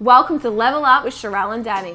Welcome 0.00 0.40
to 0.40 0.50
Level 0.50 0.84
Up 0.84 1.04
with 1.04 1.14
Sharelle 1.14 1.54
and 1.54 1.62
Danny. 1.62 1.94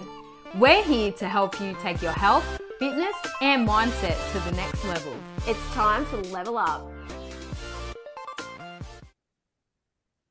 We're 0.56 0.84
here 0.84 1.12
to 1.14 1.28
help 1.28 1.60
you 1.60 1.76
take 1.82 2.02
your 2.02 2.14
health, 2.14 2.46
fitness, 2.80 3.16
and 3.42 3.68
mindset 3.68 4.16
to 4.32 4.40
the 4.50 4.56
next 4.56 4.86
level. 4.86 5.14
It's 5.46 5.60
time 5.74 6.06
to 6.08 6.18
level 6.30 6.58
up. 6.58 6.90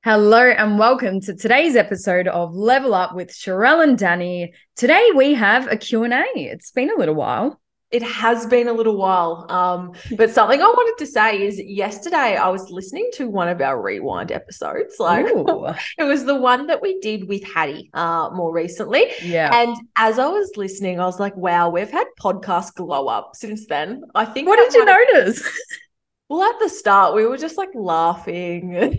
Hello 0.05 0.49
and 0.49 0.79
welcome 0.79 1.21
to 1.23 1.35
today's 1.35 1.77
episode 1.77 2.29
of 2.29 2.55
Level 2.55 2.95
Up 2.95 3.15
with 3.15 3.29
Sharelle 3.31 3.83
and 3.83 3.99
Danny. 3.99 4.55
Today 4.77 5.11
we 5.15 5.35
have 5.35 5.67
a 5.67 5.77
Q&A. 5.77 6.25
It's 6.35 6.71
been 6.71 6.91
a 6.91 6.99
little 6.99 7.17
while. 7.17 7.61
It 7.93 8.03
has 8.03 8.47
been 8.47 8.67
a 8.67 8.73
little 8.73 8.97
while. 8.97 9.47
Um, 9.49 9.93
but 10.17 10.31
something 10.31 10.61
I 10.61 10.65
wanted 10.65 11.05
to 11.05 11.11
say 11.11 11.47
is 11.47 11.61
yesterday 11.61 12.37
I 12.37 12.49
was 12.49 12.69
listening 12.71 13.09
to 13.15 13.29
one 13.31 13.49
of 13.49 13.61
our 13.61 13.81
rewind 13.81 14.33
episodes. 14.33 14.97
Like 14.99 15.27
it 15.99 16.05
was 16.05 16.25
the 16.25 16.35
one 16.35 16.67
that 16.67 16.83
we 16.83 16.99
did 17.01 17.29
with 17.29 17.45
Hattie 17.45 17.91
uh 17.95 18.31
more 18.33 18.53
recently. 18.53 19.07
Yeah. 19.23 19.51
And 19.55 19.77
as 19.97 20.19
I 20.19 20.27
was 20.27 20.51
listening, 20.57 20.99
I 21.01 21.07
was 21.07 21.21
like, 21.21 21.37
wow, 21.37 21.71
we've 21.71 21.91
had 21.91 22.07
podcast 22.21 22.75
glow 22.75 23.07
up 23.07 23.33
since 23.35 23.67
then. 23.67 24.03
I 24.15 24.25
think 24.25 24.49
What 24.49 24.59
did 24.59 24.75
you 24.75 24.85
notice? 24.85 25.43
Well, 26.29 26.43
at 26.43 26.59
the 26.59 26.69
start, 26.69 27.15
we 27.15 27.25
were 27.25 27.37
just 27.37 27.57
like 27.57 27.69
laughing. 27.73 28.99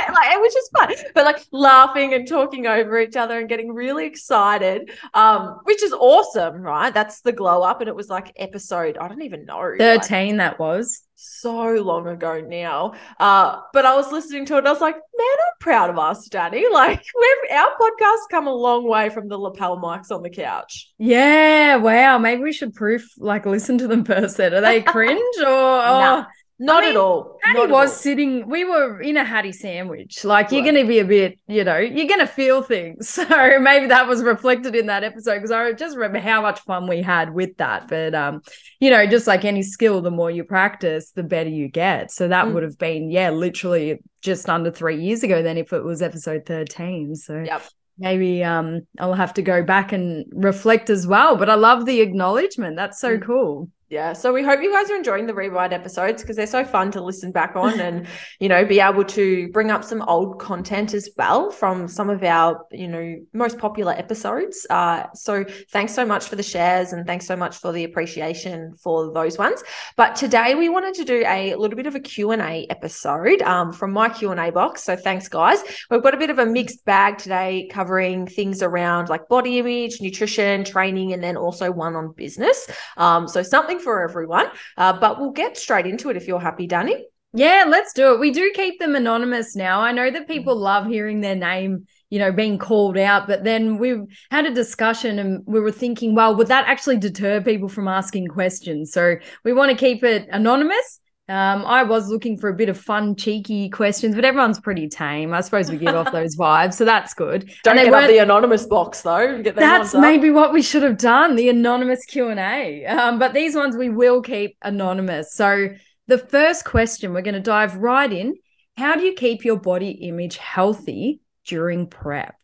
like 0.14 0.32
it 0.32 0.40
was 0.40 0.54
just 0.54 0.70
fun. 0.76 0.92
But 1.14 1.24
like 1.24 1.44
laughing 1.52 2.14
and 2.14 2.26
talking 2.28 2.66
over 2.66 2.98
each 2.98 3.16
other 3.16 3.38
and 3.38 3.48
getting 3.48 3.72
really 3.72 4.06
excited 4.06 4.90
um 5.14 5.60
which 5.64 5.82
is 5.82 5.92
awesome 5.92 6.62
right? 6.62 6.92
That's 6.92 7.20
the 7.22 7.32
glow 7.32 7.62
up. 7.62 7.80
And 7.80 7.88
it 7.88 7.96
was 7.96 8.08
like 8.08 8.32
episode 8.36 8.96
i 8.98 9.08
don't 9.08 9.22
even 9.22 9.44
know 9.44 9.58
like, 9.78 9.78
13 9.78 10.36
that 10.38 10.58
was. 10.58 11.02
so 11.14 11.72
long 11.74 12.06
ago 12.08 12.40
now. 12.40 12.92
Uh 13.18 13.60
but 13.72 13.84
i 13.86 13.94
was 13.94 14.12
listening 14.12 14.44
to 14.46 14.54
it 14.54 14.58
and 14.58 14.68
i 14.68 14.72
was 14.72 14.80
like 14.80 14.94
man 14.94 15.36
i'm 15.46 15.54
proud 15.60 15.90
of 15.90 15.98
us 15.98 16.28
danny. 16.28 16.64
Like 16.72 17.02
we've 17.14 17.50
our 17.56 17.70
podcast 17.80 18.30
come 18.30 18.46
a 18.46 18.54
long 18.54 18.86
way 18.86 19.08
from 19.08 19.28
the 19.28 19.38
lapel 19.38 19.78
mics 19.78 20.10
on 20.10 20.22
the 20.22 20.30
couch. 20.30 20.90
Yeah, 20.98 21.76
wow. 21.76 22.18
Maybe 22.18 22.42
we 22.42 22.52
should 22.52 22.74
proof 22.74 23.08
like 23.18 23.46
listen 23.46 23.78
to 23.78 23.88
them 23.88 24.04
per 24.10 24.28
set. 24.28 24.52
Are 24.54 24.60
they 24.60 24.82
cringe 24.82 25.38
or 25.40 25.44
Nah, 25.44 26.24
not 26.58 26.82
mean, 26.82 26.90
at 26.90 26.96
all 26.96 27.38
Hattie 27.42 27.66
was 27.66 27.90
all. 27.90 27.96
sitting, 27.96 28.48
we 28.48 28.64
were 28.64 29.00
in 29.00 29.16
a 29.16 29.24
Hattie 29.24 29.52
sandwich. 29.52 30.24
Like 30.24 30.50
you're 30.50 30.62
Right. 30.62 30.72
going 30.72 30.84
to 30.84 30.88
be 30.88 30.98
a 30.98 31.04
bit, 31.04 31.38
you 31.46 31.64
know, 31.64 31.78
you're 31.78 32.06
going 32.08 32.20
to 32.20 32.26
feel 32.26 32.62
things. 32.62 33.08
So 33.28 33.60
maybe 33.60 33.86
that 33.88 34.08
was 34.08 34.22
reflected 34.22 34.74
in 34.74 34.86
that 34.86 35.04
episode 35.04 35.36
because 35.36 35.50
I 35.50 35.72
just 35.72 35.96
remember 35.96 36.18
how 36.18 36.42
much 36.42 36.60
fun 36.60 36.86
we 36.88 37.02
had 37.02 37.32
with 37.34 37.56
that. 37.58 37.88
But, 37.88 38.14
um, 38.14 38.40
you 38.80 38.90
know, 38.90 39.06
just 39.06 39.26
like 39.26 39.44
any 39.44 39.62
skill, 39.62 40.00
the 40.00 40.10
more 40.10 40.30
you 40.30 40.44
practice, 40.44 41.10
the 41.12 41.22
better 41.22 41.50
you 41.50 41.68
get. 41.68 42.10
So 42.10 42.28
that 42.28 42.46
Mm. 42.46 42.54
would 42.54 42.62
have 42.62 42.78
been, 42.78 43.10
yeah, 43.10 43.30
literally 43.30 43.98
just 44.22 44.48
under 44.48 44.70
three 44.70 45.00
years 45.00 45.22
ago 45.22 45.42
then 45.42 45.58
if 45.58 45.72
it 45.72 45.84
was 45.84 46.02
episode 46.02 46.44
13. 46.46 47.14
So 47.14 47.42
Yep. 47.44 47.62
maybe 47.98 48.42
um 48.44 48.80
I'll 48.98 49.14
have 49.14 49.34
to 49.34 49.42
go 49.42 49.62
back 49.62 49.92
and 49.92 50.24
reflect 50.32 50.90
as 50.90 51.06
well. 51.06 51.36
But 51.36 51.48
I 51.50 51.54
love 51.54 51.86
the 51.86 52.00
acknowledgement. 52.00 52.76
That's 52.76 52.98
so 53.00 53.16
Mm. 53.18 53.22
cool. 53.22 53.70
Yeah, 53.88 54.14
so 54.14 54.32
we 54.32 54.42
hope 54.42 54.62
you 54.62 54.72
guys 54.72 54.90
are 54.90 54.96
enjoying 54.96 55.26
the 55.26 55.34
rewind 55.34 55.72
episodes 55.72 56.20
because 56.20 56.34
they're 56.34 56.48
so 56.48 56.64
fun 56.64 56.90
to 56.90 57.00
listen 57.00 57.30
back 57.30 57.54
on 57.54 57.78
and 57.86 58.08
you 58.40 58.48
know 58.48 58.64
be 58.64 58.80
able 58.80 59.04
to 59.04 59.48
bring 59.52 59.70
up 59.70 59.84
some 59.84 60.02
old 60.02 60.40
content 60.40 60.92
as 60.92 61.08
well 61.16 61.52
from 61.52 61.86
some 61.86 62.10
of 62.10 62.24
our 62.24 62.66
you 62.72 62.88
know 62.88 63.16
most 63.32 63.58
popular 63.58 63.92
episodes. 63.92 64.66
Uh, 64.70 65.04
so 65.14 65.44
thanks 65.70 65.94
so 65.94 66.04
much 66.04 66.26
for 66.26 66.34
the 66.34 66.42
shares 66.42 66.92
and 66.92 67.06
thanks 67.06 67.26
so 67.26 67.36
much 67.36 67.58
for 67.58 67.70
the 67.70 67.84
appreciation 67.84 68.74
for 68.76 69.12
those 69.12 69.38
ones. 69.38 69.62
But 69.96 70.16
today 70.16 70.56
we 70.56 70.68
wanted 70.68 70.94
to 70.94 71.04
do 71.04 71.22
a 71.24 71.54
little 71.54 71.76
bit 71.76 71.86
of 71.86 71.94
a 71.94 72.00
Q 72.00 72.32
and 72.32 72.42
A 72.42 72.66
episode 72.68 73.40
um, 73.42 73.72
from 73.72 73.92
my 73.92 74.08
Q 74.08 74.32
and 74.32 74.40
A 74.40 74.50
box. 74.50 74.82
So 74.82 74.96
thanks 74.96 75.28
guys. 75.28 75.62
We've 75.92 76.02
got 76.02 76.12
a 76.12 76.18
bit 76.18 76.30
of 76.30 76.40
a 76.40 76.46
mixed 76.46 76.84
bag 76.86 77.18
today, 77.18 77.68
covering 77.70 78.26
things 78.26 78.62
around 78.62 79.10
like 79.10 79.28
body 79.28 79.60
image, 79.60 80.00
nutrition, 80.00 80.64
training, 80.64 81.12
and 81.12 81.22
then 81.22 81.36
also 81.36 81.70
one 81.70 81.94
on 81.94 82.12
business. 82.12 82.66
Um, 82.96 83.28
so 83.28 83.44
something 83.44 83.75
for 83.78 84.02
everyone. 84.02 84.46
Uh, 84.76 84.98
but 84.98 85.20
we'll 85.20 85.32
get 85.32 85.56
straight 85.56 85.86
into 85.86 86.10
it 86.10 86.16
if 86.16 86.26
you're 86.26 86.40
happy, 86.40 86.66
Danny. 86.66 87.04
Yeah, 87.32 87.64
let's 87.68 87.92
do 87.92 88.14
it. 88.14 88.20
We 88.20 88.30
do 88.30 88.50
keep 88.54 88.78
them 88.78 88.94
anonymous 88.96 89.54
now. 89.54 89.80
I 89.80 89.92
know 89.92 90.08
Mm. 90.08 90.12
that 90.14 90.28
people 90.28 90.56
love 90.56 90.86
hearing 90.86 91.20
their 91.20 91.34
name, 91.34 91.86
you 92.08 92.18
know, 92.18 92.32
being 92.32 92.56
called 92.56 92.96
out, 92.96 93.26
but 93.26 93.44
then 93.44 93.76
we 93.76 93.98
had 94.30 94.46
a 94.46 94.54
discussion 94.54 95.18
and 95.18 95.42
we 95.44 95.60
were 95.60 95.72
thinking, 95.72 96.14
well, 96.14 96.34
would 96.34 96.46
that 96.48 96.66
actually 96.66 96.96
deter 96.96 97.42
people 97.42 97.68
from 97.68 97.88
asking 97.88 98.28
questions? 98.28 98.92
So 98.92 99.16
we 99.44 99.52
want 99.52 99.70
to 99.70 99.76
keep 99.76 100.02
it 100.02 100.28
anonymous. 100.30 101.00
Um, 101.28 101.64
I 101.66 101.82
was 101.82 102.08
looking 102.08 102.38
for 102.38 102.48
a 102.48 102.54
bit 102.54 102.68
of 102.68 102.78
fun, 102.78 103.16
cheeky 103.16 103.68
questions, 103.68 104.14
but 104.14 104.24
everyone's 104.24 104.60
pretty 104.60 104.88
tame. 104.88 105.34
I 105.34 105.40
suppose 105.40 105.70
we 105.70 105.76
give 105.76 105.94
off 105.94 106.12
those 106.12 106.36
vibes, 106.38 106.74
so 106.74 106.84
that's 106.84 107.14
good. 107.14 107.50
Don't 107.64 107.78
And 107.78 107.86
get 107.86 107.94
up 107.94 108.08
the 108.08 108.18
anonymous 108.18 108.64
box 108.66 109.02
though. 109.02 109.42
Get 109.42 109.56
That's 109.56 109.92
maybe 109.92 110.30
what 110.30 110.52
we 110.52 110.62
should 110.62 110.84
have 110.84 110.98
done, 110.98 111.34
the 111.34 111.48
anonymous 111.48 112.04
Q&A. 112.04 112.86
Um, 112.86 113.18
but 113.18 113.34
these 113.34 113.56
ones 113.56 113.76
we 113.76 113.88
will 113.88 114.22
keep 114.22 114.56
anonymous. 114.62 115.34
So 115.34 115.70
the 116.06 116.18
first 116.18 116.64
question, 116.64 117.12
we're 117.12 117.22
going 117.22 117.34
to 117.34 117.40
dive 117.40 117.76
right 117.76 118.12
in. 118.12 118.34
How 118.76 118.94
do 118.94 119.02
you 119.02 119.14
keep 119.14 119.44
your 119.44 119.58
body 119.58 119.90
image 119.90 120.36
healthy 120.36 121.20
during 121.44 121.88
prep? 121.88 122.36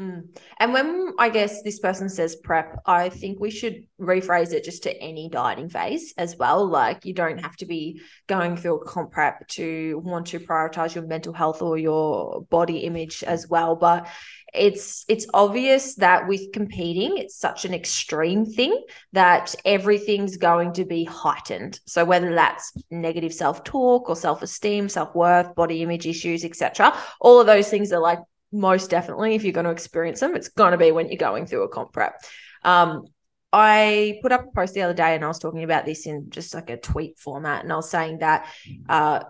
Mm. 0.00 0.28
And 0.58 0.72
when 0.72 1.12
I 1.18 1.28
guess 1.28 1.62
this 1.62 1.78
person 1.78 2.08
says 2.08 2.36
prep, 2.36 2.80
I 2.86 3.10
think 3.10 3.38
we 3.38 3.50
should 3.50 3.84
rephrase 4.00 4.52
it 4.52 4.64
just 4.64 4.84
to 4.84 4.96
any 4.96 5.28
dieting 5.28 5.68
phase 5.68 6.14
as 6.16 6.36
well. 6.36 6.66
Like 6.66 7.04
you 7.04 7.12
don't 7.12 7.38
have 7.38 7.56
to 7.56 7.66
be 7.66 8.00
going 8.26 8.56
through 8.56 8.76
a 8.76 8.84
comp 8.86 9.12
prep 9.12 9.46
to 9.48 10.00
want 10.02 10.28
to 10.28 10.40
prioritize 10.40 10.94
your 10.94 11.06
mental 11.06 11.34
health 11.34 11.60
or 11.60 11.76
your 11.76 12.42
body 12.48 12.78
image 12.78 13.22
as 13.22 13.46
well. 13.48 13.76
But 13.76 14.08
it's 14.54 15.04
it's 15.06 15.26
obvious 15.34 15.96
that 15.96 16.26
with 16.26 16.50
competing, 16.52 17.18
it's 17.18 17.36
such 17.36 17.66
an 17.66 17.74
extreme 17.74 18.46
thing 18.46 18.82
that 19.12 19.54
everything's 19.66 20.38
going 20.38 20.72
to 20.74 20.86
be 20.86 21.04
heightened. 21.04 21.78
So 21.86 22.06
whether 22.06 22.34
that's 22.34 22.72
negative 22.90 23.34
self-talk 23.34 24.08
or 24.08 24.16
self-esteem, 24.16 24.88
self-worth, 24.88 25.54
body 25.54 25.82
image 25.82 26.06
issues, 26.06 26.44
etc., 26.44 26.96
all 27.20 27.38
of 27.38 27.46
those 27.46 27.68
things 27.68 27.92
are 27.92 28.00
like 28.00 28.18
most 28.52 28.90
definitely 28.90 29.34
if 29.34 29.44
you're 29.44 29.52
going 29.52 29.64
to 29.64 29.70
experience 29.70 30.20
them 30.20 30.34
it's 30.34 30.48
going 30.48 30.72
to 30.72 30.78
be 30.78 30.92
when 30.92 31.08
you're 31.08 31.16
going 31.16 31.46
through 31.46 31.62
a 31.62 31.68
comp 31.68 31.92
prep. 31.92 32.20
Um, 32.64 33.04
i 33.52 34.18
put 34.22 34.30
up 34.30 34.46
a 34.46 34.50
post 34.52 34.74
the 34.74 34.82
other 34.82 34.94
day 34.94 35.14
and 35.16 35.24
i 35.24 35.28
was 35.28 35.40
talking 35.40 35.64
about 35.64 35.84
this 35.84 36.06
in 36.06 36.30
just 36.30 36.54
like 36.54 36.70
a 36.70 36.76
tweet 36.76 37.18
format 37.18 37.64
and 37.64 37.72
i 37.72 37.76
was 37.76 37.90
saying 37.90 38.18
that 38.18 38.46
uh, 38.88 39.20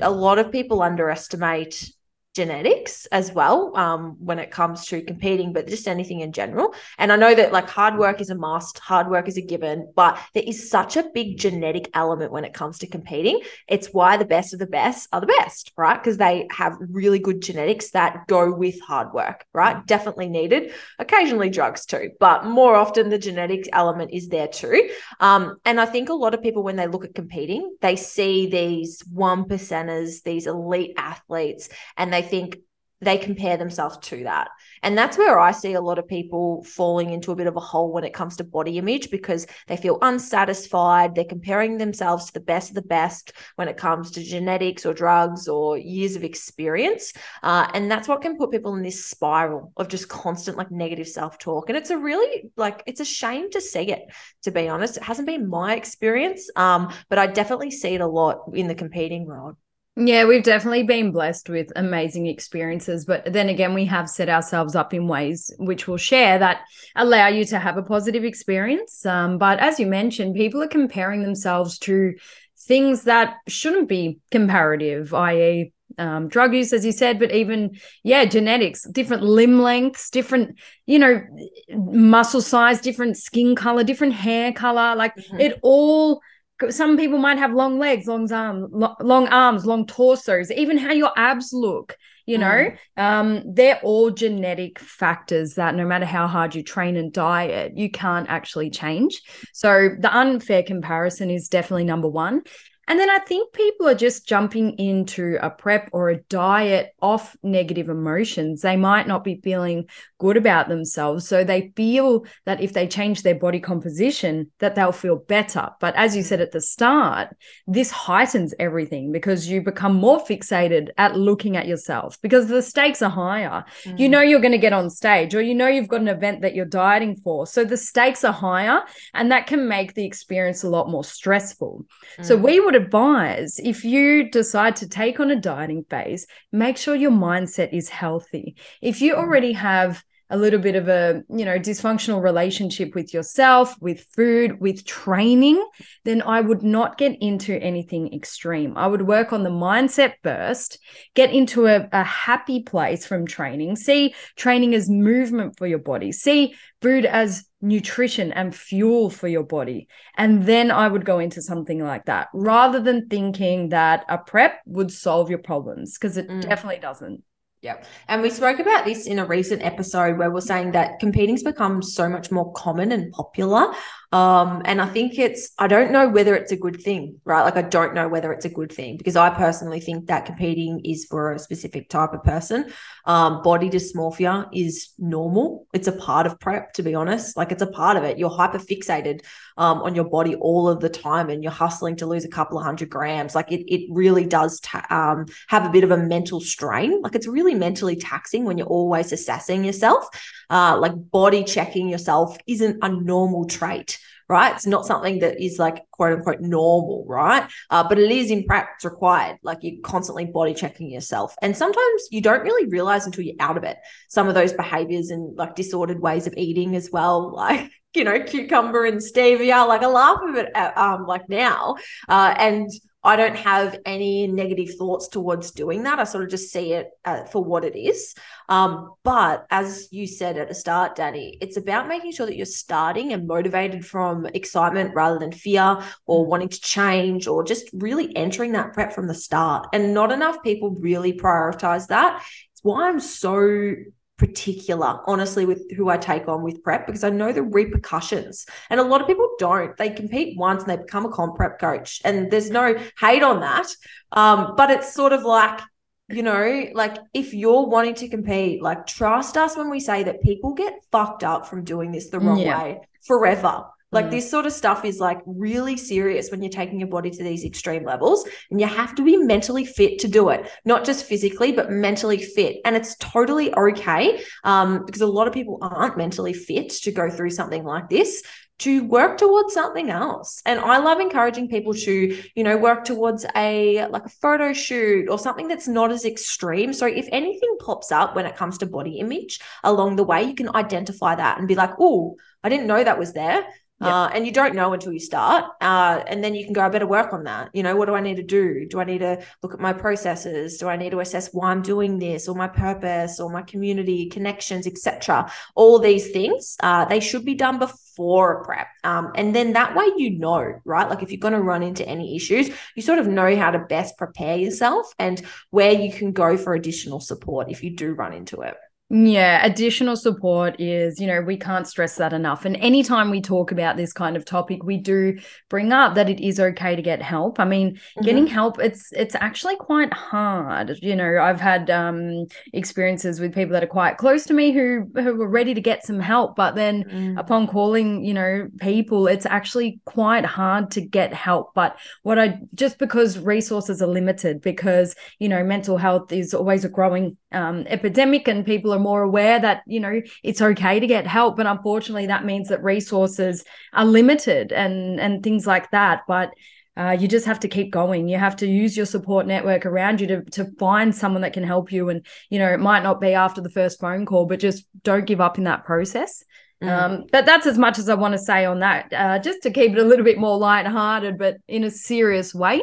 a 0.00 0.10
lot 0.10 0.38
of 0.38 0.52
people 0.52 0.82
underestimate 0.82 1.90
genetics 2.36 3.06
as 3.06 3.32
well 3.32 3.76
um, 3.76 4.16
when 4.20 4.38
it 4.38 4.50
comes 4.50 4.86
to 4.86 5.02
competing 5.02 5.52
but 5.52 5.66
just 5.66 5.88
anything 5.88 6.20
in 6.20 6.32
general 6.32 6.74
and 6.98 7.10
i 7.10 7.16
know 7.16 7.34
that 7.34 7.52
like 7.52 7.68
hard 7.68 7.96
work 7.98 8.20
is 8.20 8.30
a 8.30 8.34
must 8.34 8.78
hard 8.78 9.08
work 9.08 9.26
is 9.26 9.38
a 9.38 9.42
given 9.42 9.90
but 9.96 10.18
there 10.34 10.44
is 10.46 10.70
such 10.70 10.96
a 10.96 11.08
big 11.14 11.38
genetic 11.38 11.90
element 11.94 12.30
when 12.30 12.44
it 12.44 12.52
comes 12.52 12.78
to 12.78 12.86
competing 12.86 13.40
it's 13.68 13.88
why 13.88 14.16
the 14.16 14.24
best 14.24 14.52
of 14.52 14.58
the 14.58 14.66
best 14.66 15.08
are 15.12 15.20
the 15.20 15.26
best, 15.26 15.72
right? 15.76 15.96
Because 15.96 16.18
they 16.18 16.46
have 16.50 16.76
really 16.80 17.18
good 17.18 17.40
genetics 17.40 17.90
that 17.90 18.26
go 18.26 18.52
with 18.52 18.80
hard 18.80 19.12
work, 19.12 19.44
right? 19.52 19.84
Definitely 19.86 20.28
needed. 20.28 20.72
Occasionally 20.98 21.50
drugs 21.50 21.86
too, 21.86 22.10
but 22.20 22.44
more 22.44 22.74
often 22.76 23.08
the 23.08 23.18
genetic 23.18 23.68
element 23.72 24.10
is 24.12 24.28
there 24.28 24.48
too. 24.48 24.90
Um, 25.20 25.56
and 25.64 25.80
I 25.80 25.86
think 25.86 26.08
a 26.08 26.14
lot 26.14 26.34
of 26.34 26.42
people, 26.42 26.62
when 26.62 26.76
they 26.76 26.86
look 26.86 27.04
at 27.04 27.14
competing, 27.14 27.76
they 27.80 27.96
see 27.96 28.46
these 28.46 29.00
one 29.12 29.44
percenters, 29.44 30.22
these 30.22 30.46
elite 30.46 30.94
athletes, 30.96 31.68
and 31.96 32.12
they 32.12 32.22
think 32.26 32.58
they 33.00 33.18
compare 33.18 33.58
themselves 33.58 33.98
to 33.98 34.24
that. 34.24 34.48
And 34.82 34.96
that's 34.96 35.18
where 35.18 35.38
I 35.38 35.50
see 35.50 35.74
a 35.74 35.80
lot 35.80 35.98
of 35.98 36.08
people 36.08 36.64
falling 36.64 37.10
into 37.10 37.30
a 37.30 37.36
bit 37.36 37.46
of 37.46 37.56
a 37.56 37.60
hole 37.60 37.92
when 37.92 38.04
it 38.04 38.14
comes 38.14 38.36
to 38.36 38.44
body 38.44 38.78
image 38.78 39.10
because 39.10 39.46
they 39.66 39.76
feel 39.76 39.98
unsatisfied. 40.00 41.14
They're 41.14 41.24
comparing 41.24 41.76
themselves 41.76 42.26
to 42.26 42.32
the 42.32 42.40
best 42.40 42.70
of 42.70 42.74
the 42.74 42.82
best 42.82 43.32
when 43.56 43.68
it 43.68 43.76
comes 43.76 44.12
to 44.12 44.22
genetics 44.22 44.86
or 44.86 44.94
drugs 44.94 45.46
or 45.46 45.76
years 45.76 46.16
of 46.16 46.24
experience. 46.24 47.12
Uh, 47.42 47.68
and 47.74 47.90
that's 47.90 48.08
what 48.08 48.22
can 48.22 48.38
put 48.38 48.50
people 48.50 48.74
in 48.76 48.82
this 48.82 49.04
spiral 49.04 49.72
of 49.76 49.88
just 49.88 50.08
constant 50.08 50.56
like 50.56 50.70
negative 50.70 51.08
self 51.08 51.38
talk. 51.38 51.68
And 51.68 51.76
it's 51.76 51.90
a 51.90 51.98
really 51.98 52.50
like, 52.56 52.82
it's 52.86 53.00
a 53.00 53.04
shame 53.04 53.50
to 53.50 53.60
see 53.60 53.92
it, 53.92 54.04
to 54.44 54.50
be 54.50 54.68
honest. 54.68 54.96
It 54.96 55.02
hasn't 55.02 55.26
been 55.26 55.48
my 55.48 55.74
experience, 55.74 56.48
um, 56.56 56.90
but 57.10 57.18
I 57.18 57.26
definitely 57.26 57.72
see 57.72 57.94
it 57.94 58.00
a 58.00 58.06
lot 58.06 58.52
in 58.54 58.68
the 58.68 58.74
competing 58.74 59.26
world. 59.26 59.56
Yeah, 59.98 60.26
we've 60.26 60.42
definitely 60.42 60.82
been 60.82 61.10
blessed 61.10 61.48
with 61.48 61.72
amazing 61.74 62.26
experiences, 62.26 63.06
but 63.06 63.32
then 63.32 63.48
again, 63.48 63.72
we 63.72 63.86
have 63.86 64.10
set 64.10 64.28
ourselves 64.28 64.76
up 64.76 64.92
in 64.92 65.08
ways 65.08 65.50
which 65.58 65.88
we'll 65.88 65.96
share 65.96 66.38
that 66.38 66.60
allow 66.96 67.28
you 67.28 67.46
to 67.46 67.58
have 67.58 67.78
a 67.78 67.82
positive 67.82 68.22
experience. 68.22 69.06
Um, 69.06 69.38
but 69.38 69.58
as 69.58 69.80
you 69.80 69.86
mentioned, 69.86 70.34
people 70.34 70.62
are 70.62 70.68
comparing 70.68 71.22
themselves 71.22 71.78
to 71.80 72.12
things 72.58 73.04
that 73.04 73.36
shouldn't 73.48 73.88
be 73.88 74.18
comparative, 74.30 75.14
i.e., 75.14 75.72
um, 75.98 76.28
drug 76.28 76.52
use, 76.52 76.74
as 76.74 76.84
you 76.84 76.92
said, 76.92 77.18
but 77.18 77.32
even, 77.32 77.78
yeah, 78.02 78.26
genetics, 78.26 78.82
different 78.90 79.22
limb 79.22 79.60
lengths, 79.62 80.10
different, 80.10 80.58
you 80.84 80.98
know, 80.98 81.22
muscle 81.70 82.42
size, 82.42 82.82
different 82.82 83.16
skin 83.16 83.54
color, 83.54 83.82
different 83.82 84.12
hair 84.12 84.52
color. 84.52 84.94
Like 84.94 85.14
Mhm. 85.16 85.40
it 85.40 85.58
all 85.62 86.20
some 86.70 86.96
people 86.96 87.18
might 87.18 87.38
have 87.38 87.52
long 87.52 87.78
legs, 87.78 88.06
long 88.06 88.30
arms, 88.32 88.70
long 88.72 89.28
arms, 89.28 89.66
long 89.66 89.86
torsos, 89.86 90.50
even 90.50 90.78
how 90.78 90.92
your 90.92 91.12
abs 91.16 91.52
look. 91.52 91.96
You 92.28 92.38
know, 92.38 92.72
mm. 92.98 93.02
um, 93.02 93.54
they're 93.54 93.78
all 93.84 94.10
genetic 94.10 94.80
factors 94.80 95.54
that 95.54 95.76
no 95.76 95.86
matter 95.86 96.06
how 96.06 96.26
hard 96.26 96.56
you 96.56 96.64
train 96.64 96.96
and 96.96 97.12
diet, 97.12 97.76
you 97.76 97.88
can't 97.88 98.28
actually 98.28 98.68
change. 98.70 99.20
So 99.52 99.90
the 99.96 100.12
unfair 100.12 100.64
comparison 100.64 101.30
is 101.30 101.46
definitely 101.46 101.84
number 101.84 102.08
one. 102.08 102.42
And 102.88 103.00
then 103.00 103.10
I 103.10 103.18
think 103.18 103.52
people 103.52 103.88
are 103.88 103.94
just 103.94 104.28
jumping 104.28 104.78
into 104.78 105.38
a 105.42 105.50
prep 105.50 105.88
or 105.92 106.10
a 106.10 106.22
diet 106.24 106.94
off 107.02 107.36
negative 107.42 107.88
emotions. 107.88 108.62
They 108.62 108.76
might 108.76 109.08
not 109.08 109.24
be 109.24 109.40
feeling 109.42 109.88
good 110.18 110.36
about 110.36 110.68
themselves. 110.68 111.26
So 111.26 111.42
they 111.42 111.72
feel 111.76 112.24
that 112.44 112.60
if 112.60 112.72
they 112.72 112.86
change 112.86 113.22
their 113.22 113.34
body 113.34 113.60
composition, 113.60 114.50
that 114.60 114.74
they'll 114.74 114.92
feel 114.92 115.16
better. 115.16 115.70
But 115.80 115.94
as 115.96 116.14
you 116.16 116.22
said 116.22 116.40
at 116.40 116.52
the 116.52 116.60
start, 116.60 117.36
this 117.66 117.90
heightens 117.90 118.54
everything 118.58 119.10
because 119.10 119.48
you 119.48 119.62
become 119.62 119.94
more 119.94 120.20
fixated 120.24 120.88
at 120.96 121.18
looking 121.18 121.56
at 121.56 121.66
yourself 121.66 122.20
because 122.22 122.46
the 122.46 122.62
stakes 122.62 123.02
are 123.02 123.10
higher. 123.10 123.64
Mm. 123.84 123.98
You 123.98 124.08
know 124.08 124.20
you're 124.20 124.40
going 124.40 124.52
to 124.52 124.58
get 124.58 124.72
on 124.72 124.90
stage 124.90 125.34
or 125.34 125.42
you 125.42 125.54
know 125.54 125.66
you've 125.66 125.88
got 125.88 126.00
an 126.00 126.08
event 126.08 126.42
that 126.42 126.54
you're 126.54 126.64
dieting 126.64 127.16
for. 127.16 127.46
So 127.46 127.64
the 127.64 127.76
stakes 127.76 128.24
are 128.24 128.32
higher 128.32 128.82
and 129.12 129.32
that 129.32 129.46
can 129.46 129.68
make 129.68 129.94
the 129.94 130.04
experience 130.04 130.62
a 130.62 130.68
lot 130.68 130.88
more 130.88 131.04
stressful. 131.04 131.84
Mm. 132.18 132.24
So 132.24 132.36
we 132.36 132.60
would 132.60 132.75
advise 132.76 133.58
if 133.58 133.84
you 133.84 134.30
decide 134.30 134.76
to 134.76 134.88
take 134.88 135.18
on 135.20 135.30
a 135.30 135.40
dieting 135.40 135.84
phase, 135.88 136.26
make 136.52 136.76
sure 136.76 136.94
your 136.94 137.10
mindset 137.10 137.72
is 137.72 137.88
healthy. 137.88 138.56
If 138.80 139.00
you 139.00 139.14
mm. 139.14 139.18
already 139.18 139.52
have 139.52 140.02
a 140.28 140.36
little 140.36 140.58
bit 140.58 140.74
of 140.74 140.88
a 140.88 141.22
you 141.28 141.44
know 141.44 141.58
dysfunctional 141.58 142.22
relationship 142.22 142.94
with 142.94 143.14
yourself 143.14 143.74
with 143.80 144.06
food 144.16 144.60
with 144.60 144.84
training 144.84 145.64
then 146.04 146.20
i 146.22 146.40
would 146.40 146.62
not 146.62 146.98
get 146.98 147.16
into 147.20 147.56
anything 147.62 148.12
extreme 148.12 148.76
i 148.76 148.86
would 148.86 149.02
work 149.02 149.32
on 149.32 149.44
the 149.44 149.50
mindset 149.50 150.14
first 150.24 150.78
get 151.14 151.30
into 151.30 151.66
a, 151.66 151.88
a 151.92 152.02
happy 152.02 152.62
place 152.62 153.06
from 153.06 153.26
training 153.26 153.76
see 153.76 154.14
training 154.36 154.74
as 154.74 154.90
movement 154.90 155.56
for 155.56 155.66
your 155.66 155.78
body 155.78 156.10
see 156.10 156.54
food 156.82 157.04
as 157.04 157.44
nutrition 157.66 158.32
and 158.32 158.54
fuel 158.54 159.10
for 159.10 159.28
your 159.28 159.42
body 159.42 159.88
and 160.16 160.44
then 160.44 160.70
i 160.70 160.86
would 160.86 161.04
go 161.04 161.18
into 161.18 161.42
something 161.42 161.80
like 161.80 162.04
that 162.04 162.28
rather 162.32 162.80
than 162.80 163.08
thinking 163.08 163.70
that 163.70 164.04
a 164.08 164.16
prep 164.16 164.60
would 164.66 164.90
solve 164.90 165.28
your 165.28 165.38
problems 165.38 165.98
because 165.98 166.16
it 166.16 166.28
mm. 166.28 166.40
definitely 166.40 166.78
doesn't 166.78 167.22
yeah. 167.62 167.82
And 168.06 168.22
we 168.22 168.30
spoke 168.30 168.60
about 168.60 168.84
this 168.84 169.08
in 169.08 169.18
a 169.18 169.26
recent 169.26 169.62
episode 169.64 170.18
where 170.18 170.30
we're 170.30 170.40
saying 170.40 170.70
that 170.72 171.00
competing's 171.00 171.42
become 171.42 171.82
so 171.82 172.08
much 172.08 172.30
more 172.30 172.52
common 172.52 172.92
and 172.92 173.10
popular. 173.12 173.72
Um, 174.12 174.62
and 174.64 174.80
I 174.80 174.86
think 174.86 175.18
it's, 175.18 175.52
I 175.58 175.66
don't 175.66 175.90
know 175.90 176.08
whether 176.08 176.34
it's 176.34 176.52
a 176.52 176.56
good 176.56 176.80
thing, 176.80 177.20
right? 177.24 177.42
Like, 177.42 177.56
I 177.56 177.62
don't 177.62 177.94
know 177.94 178.08
whether 178.08 178.32
it's 178.32 178.44
a 178.44 178.48
good 178.50 178.72
thing 178.72 178.96
because 178.96 179.16
I 179.16 179.30
personally 179.30 179.80
think 179.80 180.06
that 180.06 180.26
competing 180.26 180.80
is 180.84 181.06
for 181.06 181.32
a 181.32 181.38
specific 181.38 181.88
type 181.88 182.12
of 182.12 182.22
person. 182.22 182.72
Um, 183.04 183.42
body 183.42 183.68
dysmorphia 183.68 184.48
is 184.52 184.92
normal. 184.98 185.66
It's 185.72 185.88
a 185.88 185.92
part 185.92 186.26
of 186.26 186.38
prep, 186.38 186.72
to 186.74 186.82
be 186.82 186.94
honest. 186.94 187.36
Like, 187.36 187.52
it's 187.52 187.62
a 187.62 187.66
part 187.66 187.96
of 187.96 188.04
it. 188.04 188.18
You're 188.18 188.30
hyper 188.30 188.58
fixated 188.58 189.22
um, 189.56 189.82
on 189.82 189.94
your 189.94 190.08
body 190.08 190.34
all 190.36 190.68
of 190.68 190.80
the 190.80 190.88
time 190.88 191.28
and 191.28 191.42
you're 191.42 191.52
hustling 191.52 191.96
to 191.96 192.06
lose 192.06 192.24
a 192.24 192.28
couple 192.28 192.58
of 192.58 192.64
hundred 192.64 192.90
grams. 192.90 193.34
Like, 193.34 193.50
it, 193.50 193.72
it 193.72 193.88
really 193.90 194.26
does 194.26 194.60
ta- 194.60 194.86
um, 194.90 195.26
have 195.48 195.66
a 195.66 195.70
bit 195.70 195.84
of 195.84 195.90
a 195.90 195.96
mental 195.96 196.40
strain. 196.40 197.00
Like, 197.02 197.14
it's 197.14 197.26
really 197.26 197.54
mentally 197.54 197.96
taxing 197.96 198.44
when 198.44 198.56
you're 198.58 198.66
always 198.66 199.12
assessing 199.12 199.64
yourself. 199.64 200.06
Uh, 200.48 200.78
like, 200.80 200.92
body 201.10 201.42
checking 201.42 201.88
yourself 201.88 202.36
isn't 202.46 202.78
a 202.82 202.88
normal 202.88 203.46
trait 203.46 203.95
right? 204.28 204.54
It's 204.54 204.66
not 204.66 204.86
something 204.86 205.20
that 205.20 205.42
is 205.42 205.58
like 205.58 205.82
quote 205.90 206.18
unquote 206.18 206.40
normal, 206.40 207.04
right? 207.08 207.48
Uh, 207.70 207.86
but 207.88 207.98
it 207.98 208.10
is 208.10 208.30
in 208.30 208.44
practice 208.44 208.84
required. 208.84 209.38
Like 209.42 209.58
you're 209.62 209.80
constantly 209.82 210.26
body 210.26 210.54
checking 210.54 210.90
yourself. 210.90 211.34
And 211.42 211.56
sometimes 211.56 212.08
you 212.10 212.20
don't 212.20 212.42
really 212.42 212.68
realize 212.68 213.06
until 213.06 213.24
you're 213.24 213.36
out 213.40 213.56
of 213.56 213.64
it 213.64 213.76
some 214.08 214.28
of 214.28 214.34
those 214.34 214.52
behaviors 214.52 215.10
and 215.10 215.36
like 215.36 215.54
disordered 215.54 216.00
ways 216.00 216.26
of 216.26 216.34
eating 216.36 216.76
as 216.76 216.90
well. 216.92 217.34
Like, 217.46 217.70
you 217.94 218.02
know, 218.02 218.22
cucumber 218.22 218.84
and 218.86 218.98
stevia, 218.98 219.68
like 219.68 219.82
I 219.82 219.86
laugh 219.86 220.18
at 220.28 220.46
it 220.46 220.52
at, 220.54 220.76
um, 220.76 221.06
like 221.06 221.28
now. 221.28 221.76
Uh, 222.08 222.34
and 222.36 222.70
I 223.06 223.14
don't 223.14 223.36
have 223.36 223.78
any 223.86 224.26
negative 224.26 224.74
thoughts 224.74 225.06
towards 225.06 225.52
doing 225.52 225.84
that. 225.84 226.00
I 226.00 226.04
sort 226.04 226.24
of 226.24 226.30
just 226.30 226.52
see 226.52 226.72
it 226.72 226.90
uh, 227.04 227.22
for 227.24 227.42
what 227.42 227.64
it 227.64 227.78
is. 227.78 228.16
Um, 228.48 228.94
but 229.04 229.46
as 229.48 229.88
you 229.92 230.08
said 230.08 230.36
at 230.36 230.48
the 230.48 230.56
start, 230.56 230.96
Danny, 230.96 231.38
it's 231.40 231.56
about 231.56 231.86
making 231.86 232.10
sure 232.10 232.26
that 232.26 232.36
you're 232.36 232.46
starting 232.46 233.12
and 233.12 233.28
motivated 233.28 233.86
from 233.86 234.26
excitement 234.26 234.92
rather 234.92 235.20
than 235.20 235.30
fear 235.30 235.78
or 236.06 236.24
mm. 236.24 236.28
wanting 236.28 236.48
to 236.48 236.60
change 236.60 237.28
or 237.28 237.44
just 237.44 237.70
really 237.72 238.14
entering 238.16 238.50
that 238.52 238.72
prep 238.72 238.92
from 238.92 239.06
the 239.06 239.14
start. 239.14 239.68
And 239.72 239.94
not 239.94 240.10
enough 240.10 240.42
people 240.42 240.70
really 240.70 241.12
prioritize 241.12 241.86
that. 241.86 242.24
It's 242.52 242.64
why 242.64 242.88
I'm 242.88 242.98
so 242.98 243.74
particular, 244.18 245.00
honestly, 245.06 245.44
with 245.44 245.70
who 245.72 245.88
I 245.88 245.98
take 245.98 246.26
on 246.28 246.42
with 246.42 246.62
prep 246.62 246.86
because 246.86 247.04
I 247.04 247.10
know 247.10 247.32
the 247.32 247.42
repercussions. 247.42 248.46
And 248.70 248.80
a 248.80 248.82
lot 248.82 249.00
of 249.00 249.06
people 249.06 249.28
don't. 249.38 249.76
They 249.76 249.90
compete 249.90 250.38
once 250.38 250.62
and 250.62 250.70
they 250.70 250.76
become 250.76 251.04
a 251.04 251.10
comp 251.10 251.36
prep 251.36 251.58
coach. 251.58 252.00
And 252.04 252.30
there's 252.30 252.50
no 252.50 252.74
hate 252.98 253.22
on 253.22 253.40
that. 253.40 253.68
Um, 254.12 254.54
but 254.56 254.70
it's 254.70 254.94
sort 254.94 255.12
of 255.12 255.22
like, 255.22 255.60
you 256.08 256.22
know, 256.22 256.68
like 256.72 256.96
if 257.12 257.34
you're 257.34 257.66
wanting 257.66 257.94
to 257.96 258.08
compete, 258.08 258.62
like 258.62 258.86
trust 258.86 259.36
us 259.36 259.56
when 259.56 259.70
we 259.70 259.80
say 259.80 260.04
that 260.04 260.22
people 260.22 260.54
get 260.54 260.74
fucked 260.92 261.24
up 261.24 261.46
from 261.46 261.64
doing 261.64 261.92
this 261.92 262.08
the 262.08 262.20
wrong 262.20 262.38
yeah. 262.38 262.62
way 262.62 262.80
forever. 263.06 263.64
Like 263.96 264.06
mm. 264.06 264.10
this 264.10 264.30
sort 264.30 264.44
of 264.44 264.52
stuff 264.52 264.84
is 264.84 265.00
like 265.00 265.20
really 265.24 265.76
serious 265.76 266.30
when 266.30 266.42
you're 266.42 266.50
taking 266.50 266.78
your 266.78 266.88
body 266.88 267.10
to 267.10 267.24
these 267.24 267.44
extreme 267.44 267.84
levels 267.84 268.28
and 268.50 268.60
you 268.60 268.66
have 268.66 268.94
to 268.96 269.02
be 269.02 269.16
mentally 269.16 269.64
fit 269.64 269.98
to 270.00 270.08
do 270.08 270.28
it, 270.28 270.50
not 270.64 270.84
just 270.84 271.06
physically, 271.06 271.50
but 271.50 271.70
mentally 271.70 272.22
fit. 272.22 272.58
And 272.66 272.76
it's 272.76 272.94
totally 272.96 273.54
okay 273.54 274.22
um, 274.44 274.84
because 274.84 275.00
a 275.00 275.06
lot 275.06 275.26
of 275.26 275.32
people 275.32 275.58
aren't 275.62 275.96
mentally 275.96 276.34
fit 276.34 276.68
to 276.70 276.92
go 276.92 277.08
through 277.08 277.30
something 277.30 277.64
like 277.64 277.88
this 277.88 278.22
to 278.58 278.84
work 278.84 279.18
towards 279.18 279.52
something 279.52 279.90
else. 279.90 280.40
And 280.46 280.58
I 280.58 280.78
love 280.78 280.98
encouraging 280.98 281.48
people 281.48 281.74
to, 281.74 282.22
you 282.34 282.44
know, 282.44 282.56
work 282.56 282.84
towards 282.84 283.26
a 283.36 283.86
like 283.88 284.06
a 284.06 284.10
photo 284.10 284.52
shoot 284.52 285.08
or 285.08 285.18
something 285.18 285.48
that's 285.48 285.68
not 285.68 285.90
as 285.90 286.04
extreme. 286.04 286.72
So 286.72 286.86
if 286.86 287.06
anything 287.12 287.56
pops 287.60 287.92
up 287.92 288.16
when 288.16 288.26
it 288.26 288.36
comes 288.36 288.58
to 288.58 288.66
body 288.66 288.98
image 288.98 289.40
along 289.62 289.96
the 289.96 290.04
way, 290.04 290.22
you 290.22 290.34
can 290.34 290.54
identify 290.54 291.14
that 291.14 291.38
and 291.38 291.48
be 291.48 291.54
like, 291.54 291.72
oh, 291.78 292.16
I 292.42 292.48
didn't 292.48 292.66
know 292.66 292.82
that 292.82 292.98
was 292.98 293.12
there. 293.12 293.46
Yep. 293.80 293.92
Uh, 293.92 294.08
and 294.14 294.24
you 294.24 294.32
don't 294.32 294.54
know 294.54 294.72
until 294.72 294.92
you 294.92 294.98
start. 294.98 295.44
Uh, 295.60 296.02
and 296.06 296.24
then 296.24 296.34
you 296.34 296.44
can 296.44 296.54
go, 296.54 296.62
I 296.62 296.68
better 296.70 296.86
work 296.86 297.12
on 297.12 297.24
that. 297.24 297.50
You 297.52 297.62
know, 297.62 297.76
what 297.76 297.86
do 297.86 297.94
I 297.94 298.00
need 298.00 298.16
to 298.16 298.22
do? 298.22 298.66
Do 298.66 298.80
I 298.80 298.84
need 298.84 298.98
to 298.98 299.22
look 299.42 299.52
at 299.52 299.60
my 299.60 299.74
processes? 299.74 300.56
Do 300.56 300.68
I 300.68 300.76
need 300.76 300.90
to 300.90 301.00
assess 301.00 301.34
why 301.34 301.50
I'm 301.50 301.60
doing 301.60 301.98
this 301.98 302.26
or 302.26 302.34
my 302.34 302.48
purpose 302.48 303.20
or 303.20 303.30
my 303.30 303.42
community 303.42 304.08
connections, 304.08 304.66
etc. 304.66 305.30
All 305.54 305.78
these 305.78 306.10
things, 306.10 306.56
uh, 306.60 306.86
they 306.86 307.00
should 307.00 307.26
be 307.26 307.34
done 307.34 307.58
before 307.58 308.40
a 308.40 308.44
prep. 308.44 308.68
Um, 308.82 309.12
and 309.14 309.34
then 309.34 309.52
that 309.52 309.76
way 309.76 309.86
you 309.98 310.18
know, 310.18 310.60
right? 310.64 310.88
Like 310.88 311.02
if 311.02 311.10
you're 311.10 311.20
going 311.20 311.34
to 311.34 311.42
run 311.42 311.62
into 311.62 311.86
any 311.86 312.16
issues, 312.16 312.48
you 312.76 312.82
sort 312.82 312.98
of 312.98 313.06
know 313.06 313.36
how 313.36 313.50
to 313.50 313.58
best 313.58 313.98
prepare 313.98 314.36
yourself 314.36 314.90
and 314.98 315.20
where 315.50 315.72
you 315.72 315.92
can 315.92 316.12
go 316.12 316.38
for 316.38 316.54
additional 316.54 317.00
support 317.00 317.50
if 317.50 317.62
you 317.62 317.76
do 317.76 317.92
run 317.92 318.14
into 318.14 318.40
it. 318.40 318.54
Yeah, 318.88 319.44
additional 319.44 319.96
support 319.96 320.60
is, 320.60 321.00
you 321.00 321.08
know, 321.08 321.20
we 321.20 321.36
can't 321.36 321.66
stress 321.66 321.96
that 321.96 322.12
enough. 322.12 322.44
And 322.44 322.56
anytime 322.58 323.10
we 323.10 323.20
talk 323.20 323.50
about 323.50 323.76
this 323.76 323.92
kind 323.92 324.16
of 324.16 324.24
topic, 324.24 324.62
we 324.62 324.76
do 324.76 325.18
bring 325.50 325.72
up 325.72 325.96
that 325.96 326.08
it 326.08 326.20
is 326.20 326.38
okay 326.38 326.76
to 326.76 326.82
get 326.82 327.02
help. 327.02 327.40
I 327.40 327.46
mean, 327.46 327.72
mm-hmm. 327.74 328.04
getting 328.04 328.28
help, 328.28 328.60
it's 328.60 328.92
it's 328.92 329.16
actually 329.16 329.56
quite 329.56 329.92
hard. 329.92 330.78
You 330.82 330.94
know, 330.94 331.18
I've 331.20 331.40
had 331.40 331.68
um 331.68 332.26
experiences 332.52 333.18
with 333.18 333.34
people 333.34 333.54
that 333.54 333.64
are 333.64 333.68
quite 333.68 333.96
close 333.96 334.24
to 334.26 334.34
me 334.34 334.52
who 334.52 334.88
who 334.94 335.16
were 335.16 335.28
ready 335.28 335.52
to 335.52 335.60
get 335.60 335.84
some 335.84 335.98
help, 335.98 336.36
but 336.36 336.54
then 336.54 336.84
mm. 336.84 337.18
upon 337.18 337.48
calling, 337.48 338.04
you 338.04 338.14
know, 338.14 338.46
people, 338.60 339.08
it's 339.08 339.26
actually 339.26 339.80
quite 339.84 340.24
hard 340.24 340.70
to 340.72 340.80
get 340.80 341.12
help. 341.12 341.50
But 341.56 341.76
what 342.04 342.20
I 342.20 342.38
just 342.54 342.78
because 342.78 343.18
resources 343.18 343.82
are 343.82 343.88
limited, 343.88 344.42
because 344.42 344.94
you 345.18 345.28
know, 345.28 345.42
mental 345.42 345.76
health 345.76 346.12
is 346.12 346.32
always 346.32 346.64
a 346.64 346.68
growing 346.68 347.16
um, 347.32 347.64
epidemic 347.66 348.28
and 348.28 348.46
people 348.46 348.72
are 348.72 348.75
more 348.78 349.02
aware 349.02 349.38
that 349.38 349.62
you 349.66 349.80
know 349.80 350.00
it's 350.22 350.42
okay 350.42 350.80
to 350.80 350.86
get 350.86 351.06
help 351.06 351.36
but 351.36 351.46
unfortunately 351.46 352.06
that 352.06 352.24
means 352.24 352.48
that 352.48 352.62
resources 352.62 353.44
are 353.72 353.84
limited 353.84 354.52
and 354.52 355.00
and 355.00 355.22
things 355.22 355.46
like 355.46 355.70
that 355.70 356.02
but 356.06 356.32
uh, 356.78 356.90
you 356.98 357.08
just 357.08 357.24
have 357.24 357.40
to 357.40 357.48
keep 357.48 357.72
going. 357.72 358.06
You 358.06 358.18
have 358.18 358.36
to 358.36 358.46
use 358.46 358.76
your 358.76 358.84
support 358.84 359.26
network 359.26 359.64
around 359.64 360.00
you 360.00 360.06
to 360.08 360.22
to 360.32 360.44
find 360.58 360.94
someone 360.94 361.22
that 361.22 361.32
can 361.32 361.42
help 361.42 361.72
you. 361.72 361.88
And 361.88 362.04
you 362.28 362.38
know, 362.38 362.52
it 362.52 362.60
might 362.60 362.82
not 362.82 363.00
be 363.00 363.14
after 363.14 363.40
the 363.40 363.50
first 363.50 363.80
phone 363.80 364.04
call, 364.04 364.26
but 364.26 364.40
just 364.40 364.66
don't 364.82 365.06
give 365.06 365.20
up 365.20 365.38
in 365.38 365.44
that 365.44 365.64
process. 365.64 366.22
Mm. 366.62 366.68
Um, 366.68 367.04
but 367.10 367.24
that's 367.24 367.46
as 367.46 367.56
much 367.56 367.78
as 367.78 367.88
I 367.88 367.94
want 367.94 368.12
to 368.12 368.18
say 368.18 368.44
on 368.44 368.60
that. 368.60 368.92
Uh, 368.92 369.18
just 369.18 369.42
to 369.42 369.50
keep 369.50 369.72
it 369.72 369.78
a 369.78 369.84
little 369.84 370.04
bit 370.04 370.18
more 370.18 370.38
lighthearted, 370.38 371.18
but 371.18 371.38
in 371.48 371.64
a 371.64 371.70
serious 371.70 372.34
way. 372.34 372.62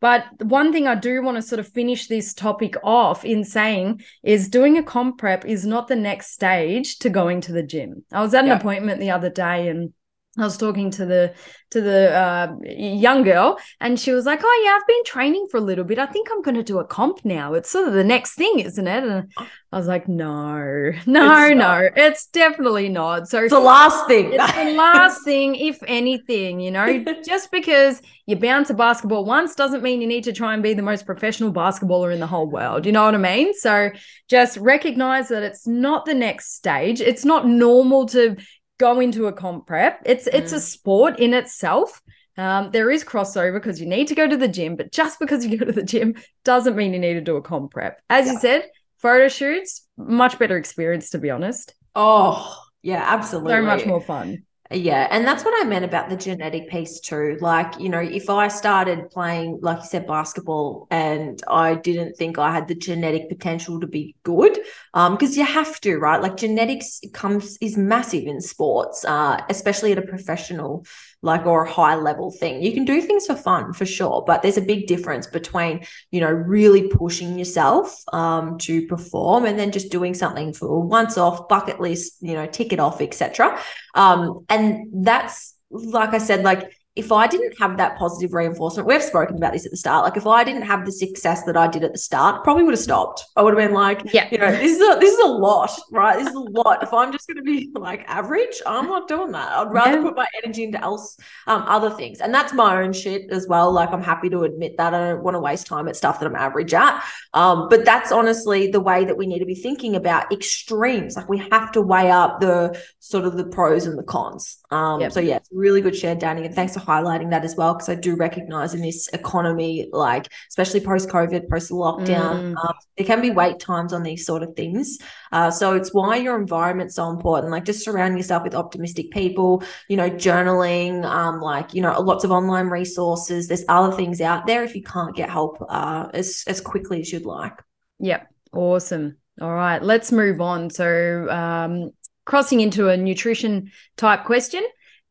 But 0.00 0.24
one 0.42 0.72
thing 0.72 0.88
I 0.88 0.94
do 0.94 1.22
want 1.22 1.36
to 1.36 1.42
sort 1.42 1.58
of 1.58 1.68
finish 1.68 2.08
this 2.08 2.32
topic 2.32 2.74
off 2.82 3.24
in 3.24 3.44
saying 3.44 4.02
is 4.22 4.48
doing 4.48 4.78
a 4.78 4.82
comp 4.82 5.18
prep 5.18 5.44
is 5.44 5.66
not 5.66 5.88
the 5.88 5.96
next 5.96 6.32
stage 6.32 6.98
to 7.00 7.10
going 7.10 7.42
to 7.42 7.52
the 7.52 7.62
gym. 7.62 8.04
I 8.10 8.22
was 8.22 8.34
at 8.34 8.46
an 8.46 8.50
appointment 8.50 9.00
the 9.00 9.10
other 9.10 9.30
day 9.30 9.68
and 9.68 9.92
I 10.38 10.44
was 10.44 10.56
talking 10.56 10.92
to 10.92 11.04
the 11.06 11.34
to 11.72 11.80
the 11.80 12.12
uh, 12.16 12.54
young 12.64 13.24
girl, 13.24 13.58
and 13.80 13.98
she 13.98 14.12
was 14.12 14.26
like, 14.26 14.40
"Oh 14.44 14.62
yeah, 14.64 14.78
I've 14.80 14.86
been 14.86 15.04
training 15.04 15.48
for 15.50 15.56
a 15.56 15.60
little 15.60 15.82
bit. 15.84 15.98
I 15.98 16.06
think 16.06 16.28
I'm 16.30 16.40
going 16.42 16.54
to 16.54 16.62
do 16.62 16.78
a 16.78 16.84
comp 16.84 17.24
now. 17.24 17.54
It's 17.54 17.68
sort 17.70 17.88
of 17.88 17.94
the 17.94 18.04
next 18.04 18.34
thing, 18.34 18.60
isn't 18.60 18.86
it?" 18.86 19.02
And 19.04 19.32
I 19.72 19.76
was 19.76 19.88
like, 19.88 20.06
"No, 20.08 20.92
no, 21.06 21.46
It's 21.46 21.54
no, 21.56 21.88
it's 21.96 22.26
definitely 22.28 22.88
not." 22.88 23.28
So 23.28 23.42
It's 23.42 23.50
the 23.52 23.58
last 23.58 24.06
thing. 24.06 24.32
it's 24.32 24.52
the 24.52 24.64
last 24.76 25.24
thing, 25.24 25.56
if 25.56 25.78
anything, 25.88 26.60
you 26.60 26.70
know, 26.70 27.04
just 27.26 27.50
because 27.50 28.00
you 28.26 28.36
bounce 28.36 28.70
a 28.70 28.74
basketball 28.74 29.24
once 29.24 29.56
doesn't 29.56 29.82
mean 29.82 30.00
you 30.00 30.06
need 30.06 30.24
to 30.24 30.32
try 30.32 30.54
and 30.54 30.62
be 30.62 30.74
the 30.74 30.82
most 30.82 31.06
professional 31.06 31.52
basketballer 31.52 32.12
in 32.14 32.20
the 32.20 32.26
whole 32.28 32.46
world. 32.46 32.86
You 32.86 32.92
know 32.92 33.04
what 33.04 33.16
I 33.16 33.18
mean? 33.18 33.52
So 33.54 33.90
just 34.28 34.56
recognize 34.58 35.28
that 35.28 35.42
it's 35.42 35.66
not 35.66 36.06
the 36.06 36.14
next 36.14 36.54
stage. 36.54 37.00
It's 37.00 37.24
not 37.24 37.48
normal 37.48 38.06
to 38.06 38.36
go 38.80 39.00
into 39.00 39.28
a 39.28 39.32
comp 39.32 39.66
prep. 39.68 40.02
It's 40.06 40.26
it's 40.28 40.52
a 40.52 40.56
Mm. 40.56 40.60
sport 40.60 41.20
in 41.20 41.34
itself. 41.34 42.02
Um, 42.38 42.70
there 42.72 42.90
is 42.90 43.04
crossover 43.04 43.52
because 43.60 43.80
you 43.80 43.86
need 43.86 44.08
to 44.08 44.14
go 44.16 44.26
to 44.26 44.36
the 44.36 44.48
gym, 44.48 44.76
but 44.76 44.92
just 44.92 45.18
because 45.20 45.44
you 45.46 45.58
go 45.58 45.66
to 45.66 45.72
the 45.72 45.82
gym 45.84 46.14
doesn't 46.44 46.76
mean 46.76 46.92
you 46.94 46.98
need 47.00 47.14
to 47.14 47.20
do 47.20 47.36
a 47.36 47.42
comp 47.42 47.72
prep. 47.72 48.00
As 48.08 48.26
you 48.30 48.38
said, 48.38 48.68
photo 48.98 49.28
shoots, 49.28 49.86
much 49.98 50.38
better 50.38 50.56
experience, 50.56 51.10
to 51.10 51.18
be 51.18 51.30
honest. 51.30 51.74
oh, 51.94 52.56
yeah, 52.82 53.04
absolutely. 53.06 53.54
So 53.54 53.62
much 53.62 53.86
more 53.86 54.00
fun. 54.00 54.44
Yeah, 54.72 55.08
and 55.10 55.26
that's 55.26 55.44
what 55.44 55.60
I 55.60 55.68
meant 55.68 55.84
about 55.84 56.10
the 56.10 56.16
genetic 56.16 56.68
piece 56.68 57.00
too. 57.00 57.36
Like, 57.40 57.80
you 57.80 57.88
know, 57.88 57.98
if 57.98 58.30
I 58.30 58.46
started 58.46 59.10
playing, 59.10 59.58
like 59.62 59.78
you 59.78 59.88
said, 59.88 60.06
basketball, 60.06 60.86
and 60.92 61.42
I 61.48 61.74
didn't 61.74 62.16
think 62.16 62.38
I 62.38 62.52
had 62.52 62.68
the 62.68 62.76
genetic 62.76 63.28
potential 63.28 63.80
to 63.80 63.88
be 63.88 64.14
good, 64.22 64.56
um, 64.94 65.14
because 65.16 65.36
you 65.36 65.44
have 65.44 65.80
to, 65.80 65.98
right? 65.98 66.22
Like 66.22 66.36
genetics 66.36 67.00
comes 67.12 67.58
is 67.60 67.76
massive 67.76 68.22
in 68.28 68.40
sports, 68.40 69.04
uh, 69.04 69.42
especially 69.48 69.90
at 69.90 69.98
a 69.98 70.02
professional, 70.02 70.86
like 71.22 71.44
or 71.46 71.64
a 71.64 71.70
high 71.70 71.96
level 71.96 72.30
thing. 72.30 72.62
You 72.62 72.72
can 72.72 72.84
do 72.84 73.00
things 73.00 73.26
for 73.26 73.34
fun 73.34 73.72
for 73.72 73.84
sure, 73.84 74.24
but 74.26 74.42
there's 74.42 74.56
a 74.56 74.62
big 74.62 74.86
difference 74.86 75.26
between, 75.26 75.84
you 76.10 76.20
know, 76.20 76.30
really 76.30 76.88
pushing 76.88 77.38
yourself 77.38 78.02
um 78.12 78.58
to 78.58 78.86
perform 78.86 79.44
and 79.44 79.58
then 79.58 79.70
just 79.70 79.90
doing 79.90 80.14
something 80.14 80.52
for 80.52 80.68
a 80.68 80.80
once 80.80 81.18
off 81.18 81.48
bucket 81.48 81.80
list, 81.80 82.16
you 82.20 82.34
know, 82.34 82.46
tick 82.46 82.72
it 82.72 82.80
off, 82.80 83.00
etc. 83.00 83.60
Um, 83.94 84.44
and 84.48 85.04
that's 85.04 85.54
like 85.70 86.14
I 86.14 86.18
said, 86.18 86.42
like 86.42 86.72
if 86.96 87.12
I 87.12 87.28
didn't 87.28 87.56
have 87.60 87.76
that 87.76 87.96
positive 87.96 88.34
reinforcement, 88.34 88.86
we've 88.86 89.02
spoken 89.02 89.36
about 89.36 89.52
this 89.52 89.64
at 89.64 89.70
the 89.70 89.76
start. 89.76 90.04
Like 90.04 90.16
if 90.16 90.26
I 90.26 90.42
didn't 90.42 90.62
have 90.62 90.84
the 90.84 90.90
success 90.90 91.44
that 91.44 91.56
I 91.56 91.68
did 91.68 91.84
at 91.84 91.92
the 91.92 91.98
start, 91.98 92.42
probably 92.42 92.64
would 92.64 92.72
have 92.74 92.80
stopped. 92.80 93.24
I 93.36 93.42
would 93.42 93.56
have 93.56 93.64
been 93.64 93.74
like, 93.74 94.12
Yeah. 94.12 94.26
you 94.30 94.38
know, 94.38 94.50
this 94.50 94.72
is 94.76 94.80
a 94.80 94.98
this 94.98 95.12
is 95.12 95.20
a 95.20 95.28
lot, 95.28 95.70
right? 95.92 96.18
This 96.18 96.28
is 96.28 96.34
a 96.34 96.40
lot. 96.40 96.82
If 96.82 96.92
I'm 96.92 97.12
just 97.12 97.28
going 97.28 97.36
to 97.36 97.42
be 97.44 97.70
like 97.74 98.04
average, 98.08 98.60
I'm 98.66 98.86
not 98.86 99.06
doing 99.06 99.30
that. 99.32 99.52
I'd 99.52 99.70
rather 99.70 99.98
Yeah. 99.98 100.02
put 100.02 100.16
my 100.16 100.26
energy 100.42 100.64
into 100.64 100.80
else 100.82 101.16
um 101.46 101.62
other 101.68 101.90
things, 101.90 102.20
and 102.20 102.34
that's 102.34 102.52
my 102.52 102.82
own 102.82 102.92
shit 102.92 103.30
as 103.30 103.46
well. 103.46 103.70
Like 103.70 103.90
I'm 103.92 104.02
happy 104.02 104.28
to 104.30 104.42
admit 104.42 104.76
that 104.78 104.92
I 104.92 105.10
don't 105.10 105.22
want 105.22 105.36
to 105.36 105.40
waste 105.40 105.68
time 105.68 105.86
at 105.86 105.94
stuff 105.94 106.18
that 106.18 106.26
I'm 106.26 106.34
average 106.36 106.74
at. 106.74 107.04
Um, 107.34 107.68
but 107.68 107.84
that's 107.84 108.10
honestly 108.10 108.66
the 108.66 108.80
way 108.80 109.04
that 109.04 109.16
we 109.16 109.26
need 109.28 109.38
to 109.38 109.46
be 109.46 109.54
thinking 109.54 109.94
about 109.94 110.32
extremes. 110.32 111.14
Like 111.16 111.28
we 111.28 111.38
have 111.52 111.70
to 111.72 111.82
weigh 111.82 112.10
up 112.10 112.40
the 112.40 112.76
sort 112.98 113.24
of 113.26 113.36
the 113.36 113.44
pros 113.44 113.86
and 113.86 113.96
the 113.96 114.02
cons. 114.02 114.58
Um, 114.72 115.00
Yep. 115.00 115.12
so 115.12 115.20
yeah, 115.20 115.36
it's 115.36 115.48
really 115.52 115.80
good 115.80 115.96
share, 115.96 116.14
Danny, 116.16 116.44
and 116.44 116.54
thanks 116.54 116.74
for 116.74 116.80
highlighting 116.90 117.30
that 117.30 117.44
as 117.44 117.54
well. 117.56 117.72
Because 117.74 117.88
I 117.88 117.94
do 117.94 118.12
recognize 118.16 118.74
in 118.74 118.82
this 118.82 119.08
economy, 119.20 119.88
like 119.92 120.24
especially 120.48 120.80
post 120.80 121.08
COVID, 121.08 121.42
post 121.48 121.70
lockdown, 121.70 122.34
Mm. 122.40 122.54
um, 122.62 122.74
there 122.96 123.06
can 123.06 123.20
be 123.26 123.30
wait 123.40 123.58
times 123.60 123.92
on 123.92 124.02
these 124.02 124.22
sort 124.30 124.42
of 124.42 124.50
things. 124.60 124.98
Uh, 125.32 125.50
so 125.58 125.74
it's 125.78 125.92
why 125.98 126.16
your 126.16 126.36
environment's 126.38 126.96
so 126.96 127.06
important. 127.16 127.52
Like 127.52 127.64
just 127.64 127.84
surround 127.84 128.16
yourself 128.16 128.42
with 128.42 128.54
optimistic 128.54 129.06
people. 129.10 129.62
You 129.88 129.96
know, 130.00 130.10
journaling, 130.26 131.04
um, 131.04 131.40
like 131.40 131.74
you 131.74 131.82
know, 131.82 131.92
lots 132.00 132.24
of 132.24 132.30
online 132.30 132.68
resources. 132.80 133.46
There's 133.48 133.64
other 133.68 133.94
things 133.96 134.20
out 134.20 134.46
there 134.46 134.62
if 134.64 134.74
you 134.74 134.82
can't 134.82 135.14
get 135.14 135.28
help 135.30 135.54
uh, 135.68 136.08
as 136.20 136.44
as 136.46 136.60
quickly 136.60 137.00
as 137.00 137.12
you'd 137.12 137.26
like. 137.26 137.56
Yep. 138.00 138.20
Awesome. 138.52 139.06
All 139.40 139.54
right. 139.54 139.80
Let's 139.82 140.10
move 140.12 140.40
on. 140.40 140.70
So, 140.70 141.28
um, 141.30 141.90
crossing 142.26 142.60
into 142.60 142.88
a 142.88 142.96
nutrition 142.96 143.70
type 143.96 144.24
question 144.24 144.64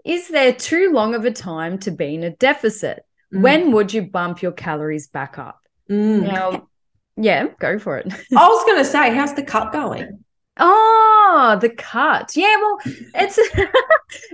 Is 0.09 0.27
there 0.27 0.53
too 0.53 0.91
long 0.91 1.13
of 1.13 1.23
a 1.23 1.31
time 1.31 1.77
to 1.79 1.91
be 1.91 2.15
in 2.15 2.23
a 2.23 2.31
deficit? 2.31 3.05
Mm. 3.31 3.41
When 3.41 3.71
would 3.73 3.93
you 3.93 4.01
bump 4.01 4.41
your 4.41 4.51
calories 4.51 5.07
back 5.07 5.37
up? 5.37 5.59
Mm. 5.87 6.23
Now, 6.23 6.67
yeah, 7.15 7.49
go 7.59 7.77
for 7.77 7.99
it. 7.99 8.11
I 8.35 8.47
was 8.47 8.65
going 8.65 8.79
to 8.79 8.85
say, 8.85 9.13
how's 9.13 9.35
the 9.35 9.43
cut 9.43 9.71
going? 9.71 10.23
Oh, 10.57 11.59
the 11.61 11.69
cut. 11.69 12.35
Yeah, 12.35 12.55
well, 12.59 12.79
it's 12.85 13.37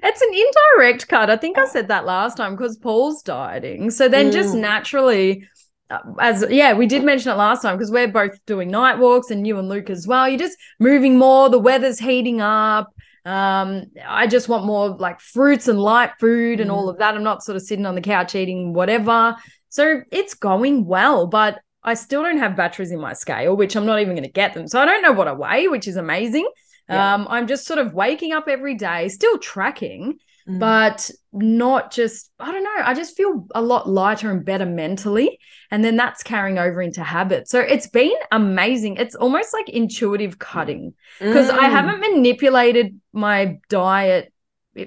it's 0.04 0.22
an 0.22 0.30
indirect 0.34 1.10
cut. 1.10 1.30
I 1.30 1.36
think 1.36 1.58
I 1.58 1.68
said 1.68 1.90
that 1.90 2.06
last 2.06 2.38
time 2.38 2.56
because 2.56 2.78
Paul's 2.78 3.22
dieting. 3.22 3.92
So 3.92 4.08
then 4.08 4.32
just 4.32 4.56
Mm. 4.56 4.60
naturally 4.62 5.48
uh, 5.90 6.00
as 6.20 6.44
yeah, 6.50 6.74
we 6.74 6.88
did 6.88 7.04
mention 7.04 7.32
it 7.32 7.36
last 7.36 7.62
time 7.62 7.78
because 7.78 7.92
we're 7.92 8.08
both 8.08 8.44
doing 8.46 8.72
night 8.72 8.98
walks 8.98 9.30
and 9.30 9.46
you 9.46 9.60
and 9.60 9.70
Luke 9.70 9.90
as 9.90 10.08
well. 10.08 10.28
You're 10.28 10.40
just 10.40 10.58
moving 10.80 11.18
more, 11.18 11.50
the 11.50 11.60
weather's 11.60 12.00
heating 12.00 12.42
up. 12.42 12.95
Um, 13.26 13.86
I 14.08 14.28
just 14.28 14.48
want 14.48 14.66
more 14.66 14.90
like 14.90 15.20
fruits 15.20 15.68
and 15.68 15.80
light 15.80 16.12
food 16.20 16.60
and 16.60 16.70
all 16.72 16.86
Mm. 16.88 16.92
of 16.92 16.98
that. 17.00 17.16
I'm 17.16 17.24
not 17.24 17.44
sort 17.44 17.56
of 17.56 17.64
sitting 17.64 17.86
on 17.86 17.96
the 17.96 18.02
couch 18.02 18.36
eating 18.36 18.74
whatever. 18.74 19.36
So 19.70 20.02
it's 20.12 20.36
going 20.36 20.86
well, 20.86 21.28
but 21.28 21.60
I 21.84 21.96
still 21.96 22.22
don't 22.24 22.38
have 22.38 22.56
batteries 22.56 22.92
in 22.92 23.00
my 23.00 23.14
scale, 23.14 23.56
which 23.56 23.76
I'm 23.76 23.86
not 23.86 24.00
even 24.00 24.14
going 24.16 24.24
to 24.24 24.32
get 24.32 24.54
them. 24.54 24.68
So 24.68 24.80
I 24.80 24.86
don't 24.86 25.02
know 25.02 25.12
what 25.12 25.28
I 25.28 25.34
weigh, 25.34 25.68
which 25.68 25.88
is 25.88 25.98
amazing. 25.98 26.48
Yeah. 26.90 27.16
Um, 27.16 27.28
I'm 27.30 27.48
just 27.48 27.66
sort 27.66 27.80
of 27.80 27.94
waking 27.94 28.32
up 28.32 28.48
every 28.48 28.76
day, 28.76 29.08
still 29.10 29.38
tracking, 29.40 30.18
Mm. 30.48 30.60
but 30.60 31.10
not 31.34 31.92
just, 31.92 32.30
I 32.40 32.52
don't 32.52 32.64
know, 32.64 32.76
I 32.84 32.94
just 32.94 33.18
feel 33.18 33.48
a 33.56 33.62
lot 33.62 33.90
lighter 33.90 34.30
and 34.32 34.46
better 34.46 34.66
mentally. 34.66 35.40
And 35.72 35.84
then 35.84 35.96
that's 35.98 36.22
carrying 36.22 36.60
over 36.60 36.84
into 36.84 37.04
habits. 37.04 37.50
So 37.50 37.60
it's 37.60 37.88
been 37.88 38.14
amazing. 38.32 38.98
It's 38.98 39.16
almost 39.16 39.54
like 39.54 39.70
intuitive 39.70 40.38
cutting 40.38 40.94
because 41.20 41.50
I 41.50 41.68
Mm. 41.68 41.72
haven't 41.72 42.00
manipulated 42.00 43.00
my 43.12 43.58
diet 43.70 44.32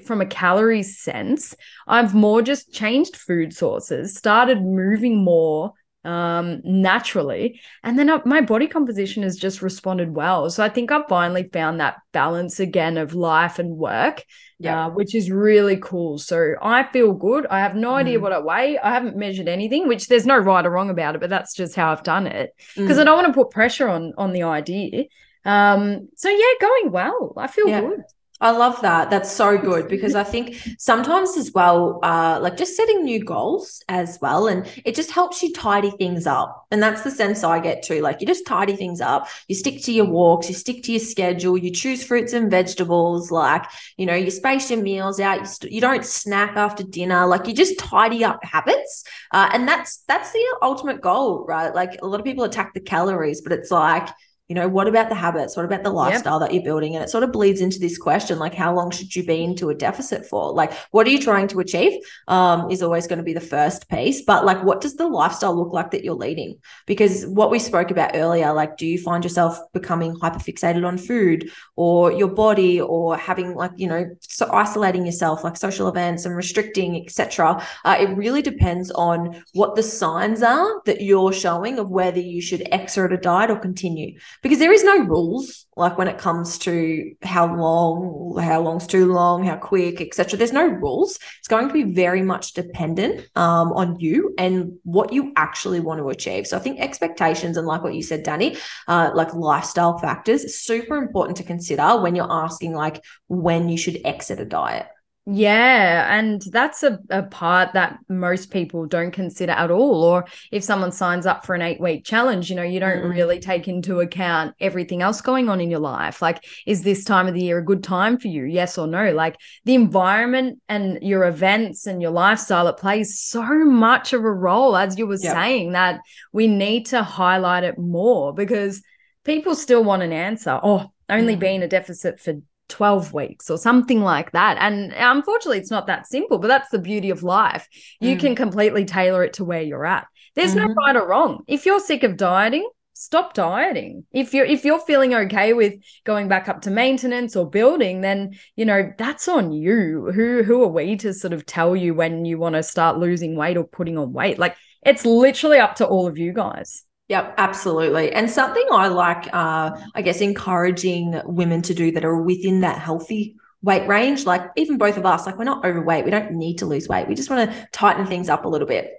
from 0.04 0.20
a 0.20 0.26
calorie 0.26 0.82
sense. 0.84 1.56
I've 1.86 2.14
more 2.14 2.40
just 2.42 2.72
changed 2.72 3.16
food 3.16 3.52
sources, 3.52 4.14
started 4.14 4.62
moving 4.62 5.24
more 5.24 5.72
um 6.04 6.60
naturally. 6.64 7.60
And 7.82 7.98
then 7.98 8.08
uh, 8.08 8.20
my 8.24 8.40
body 8.40 8.68
composition 8.68 9.24
has 9.24 9.36
just 9.36 9.62
responded 9.62 10.14
well. 10.14 10.48
So 10.48 10.62
i 10.64 10.68
think 10.68 10.92
i've 10.92 11.08
finally 11.08 11.48
found 11.52 11.80
that 11.80 11.96
balance 12.12 12.60
again 12.60 12.96
of 12.98 13.14
life 13.14 13.58
and 13.58 13.70
work 13.76 14.22
Yeah. 14.60 14.86
uh, 14.86 14.90
which 14.90 15.14
is 15.14 15.30
really 15.30 15.76
cool. 15.76 16.18
So 16.18 16.54
i 16.62 16.84
feel 16.92 17.12
good. 17.12 17.46
I 17.46 17.58
have 17.60 17.74
no 17.74 17.94
idea 17.94 18.18
Mm. 18.18 18.22
what 18.22 18.32
i 18.32 18.38
weigh. 18.38 18.78
I 18.78 18.90
haven't 18.92 19.16
measured 19.16 19.48
anything 19.48 19.88
which 19.88 20.06
there's 20.08 20.26
no 20.26 20.38
right 20.38 20.64
or 20.66 20.70
wrong 20.70 20.90
about 20.90 21.14
it 21.16 21.20
but 21.20 21.30
that's 21.30 21.52
just 21.54 21.74
how 21.74 21.90
i've 21.92 22.04
done 22.04 22.26
it. 22.28 22.50
Because 22.76 22.96
Mm. 22.96 23.00
i 23.00 23.04
don't 23.04 23.16
want 23.20 23.26
to 23.28 23.38
put 23.40 23.50
pressure 23.50 23.88
on 23.88 24.12
on 24.16 24.32
the 24.32 24.44
idea. 24.44 25.04
Um 25.44 26.08
so 26.16 26.28
yeah 26.30 26.54
going 26.60 26.92
well. 26.92 27.32
I 27.36 27.48
feel 27.48 27.68
Yeah. 27.68 27.80
good 27.80 28.02
I 28.40 28.52
love 28.52 28.80
that. 28.82 29.10
That's 29.10 29.32
so 29.32 29.58
good 29.58 29.88
because 29.88 30.14
I 30.14 30.22
think 30.22 30.56
sometimes 30.78 31.36
as 31.36 31.50
well, 31.52 31.98
uh, 32.04 32.38
like 32.40 32.56
just 32.56 32.76
setting 32.76 33.02
new 33.02 33.24
goals 33.24 33.82
as 33.88 34.18
well, 34.22 34.46
and 34.46 34.64
it 34.84 34.94
just 34.94 35.10
helps 35.10 35.42
you 35.42 35.52
tidy 35.52 35.90
things 35.90 36.24
up. 36.24 36.66
And 36.70 36.80
that's 36.80 37.02
the 37.02 37.10
sense 37.10 37.42
I 37.42 37.58
get 37.58 37.82
too. 37.82 38.00
Like 38.00 38.20
you 38.20 38.28
just 38.28 38.46
tidy 38.46 38.76
things 38.76 39.00
up. 39.00 39.26
You 39.48 39.56
stick 39.56 39.82
to 39.82 39.92
your 39.92 40.04
walks. 40.04 40.48
You 40.48 40.54
stick 40.54 40.84
to 40.84 40.92
your 40.92 41.00
schedule. 41.00 41.58
You 41.58 41.72
choose 41.72 42.04
fruits 42.04 42.32
and 42.32 42.48
vegetables. 42.48 43.32
Like 43.32 43.64
you 43.96 44.06
know, 44.06 44.14
you 44.14 44.30
space 44.30 44.70
your 44.70 44.80
meals 44.82 45.18
out. 45.18 45.40
You, 45.40 45.46
st- 45.46 45.72
you 45.72 45.80
don't 45.80 46.04
snack 46.04 46.56
after 46.56 46.84
dinner. 46.84 47.26
Like 47.26 47.48
you 47.48 47.54
just 47.54 47.78
tidy 47.80 48.24
up 48.24 48.38
habits, 48.44 49.02
uh, 49.32 49.50
and 49.52 49.66
that's 49.66 50.04
that's 50.06 50.30
the 50.32 50.44
ultimate 50.62 51.00
goal, 51.00 51.44
right? 51.44 51.74
Like 51.74 51.98
a 52.02 52.06
lot 52.06 52.20
of 52.20 52.24
people 52.24 52.44
attack 52.44 52.72
the 52.72 52.80
calories, 52.80 53.40
but 53.40 53.50
it's 53.50 53.72
like 53.72 54.08
you 54.48 54.54
know, 54.54 54.66
what 54.66 54.88
about 54.88 55.10
the 55.10 55.14
habits? 55.14 55.56
What 55.56 55.66
about 55.66 55.82
the 55.82 55.90
lifestyle 55.90 56.38
that 56.38 56.54
you're 56.54 56.62
building? 56.62 56.94
And 56.94 57.04
it 57.04 57.10
sort 57.10 57.22
of 57.22 57.32
bleeds 57.32 57.60
into 57.60 57.78
this 57.78 57.98
question 57.98 58.38
like, 58.38 58.54
how 58.54 58.74
long 58.74 58.90
should 58.90 59.14
you 59.14 59.22
be 59.22 59.44
into 59.44 59.68
a 59.68 59.74
deficit 59.74 60.24
for? 60.24 60.54
Like, 60.54 60.72
what 60.90 61.06
are 61.06 61.10
you 61.10 61.20
trying 61.20 61.48
to 61.48 61.60
achieve? 61.60 62.00
Um, 62.28 62.70
is 62.70 62.82
always 62.82 63.06
going 63.06 63.18
to 63.18 63.24
be 63.24 63.34
the 63.34 63.40
first 63.42 63.90
piece. 63.90 64.22
But 64.22 64.46
like, 64.46 64.64
what 64.64 64.80
does 64.80 64.96
the 64.96 65.06
lifestyle 65.06 65.54
look 65.54 65.74
like 65.74 65.90
that 65.90 66.02
you're 66.02 66.14
leading? 66.14 66.58
Because 66.86 67.26
what 67.26 67.50
we 67.50 67.58
spoke 67.58 67.90
about 67.90 68.12
earlier, 68.14 68.54
like, 68.54 68.78
do 68.78 68.86
you 68.86 68.98
find 68.98 69.22
yourself 69.22 69.58
becoming 69.74 70.14
hyperfixated 70.14 70.86
on 70.86 70.96
food 70.96 71.50
or 71.76 72.10
your 72.10 72.28
body 72.28 72.80
or 72.80 73.18
having 73.18 73.54
like, 73.54 73.72
you 73.76 73.86
know, 73.86 74.08
so 74.20 74.50
isolating 74.50 75.04
yourself, 75.04 75.44
like 75.44 75.58
social 75.58 75.88
events 75.88 76.24
and 76.24 76.34
restricting, 76.34 76.96
etc. 76.96 77.62
Uh, 77.84 77.98
it 78.00 78.16
really 78.16 78.40
depends 78.40 78.90
on 78.92 79.42
what 79.52 79.76
the 79.76 79.82
signs 79.82 80.42
are 80.42 80.80
that 80.86 81.02
you're 81.02 81.34
showing 81.34 81.78
of 81.78 81.90
whether 81.90 82.20
you 82.20 82.40
should 82.40 82.66
exit 82.72 83.12
a 83.12 83.18
diet 83.18 83.50
or 83.50 83.58
continue 83.58 84.18
because 84.42 84.58
there 84.58 84.72
is 84.72 84.84
no 84.84 84.98
rules 84.98 85.66
like 85.76 85.96
when 85.96 86.08
it 86.08 86.18
comes 86.18 86.58
to 86.58 87.14
how 87.22 87.54
long 87.54 88.36
how 88.42 88.60
long's 88.60 88.86
too 88.86 89.12
long 89.12 89.44
how 89.44 89.56
quick 89.56 90.00
etc 90.00 90.36
there's 90.38 90.52
no 90.52 90.66
rules. 90.66 91.18
It's 91.38 91.48
going 91.48 91.68
to 91.68 91.74
be 91.74 91.84
very 91.84 92.22
much 92.22 92.52
dependent 92.52 93.26
um, 93.36 93.72
on 93.72 93.98
you 94.00 94.34
and 94.38 94.78
what 94.84 95.12
you 95.12 95.32
actually 95.36 95.80
want 95.80 96.00
to 96.00 96.08
achieve. 96.08 96.46
So 96.46 96.56
i 96.56 96.60
think 96.60 96.80
expectations 96.80 97.56
and 97.56 97.66
like 97.66 97.82
what 97.82 97.94
you 97.94 98.02
said 98.02 98.22
danny 98.22 98.56
uh, 98.86 99.10
like 99.14 99.32
lifestyle 99.34 99.98
factors 99.98 100.54
super 100.54 100.96
important 100.96 101.36
to 101.38 101.42
consider 101.42 102.00
when 102.00 102.14
you're 102.14 102.30
asking 102.30 102.74
like 102.74 103.02
when 103.28 103.68
you 103.68 103.76
should 103.76 104.00
exit 104.04 104.40
a 104.40 104.44
diet 104.44 104.86
Yeah, 105.30 106.18
and 106.18 106.40
that's 106.40 106.82
a, 106.82 106.98
a 107.10 107.22
part 107.22 107.74
that 107.74 107.98
most 108.08 108.50
people 108.50 108.86
don't 108.86 109.10
consider 109.10 109.52
at 109.52 109.70
all. 109.70 110.02
Or 110.02 110.24
if 110.50 110.64
someone 110.64 110.90
signs 110.90 111.26
up 111.26 111.44
for 111.44 111.54
an 111.54 111.60
eight 111.60 111.78
week 111.78 112.06
challenge, 112.06 112.48
you 112.48 112.56
know, 112.56 112.62
you 112.62 112.80
don't 112.80 113.02
mm. 113.02 113.10
really 113.10 113.38
take 113.38 113.68
into 113.68 114.00
account 114.00 114.54
everything 114.58 115.02
else 115.02 115.20
going 115.20 115.50
on 115.50 115.60
in 115.60 115.70
your 115.70 115.80
life. 115.80 116.22
Like, 116.22 116.46
is 116.66 116.82
this 116.82 117.04
time 117.04 117.28
of 117.28 117.34
the 117.34 117.42
year 117.42 117.58
a 117.58 117.64
good 117.64 117.84
time 117.84 118.18
for 118.18 118.28
you? 118.28 118.44
Yes 118.44 118.78
or 118.78 118.86
no? 118.86 119.12
Like, 119.12 119.36
the 119.66 119.74
environment 119.74 120.62
and 120.66 121.02
your 121.02 121.24
events 121.24 121.86
and 121.86 122.00
your 122.00 122.10
lifestyle, 122.10 122.66
it 122.66 122.78
plays 122.78 123.20
so 123.20 123.42
much 123.66 124.14
of 124.14 124.24
a 124.24 124.32
role, 124.32 124.78
as 124.78 124.96
you 124.96 125.06
were 125.06 125.18
yep. 125.20 125.34
saying, 125.34 125.72
that 125.72 126.00
we 126.32 126.46
need 126.46 126.86
to 126.86 127.02
highlight 127.02 127.64
it 127.64 127.76
more 127.76 128.32
because 128.32 128.82
people 129.24 129.54
still 129.54 129.84
want 129.84 130.00
an 130.00 130.12
answer. 130.14 130.58
Oh, 130.62 130.90
only 131.10 131.36
mm. 131.36 131.40
being 131.40 131.62
a 131.62 131.68
deficit 131.68 132.18
for 132.18 132.40
12 132.68 133.12
weeks 133.12 133.50
or 133.50 133.58
something 133.58 134.02
like 134.02 134.32
that. 134.32 134.56
And 134.58 134.92
unfortunately, 134.92 135.58
it's 135.58 135.70
not 135.70 135.86
that 135.86 136.06
simple, 136.06 136.38
but 136.38 136.48
that's 136.48 136.70
the 136.70 136.78
beauty 136.78 137.10
of 137.10 137.22
life. 137.22 137.66
You 138.00 138.16
mm. 138.16 138.20
can 138.20 138.34
completely 138.36 138.84
tailor 138.84 139.24
it 139.24 139.34
to 139.34 139.44
where 139.44 139.62
you're 139.62 139.86
at. 139.86 140.06
There's 140.34 140.54
mm-hmm. 140.54 140.68
no 140.68 140.74
right 140.74 140.96
or 140.96 141.08
wrong. 141.08 141.42
If 141.46 141.66
you're 141.66 141.80
sick 141.80 142.02
of 142.02 142.16
dieting, 142.16 142.68
stop 142.98 143.32
dieting. 143.32 144.04
If 144.12 144.34
you're 144.34 144.44
if 144.44 144.64
you're 144.64 144.80
feeling 144.80 145.14
okay 145.14 145.52
with 145.52 145.74
going 146.04 146.28
back 146.28 146.48
up 146.48 146.62
to 146.62 146.70
maintenance 146.70 147.36
or 147.36 147.48
building, 147.48 148.00
then 148.00 148.36
you 148.56 148.64
know 148.64 148.92
that's 148.98 149.28
on 149.28 149.52
you. 149.52 150.10
Who 150.12 150.42
who 150.42 150.62
are 150.62 150.68
we 150.68 150.96
to 150.96 151.14
sort 151.14 151.32
of 151.32 151.46
tell 151.46 151.74
you 151.76 151.94
when 151.94 152.24
you 152.24 152.38
want 152.38 152.56
to 152.56 152.62
start 152.62 152.98
losing 152.98 153.36
weight 153.36 153.56
or 153.56 153.64
putting 153.64 153.96
on 153.96 154.12
weight? 154.12 154.38
Like 154.38 154.56
it's 154.84 155.06
literally 155.06 155.58
up 155.58 155.76
to 155.76 155.86
all 155.86 156.06
of 156.06 156.18
you 156.18 156.32
guys. 156.32 156.84
Yep, 157.08 157.34
absolutely. 157.38 158.12
And 158.12 158.30
something 158.30 158.66
I 158.70 158.88
like, 158.88 159.32
uh, 159.32 159.80
I 159.94 160.02
guess, 160.02 160.20
encouraging 160.20 161.20
women 161.24 161.62
to 161.62 161.74
do 161.74 161.90
that 161.92 162.04
are 162.04 162.20
within 162.20 162.60
that 162.60 162.78
healthy 162.78 163.36
weight 163.62 163.88
range, 163.88 164.26
like 164.26 164.42
even 164.56 164.76
both 164.76 164.98
of 164.98 165.06
us, 165.06 165.24
like 165.24 165.38
we're 165.38 165.44
not 165.44 165.64
overweight. 165.64 166.04
We 166.04 166.10
don't 166.10 166.32
need 166.32 166.58
to 166.58 166.66
lose 166.66 166.86
weight. 166.86 167.08
We 167.08 167.14
just 167.14 167.30
want 167.30 167.50
to 167.50 167.68
tighten 167.72 168.06
things 168.06 168.28
up 168.28 168.44
a 168.44 168.48
little 168.48 168.68
bit. 168.68 168.92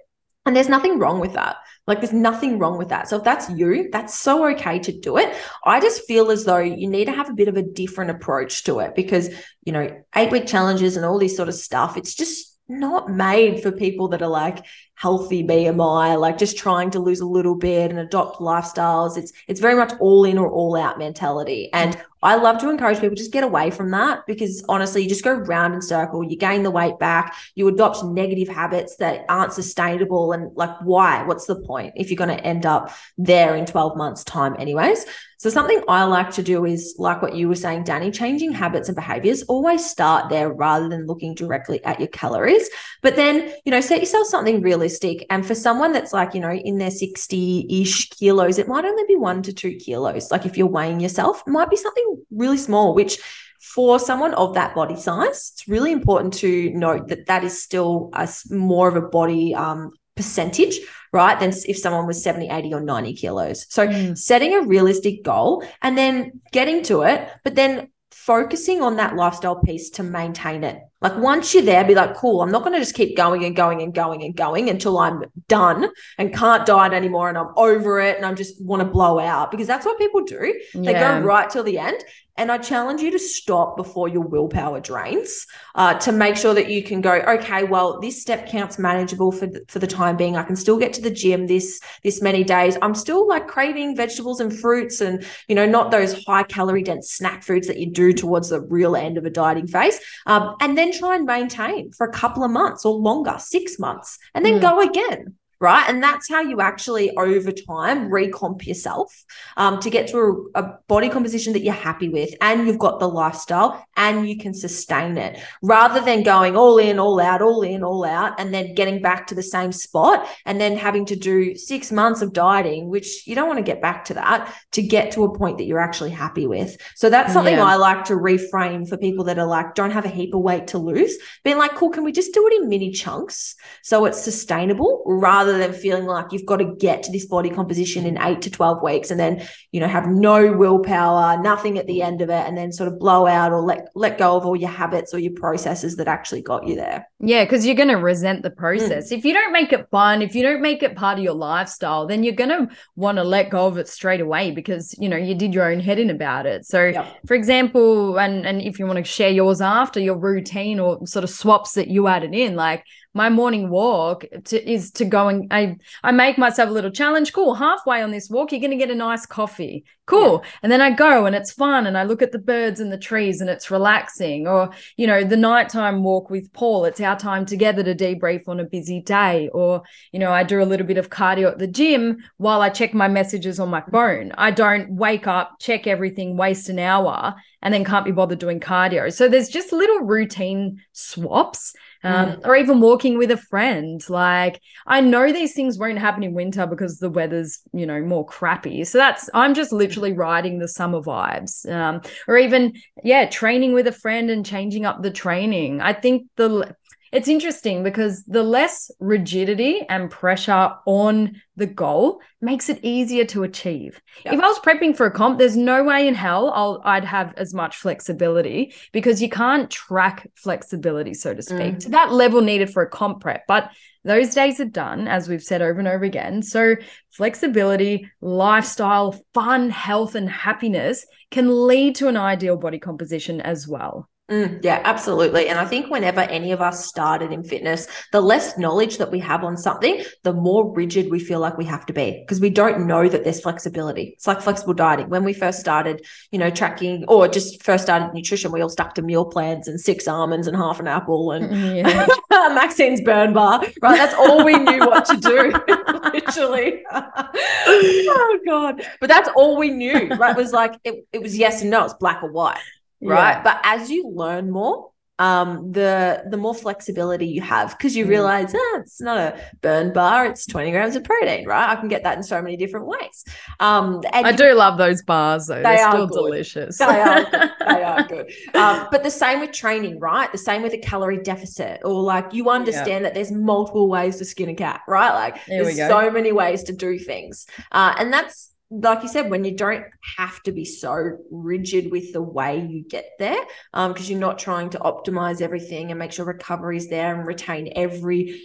And 0.44 0.56
there's 0.56 0.68
nothing 0.68 0.98
wrong 0.98 1.20
with 1.20 1.34
that. 1.34 1.56
Like 1.86 2.00
there's 2.00 2.12
nothing 2.12 2.58
wrong 2.58 2.78
with 2.78 2.88
that. 2.88 3.08
So 3.08 3.18
if 3.18 3.24
that's 3.24 3.48
you, 3.50 3.88
that's 3.92 4.18
so 4.18 4.48
okay 4.52 4.78
to 4.80 4.92
do 4.92 5.16
it. 5.16 5.36
I 5.64 5.80
just 5.80 6.04
feel 6.06 6.30
as 6.30 6.44
though 6.44 6.58
you 6.58 6.88
need 6.88 7.04
to 7.06 7.12
have 7.12 7.30
a 7.30 7.34
bit 7.34 7.48
of 7.48 7.56
a 7.56 7.62
different 7.62 8.10
approach 8.10 8.64
to 8.64 8.80
it 8.80 8.94
because, 8.96 9.28
you 9.64 9.72
know, 9.72 10.02
eight 10.16 10.32
week 10.32 10.46
challenges 10.46 10.96
and 10.96 11.04
all 11.04 11.18
this 11.18 11.36
sort 11.36 11.48
of 11.48 11.54
stuff, 11.54 11.96
it's 11.96 12.14
just 12.14 12.58
not 12.68 13.10
made 13.10 13.62
for 13.62 13.72
people 13.72 14.08
that 14.08 14.22
are 14.22 14.28
like 14.28 14.64
healthy 15.00 15.42
BMI, 15.42 16.20
like 16.20 16.36
just 16.36 16.58
trying 16.58 16.90
to 16.90 16.98
lose 16.98 17.20
a 17.20 17.26
little 17.26 17.54
bit 17.54 17.90
and 17.90 17.98
adopt 17.98 18.38
lifestyles. 18.38 19.16
It's 19.16 19.32
it's 19.48 19.58
very 19.58 19.74
much 19.74 19.94
all 19.98 20.24
in 20.24 20.36
or 20.36 20.50
all 20.50 20.76
out 20.76 20.98
mentality. 20.98 21.70
And 21.72 21.98
I 22.22 22.34
love 22.34 22.58
to 22.58 22.68
encourage 22.68 23.00
people 23.00 23.16
just 23.16 23.32
get 23.32 23.44
away 23.44 23.70
from 23.70 23.90
that 23.92 24.26
because 24.26 24.62
honestly, 24.68 25.02
you 25.02 25.08
just 25.08 25.24
go 25.24 25.32
round 25.32 25.72
in 25.72 25.80
circle, 25.80 26.22
you 26.22 26.36
gain 26.36 26.62
the 26.62 26.70
weight 26.70 26.98
back, 26.98 27.34
you 27.54 27.66
adopt 27.68 28.04
negative 28.04 28.48
habits 28.48 28.96
that 28.96 29.24
aren't 29.30 29.54
sustainable. 29.54 30.32
And 30.32 30.54
like, 30.54 30.76
why? 30.82 31.22
What's 31.22 31.46
the 31.46 31.56
point 31.56 31.94
if 31.96 32.10
you're 32.10 32.18
going 32.18 32.36
to 32.36 32.44
end 32.44 32.66
up 32.66 32.92
there 33.16 33.54
in 33.56 33.64
12 33.64 33.96
months' 33.96 34.22
time, 34.22 34.54
anyways? 34.58 35.06
So, 35.38 35.48
something 35.48 35.82
I 35.88 36.04
like 36.04 36.32
to 36.32 36.42
do 36.42 36.66
is 36.66 36.96
like 36.98 37.22
what 37.22 37.34
you 37.34 37.48
were 37.48 37.54
saying, 37.54 37.84
Danny, 37.84 38.10
changing 38.10 38.52
habits 38.52 38.90
and 38.90 38.94
behaviors. 38.94 39.42
Always 39.44 39.82
start 39.88 40.28
there 40.28 40.52
rather 40.52 40.86
than 40.90 41.06
looking 41.06 41.34
directly 41.34 41.82
at 41.82 41.98
your 41.98 42.08
calories. 42.08 42.68
But 43.00 43.16
then, 43.16 43.50
you 43.64 43.72
know, 43.72 43.80
set 43.80 44.00
yourself 44.00 44.26
something 44.26 44.60
realistic. 44.60 44.89
And 45.30 45.46
for 45.46 45.54
someone 45.54 45.92
that's 45.92 46.12
like, 46.12 46.34
you 46.34 46.40
know, 46.40 46.52
in 46.52 46.78
their 46.78 46.90
60 46.90 47.66
ish 47.82 48.10
kilos, 48.10 48.58
it 48.58 48.68
might 48.68 48.84
only 48.84 49.04
be 49.06 49.16
one 49.16 49.42
to 49.42 49.52
two 49.52 49.76
kilos. 49.76 50.30
Like 50.30 50.46
if 50.46 50.56
you're 50.56 50.66
weighing 50.66 51.00
yourself, 51.00 51.42
it 51.46 51.50
might 51.50 51.70
be 51.70 51.76
something 51.76 52.24
really 52.30 52.58
small, 52.58 52.94
which 52.94 53.18
for 53.60 53.98
someone 53.98 54.34
of 54.34 54.54
that 54.54 54.74
body 54.74 54.96
size, 54.96 55.52
it's 55.54 55.68
really 55.68 55.92
important 55.92 56.34
to 56.34 56.70
note 56.70 57.08
that 57.08 57.26
that 57.26 57.44
is 57.44 57.62
still 57.62 58.10
a 58.14 58.28
more 58.50 58.88
of 58.88 58.96
a 58.96 59.02
body 59.02 59.54
um, 59.54 59.92
percentage, 60.16 60.78
right? 61.12 61.38
Than 61.38 61.52
if 61.66 61.76
someone 61.76 62.06
was 62.06 62.22
70, 62.22 62.48
80, 62.48 62.74
or 62.74 62.80
90 62.80 63.12
kilos. 63.14 63.66
So 63.68 63.86
mm. 63.86 64.16
setting 64.16 64.54
a 64.54 64.62
realistic 64.62 65.22
goal 65.22 65.62
and 65.82 65.96
then 65.96 66.40
getting 66.52 66.82
to 66.84 67.02
it, 67.02 67.28
but 67.44 67.54
then 67.54 67.89
focusing 68.26 68.82
on 68.82 68.96
that 68.96 69.16
lifestyle 69.16 69.56
piece 69.56 69.88
to 69.88 70.02
maintain 70.02 70.62
it. 70.62 70.78
Like 71.00 71.16
once 71.16 71.54
you're 71.54 71.62
there, 71.62 71.82
be 71.84 71.94
like, 71.94 72.14
cool, 72.14 72.42
I'm 72.42 72.52
not 72.52 72.60
going 72.60 72.74
to 72.74 72.78
just 72.78 72.94
keep 72.94 73.16
going 73.16 73.44
and 73.46 73.56
going 73.56 73.80
and 73.80 73.94
going 73.94 74.22
and 74.22 74.36
going 74.36 74.68
until 74.68 74.98
I'm 74.98 75.24
done 75.48 75.88
and 76.18 76.34
can't 76.34 76.66
diet 76.66 76.92
anymore 76.92 77.30
and 77.30 77.38
I'm 77.38 77.48
over 77.56 77.98
it 77.98 78.18
and 78.18 78.26
I 78.26 78.34
just 78.34 78.62
want 78.62 78.80
to 78.80 78.86
blow 78.86 79.18
out 79.18 79.50
because 79.50 79.66
that's 79.66 79.86
what 79.86 79.98
people 79.98 80.22
do. 80.24 80.60
They 80.74 80.92
yeah. 80.92 81.20
go 81.20 81.26
right 81.26 81.48
till 81.48 81.64
the 81.64 81.78
end. 81.78 82.04
And 82.40 82.50
I 82.50 82.56
challenge 82.56 83.02
you 83.02 83.10
to 83.10 83.18
stop 83.18 83.76
before 83.76 84.08
your 84.08 84.22
willpower 84.22 84.80
drains 84.80 85.46
uh, 85.74 85.92
to 85.98 86.10
make 86.10 86.36
sure 86.36 86.54
that 86.54 86.70
you 86.70 86.82
can 86.82 87.02
go, 87.02 87.12
okay, 87.12 87.64
well, 87.64 88.00
this 88.00 88.22
step 88.22 88.48
count's 88.48 88.78
manageable 88.78 89.30
for 89.30 89.46
the, 89.46 89.60
for 89.68 89.78
the 89.78 89.86
time 89.86 90.16
being. 90.16 90.38
I 90.38 90.42
can 90.44 90.56
still 90.56 90.78
get 90.78 90.94
to 90.94 91.02
the 91.02 91.10
gym 91.10 91.48
this 91.48 91.82
this 92.02 92.22
many 92.22 92.42
days. 92.42 92.78
I'm 92.80 92.94
still 92.94 93.28
like 93.28 93.46
craving 93.46 93.94
vegetables 93.94 94.40
and 94.40 94.58
fruits 94.58 95.02
and, 95.02 95.22
you 95.48 95.54
know, 95.54 95.66
not 95.66 95.90
those 95.90 96.24
high 96.24 96.44
calorie 96.44 96.82
dense 96.82 97.10
snack 97.10 97.42
foods 97.42 97.66
that 97.66 97.76
you 97.76 97.90
do 97.90 98.14
towards 98.14 98.48
the 98.48 98.62
real 98.62 98.96
end 98.96 99.18
of 99.18 99.26
a 99.26 99.30
dieting 99.30 99.66
phase. 99.66 100.00
Um, 100.24 100.56
and 100.62 100.78
then 100.78 100.92
try 100.92 101.16
and 101.16 101.26
maintain 101.26 101.92
for 101.92 102.06
a 102.06 102.12
couple 102.12 102.42
of 102.42 102.50
months 102.50 102.86
or 102.86 102.94
longer, 102.94 103.36
six 103.38 103.78
months, 103.78 104.18
and 104.34 104.46
then 104.46 104.54
mm. 104.54 104.62
go 104.62 104.80
again 104.80 105.34
right? 105.60 105.84
And 105.88 106.02
that's 106.02 106.28
how 106.28 106.40
you 106.40 106.60
actually, 106.60 107.14
over 107.16 107.52
time, 107.52 108.08
recomp 108.08 108.66
yourself 108.66 109.24
um, 109.58 109.78
to 109.80 109.90
get 109.90 110.08
to 110.08 110.50
a, 110.54 110.62
a, 110.62 110.78
body 110.88 111.08
composition 111.08 111.52
that 111.52 111.62
you're 111.62 111.74
happy 111.74 112.08
with 112.08 112.30
and 112.40 112.66
you've 112.66 112.78
got 112.78 112.98
the 112.98 113.08
lifestyle 113.08 113.86
and 113.96 114.28
you 114.28 114.38
can 114.38 114.54
sustain 114.54 115.18
it 115.18 115.38
rather 115.62 116.00
than 116.00 116.22
going 116.22 116.56
all 116.56 116.78
in, 116.78 116.98
all 116.98 117.20
out, 117.20 117.42
all 117.42 117.62
in, 117.62 117.84
all 117.84 118.04
out, 118.04 118.40
and 118.40 118.52
then 118.54 118.74
getting 118.74 119.02
back 119.02 119.26
to 119.26 119.34
the 119.34 119.42
same 119.42 119.70
spot 119.70 120.26
and 120.46 120.60
then 120.60 120.76
having 120.76 121.04
to 121.04 121.14
do 121.14 121.54
six 121.54 121.92
months 121.92 122.22
of 122.22 122.32
dieting, 122.32 122.88
which 122.88 123.26
you 123.26 123.34
don't 123.34 123.46
want 123.46 123.58
to 123.58 123.62
get 123.62 123.82
back 123.82 124.04
to 124.06 124.14
that 124.14 124.52
to 124.72 124.82
get 124.82 125.12
to 125.12 125.24
a 125.24 125.38
point 125.38 125.58
that 125.58 125.64
you're 125.64 125.78
actually 125.78 126.10
happy 126.10 126.46
with. 126.46 126.76
So 126.94 127.10
that's 127.10 127.32
something 127.32 127.56
yeah. 127.56 127.64
I 127.64 127.76
like 127.76 128.04
to 128.04 128.14
reframe 128.14 128.88
for 128.88 128.96
people 128.96 129.24
that 129.26 129.38
are 129.38 129.46
like, 129.46 129.74
don't 129.74 129.90
have 129.90 130.06
a 130.06 130.08
heap 130.08 130.34
of 130.34 130.40
weight 130.40 130.68
to 130.68 130.78
lose, 130.78 131.16
being 131.44 131.58
like, 131.58 131.74
cool, 131.74 131.90
can 131.90 132.04
we 132.04 132.12
just 132.12 132.32
do 132.32 132.46
it 132.46 132.62
in 132.62 132.68
mini 132.68 132.90
chunks 132.90 133.56
so 133.82 134.06
it's 134.06 134.22
sustainable 134.22 135.02
rather 135.06 135.49
rather 135.50 135.66
than 135.66 135.78
feeling 135.78 136.06
like 136.06 136.32
you've 136.32 136.46
got 136.46 136.58
to 136.58 136.64
get 136.64 137.02
to 137.04 137.12
this 137.12 137.26
body 137.26 137.50
composition 137.50 138.06
in 138.06 138.20
eight 138.22 138.42
to 138.42 138.50
12 138.50 138.82
weeks 138.82 139.10
and 139.10 139.18
then, 139.18 139.46
you 139.72 139.80
know, 139.80 139.88
have 139.88 140.08
no 140.08 140.52
willpower, 140.52 141.40
nothing 141.42 141.78
at 141.78 141.86
the 141.86 142.02
end 142.02 142.20
of 142.22 142.30
it, 142.30 142.46
and 142.46 142.56
then 142.56 142.72
sort 142.72 142.88
of 142.88 142.98
blow 142.98 143.26
out 143.26 143.52
or 143.52 143.60
let, 143.60 143.88
let 143.94 144.18
go 144.18 144.36
of 144.36 144.46
all 144.46 144.56
your 144.56 144.70
habits 144.70 145.12
or 145.12 145.18
your 145.18 145.32
processes 145.32 145.96
that 145.96 146.08
actually 146.08 146.42
got 146.42 146.66
you 146.66 146.76
there. 146.76 147.06
Yeah, 147.20 147.44
because 147.44 147.66
you're 147.66 147.74
going 147.74 147.88
to 147.88 147.96
resent 147.96 148.42
the 148.42 148.50
process. 148.50 149.10
Mm. 149.10 149.18
If 149.18 149.24
you 149.24 149.32
don't 149.32 149.52
make 149.52 149.72
it 149.72 149.88
fun, 149.90 150.22
if 150.22 150.34
you 150.34 150.42
don't 150.42 150.62
make 150.62 150.82
it 150.82 150.96
part 150.96 151.18
of 151.18 151.24
your 151.24 151.34
lifestyle, 151.34 152.06
then 152.06 152.22
you're 152.22 152.34
going 152.34 152.50
to 152.50 152.68
want 152.96 153.16
to 153.18 153.24
let 153.24 153.50
go 153.50 153.66
of 153.66 153.78
it 153.78 153.88
straight 153.88 154.20
away 154.20 154.50
because, 154.50 154.94
you 154.98 155.08
know, 155.08 155.16
you 155.16 155.34
did 155.34 155.54
your 155.54 155.70
own 155.70 155.80
head 155.80 155.98
in 155.98 156.10
about 156.10 156.46
it. 156.46 156.64
So, 156.64 156.86
yep. 156.86 157.18
for 157.26 157.34
example, 157.34 158.18
and, 158.18 158.46
and 158.46 158.62
if 158.62 158.78
you 158.78 158.86
want 158.86 158.98
to 158.98 159.04
share 159.04 159.30
yours 159.30 159.60
after 159.60 160.00
your 160.00 160.16
routine 160.16 160.80
or 160.80 161.06
sort 161.06 161.24
of 161.24 161.30
swaps 161.30 161.72
that 161.72 161.88
you 161.88 162.06
added 162.06 162.34
in, 162.34 162.56
like 162.56 162.84
my 163.12 163.28
morning 163.28 163.70
walk 163.70 164.24
to, 164.44 164.70
is 164.70 164.92
to 164.92 165.04
go 165.04 165.28
and 165.28 165.52
I, 165.52 165.76
I 166.02 166.12
make 166.12 166.38
myself 166.38 166.70
a 166.70 166.72
little 166.72 166.90
challenge. 166.92 167.32
Cool. 167.32 167.54
Halfway 167.54 168.02
on 168.02 168.12
this 168.12 168.30
walk, 168.30 168.52
you're 168.52 168.60
going 168.60 168.70
to 168.70 168.76
get 168.76 168.90
a 168.90 168.94
nice 168.94 169.26
coffee. 169.26 169.84
Cool. 170.06 170.40
Yeah. 170.42 170.50
And 170.62 170.72
then 170.72 170.80
I 170.80 170.90
go 170.90 171.26
and 171.26 171.34
it's 171.34 171.52
fun 171.52 171.86
and 171.86 171.98
I 171.98 172.04
look 172.04 172.22
at 172.22 172.30
the 172.30 172.38
birds 172.38 172.78
and 172.78 172.92
the 172.92 172.98
trees 172.98 173.40
and 173.40 173.50
it's 173.50 173.70
relaxing. 173.70 174.46
Or, 174.46 174.70
you 174.96 175.06
know, 175.06 175.24
the 175.24 175.36
nighttime 175.36 176.04
walk 176.04 176.30
with 176.30 176.52
Paul, 176.52 176.84
it's 176.84 177.00
our 177.00 177.18
time 177.18 177.46
together 177.46 177.82
to 177.82 177.94
debrief 177.94 178.48
on 178.48 178.60
a 178.60 178.64
busy 178.64 179.00
day. 179.00 179.48
Or, 179.52 179.82
you 180.12 180.20
know, 180.20 180.32
I 180.32 180.44
do 180.44 180.62
a 180.62 180.64
little 180.64 180.86
bit 180.86 180.98
of 180.98 181.10
cardio 181.10 181.50
at 181.50 181.58
the 181.58 181.66
gym 181.66 182.18
while 182.36 182.62
I 182.62 182.70
check 182.70 182.94
my 182.94 183.08
messages 183.08 183.58
on 183.58 183.70
my 183.70 183.82
phone. 183.90 184.32
I 184.38 184.52
don't 184.52 184.92
wake 184.92 185.26
up, 185.26 185.56
check 185.60 185.86
everything, 185.86 186.36
waste 186.36 186.68
an 186.68 186.78
hour, 186.78 187.34
and 187.62 187.74
then 187.74 187.84
can't 187.84 188.04
be 188.04 188.12
bothered 188.12 188.38
doing 188.38 188.60
cardio. 188.60 189.12
So 189.12 189.28
there's 189.28 189.48
just 189.48 189.72
little 189.72 190.00
routine 190.00 190.80
swaps 190.92 191.74
um, 192.02 192.28
mm. 192.28 192.46
or 192.46 192.56
even 192.56 192.80
walking 192.80 193.18
with 193.18 193.30
a 193.30 193.36
friend. 193.36 194.02
Like 194.08 194.60
I 194.86 195.00
know 195.00 195.32
these 195.32 195.54
things 195.54 195.78
won't 195.78 195.98
happen 195.98 196.22
in 196.22 196.34
winter 196.34 196.66
because 196.66 196.98
the 196.98 197.10
weather's 197.10 197.60
you 197.72 197.86
know 197.86 198.00
more 198.00 198.26
crappy. 198.26 198.84
So 198.84 198.98
that's 198.98 199.28
I'm 199.34 199.54
just 199.54 199.72
literally 199.72 200.12
riding 200.12 200.58
the 200.58 200.68
summer 200.68 201.00
vibes. 201.00 201.70
Um, 201.70 202.02
or 202.26 202.38
even 202.38 202.74
yeah, 203.02 203.28
training 203.28 203.72
with 203.72 203.86
a 203.86 203.92
friend 203.92 204.30
and 204.30 204.44
changing 204.44 204.84
up 204.84 205.02
the 205.02 205.10
training. 205.10 205.80
I 205.80 205.92
think 205.92 206.26
the 206.36 206.74
it's 207.12 207.28
interesting 207.28 207.82
because 207.82 208.24
the 208.24 208.42
less 208.42 208.90
rigidity 209.00 209.84
and 209.88 210.10
pressure 210.10 210.72
on 210.86 211.40
the 211.56 211.66
goal 211.66 212.20
makes 212.40 212.68
it 212.68 212.78
easier 212.82 213.24
to 213.26 213.42
achieve. 213.42 214.00
Yep. 214.24 214.34
If 214.34 214.40
I 214.40 214.46
was 214.46 214.58
prepping 214.60 214.96
for 214.96 215.06
a 215.06 215.10
comp, 215.10 215.38
there's 215.38 215.56
no 215.56 215.82
way 215.82 216.06
in 216.06 216.14
hell 216.14 216.50
I'll, 216.54 216.80
I'd 216.84 217.04
have 217.04 217.34
as 217.36 217.52
much 217.52 217.76
flexibility 217.76 218.74
because 218.92 219.20
you 219.20 219.28
can't 219.28 219.70
track 219.70 220.30
flexibility, 220.36 221.14
so 221.14 221.34
to 221.34 221.42
speak, 221.42 221.74
mm. 221.74 221.80
to 221.80 221.90
that 221.90 222.12
level 222.12 222.40
needed 222.40 222.70
for 222.70 222.82
a 222.82 222.88
comp 222.88 223.20
prep. 223.20 223.46
But 223.48 223.70
those 224.04 224.34
days 224.34 224.60
are 224.60 224.64
done, 224.64 225.08
as 225.08 225.28
we've 225.28 225.42
said 225.42 225.60
over 225.60 225.78
and 225.78 225.88
over 225.88 226.04
again. 226.04 226.42
So, 226.42 226.76
flexibility, 227.10 228.10
lifestyle, 228.22 229.20
fun, 229.34 229.68
health, 229.68 230.14
and 230.14 230.30
happiness 230.30 231.06
can 231.30 231.66
lead 231.66 231.96
to 231.96 232.08
an 232.08 232.16
ideal 232.16 232.56
body 232.56 232.78
composition 232.78 233.42
as 233.42 233.68
well. 233.68 234.08
Mm, 234.30 234.62
yeah, 234.62 234.80
absolutely. 234.84 235.48
And 235.48 235.58
I 235.58 235.64
think 235.64 235.90
whenever 235.90 236.20
any 236.20 236.52
of 236.52 236.60
us 236.60 236.86
started 236.86 237.32
in 237.32 237.42
fitness, 237.42 237.88
the 238.12 238.20
less 238.20 238.56
knowledge 238.56 238.98
that 238.98 239.10
we 239.10 239.18
have 239.18 239.42
on 239.42 239.56
something, 239.56 240.04
the 240.22 240.32
more 240.32 240.72
rigid 240.72 241.10
we 241.10 241.18
feel 241.18 241.40
like 241.40 241.58
we 241.58 241.64
have 241.64 241.84
to 241.86 241.92
be 241.92 242.22
because 242.24 242.40
we 242.40 242.48
don't 242.48 242.86
know 242.86 243.08
that 243.08 243.24
there's 243.24 243.40
flexibility. 243.40 244.12
It's 244.14 244.28
like 244.28 244.40
flexible 244.40 244.72
dieting. 244.72 245.08
When 245.08 245.24
we 245.24 245.32
first 245.32 245.58
started, 245.58 246.06
you 246.30 246.38
know, 246.38 246.48
tracking 246.48 247.04
or 247.08 247.26
just 247.26 247.64
first 247.64 247.82
started 247.82 248.14
nutrition, 248.14 248.52
we 248.52 248.60
all 248.60 248.68
stuck 248.68 248.94
to 248.94 249.02
meal 249.02 249.24
plans 249.24 249.66
and 249.66 249.80
six 249.80 250.06
almonds 250.06 250.46
and 250.46 250.56
half 250.56 250.78
an 250.78 250.86
apple 250.86 251.32
and 251.32 251.76
yeah. 251.76 252.06
Maxine's 252.30 253.00
burn 253.00 253.32
bar, 253.32 253.60
right? 253.82 253.96
That's 253.96 254.14
all 254.14 254.44
we 254.44 254.54
knew 254.56 254.78
what 254.78 255.06
to 255.06 255.16
do, 255.16 255.52
literally. 256.14 256.84
oh, 256.92 258.38
God. 258.46 258.86
But 259.00 259.08
that's 259.08 259.28
all 259.34 259.58
we 259.58 259.70
knew, 259.70 260.08
right? 260.10 260.36
It 260.36 260.36
was 260.36 260.52
like, 260.52 260.74
it, 260.84 261.04
it 261.12 261.20
was 261.20 261.36
yes 261.36 261.62
and 261.62 261.70
no, 261.70 261.84
it's 261.84 261.94
black 261.94 262.22
or 262.22 262.30
white 262.30 262.58
right? 263.02 263.32
Yeah. 263.32 263.42
but 263.42 263.60
as 263.64 263.90
you 263.90 264.08
learn 264.08 264.50
more 264.50 264.90
um 265.20 265.70
the 265.72 266.24
the 266.30 266.36
more 266.38 266.54
flexibility 266.54 267.26
you 267.26 267.42
have 267.42 267.76
because 267.76 267.94
you 267.94 268.06
mm. 268.06 268.08
realize 268.08 268.54
ah, 268.54 268.80
it's 268.80 269.02
not 269.02 269.18
a 269.18 269.38
burn 269.60 269.92
bar 269.92 270.24
it's 270.24 270.46
20 270.46 270.70
grams 270.70 270.96
of 270.96 271.04
protein 271.04 271.46
right? 271.46 271.68
I 271.68 271.76
can 271.76 271.88
get 271.88 272.04
that 272.04 272.16
in 272.16 272.22
so 272.22 272.40
many 272.40 272.56
different 272.56 272.86
ways. 272.86 273.24
Um 273.60 274.00
and 274.14 274.26
i 274.26 274.30
you, 274.30 274.36
do 274.36 274.54
love 274.54 274.78
those 274.78 275.02
bars 275.02 275.46
though. 275.46 275.62
They 275.62 275.78
are 275.78 275.92
still 275.92 276.06
good. 276.06 276.14
delicious. 276.14 276.78
They 276.78 276.84
are 276.86 277.24
good. 277.30 277.50
they 277.68 277.82
are 277.82 278.02
good. 278.04 278.32
Um, 278.54 278.88
but 278.90 279.02
the 279.02 279.10
same 279.10 279.40
with 279.40 279.52
training 279.52 280.00
right? 280.00 280.32
The 280.32 280.38
same 280.38 280.62
with 280.62 280.72
a 280.72 280.78
calorie 280.78 281.22
deficit 281.22 281.82
or 281.84 282.02
like 282.02 282.32
you 282.32 282.48
understand 282.48 283.04
that 283.04 283.12
there's 283.12 283.30
multiple 283.30 283.88
ways 283.88 284.16
to 284.16 284.24
skin 284.24 284.48
a 284.48 284.54
cat 284.54 284.80
right? 284.88 285.12
Like 285.12 285.44
there 285.46 285.64
there's 285.64 285.76
so 285.76 286.10
many 286.10 286.32
ways 286.32 286.62
to 286.64 286.72
do 286.72 286.98
things. 286.98 287.46
Uh, 287.70 287.94
and 287.98 288.10
that's 288.10 288.54
like 288.70 289.02
you 289.02 289.08
said, 289.08 289.30
when 289.30 289.44
you 289.44 289.56
don't 289.56 289.84
have 290.16 290.42
to 290.44 290.52
be 290.52 290.64
so 290.64 291.18
rigid 291.30 291.90
with 291.90 292.12
the 292.12 292.22
way 292.22 292.64
you 292.64 292.84
get 292.84 293.10
there, 293.18 293.40
um, 293.74 293.92
because 293.92 294.08
you're 294.08 294.18
not 294.18 294.38
trying 294.38 294.70
to 294.70 294.78
optimize 294.78 295.40
everything 295.40 295.90
and 295.90 295.98
make 295.98 296.12
sure 296.12 296.24
recovery 296.24 296.76
is 296.76 296.88
there 296.88 297.14
and 297.14 297.26
retain 297.26 297.72
every 297.74 298.40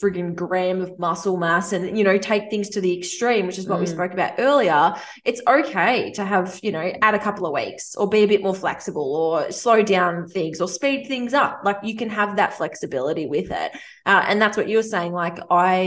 frigging 0.00 0.34
gram 0.34 0.80
of 0.80 0.98
muscle 0.98 1.36
mass 1.36 1.72
and 1.72 1.96
you 1.96 2.02
know 2.02 2.16
take 2.16 2.48
things 2.48 2.68
to 2.68 2.80
the 2.80 2.96
extreme 2.96 3.46
which 3.46 3.58
is 3.58 3.66
what 3.66 3.76
mm. 3.76 3.80
we 3.80 3.86
spoke 3.86 4.12
about 4.12 4.32
earlier 4.38 4.94
it's 5.24 5.40
okay 5.46 6.10
to 6.12 6.24
have 6.24 6.58
you 6.62 6.72
know 6.72 6.92
add 7.02 7.14
a 7.14 7.18
couple 7.18 7.46
of 7.46 7.52
weeks 7.52 7.94
or 7.96 8.08
be 8.08 8.20
a 8.20 8.26
bit 8.26 8.42
more 8.42 8.54
flexible 8.54 9.14
or 9.14 9.50
slow 9.52 9.82
down 9.82 10.26
things 10.26 10.60
or 10.60 10.68
speed 10.68 11.06
things 11.06 11.34
up 11.34 11.60
like 11.64 11.76
you 11.82 11.94
can 11.96 12.08
have 12.08 12.36
that 12.36 12.54
flexibility 12.54 13.26
with 13.26 13.50
it 13.50 13.72
uh, 14.06 14.24
and 14.26 14.40
that's 14.40 14.56
what 14.56 14.68
you 14.68 14.76
were 14.76 14.82
saying 14.82 15.12
like 15.12 15.38
i 15.50 15.82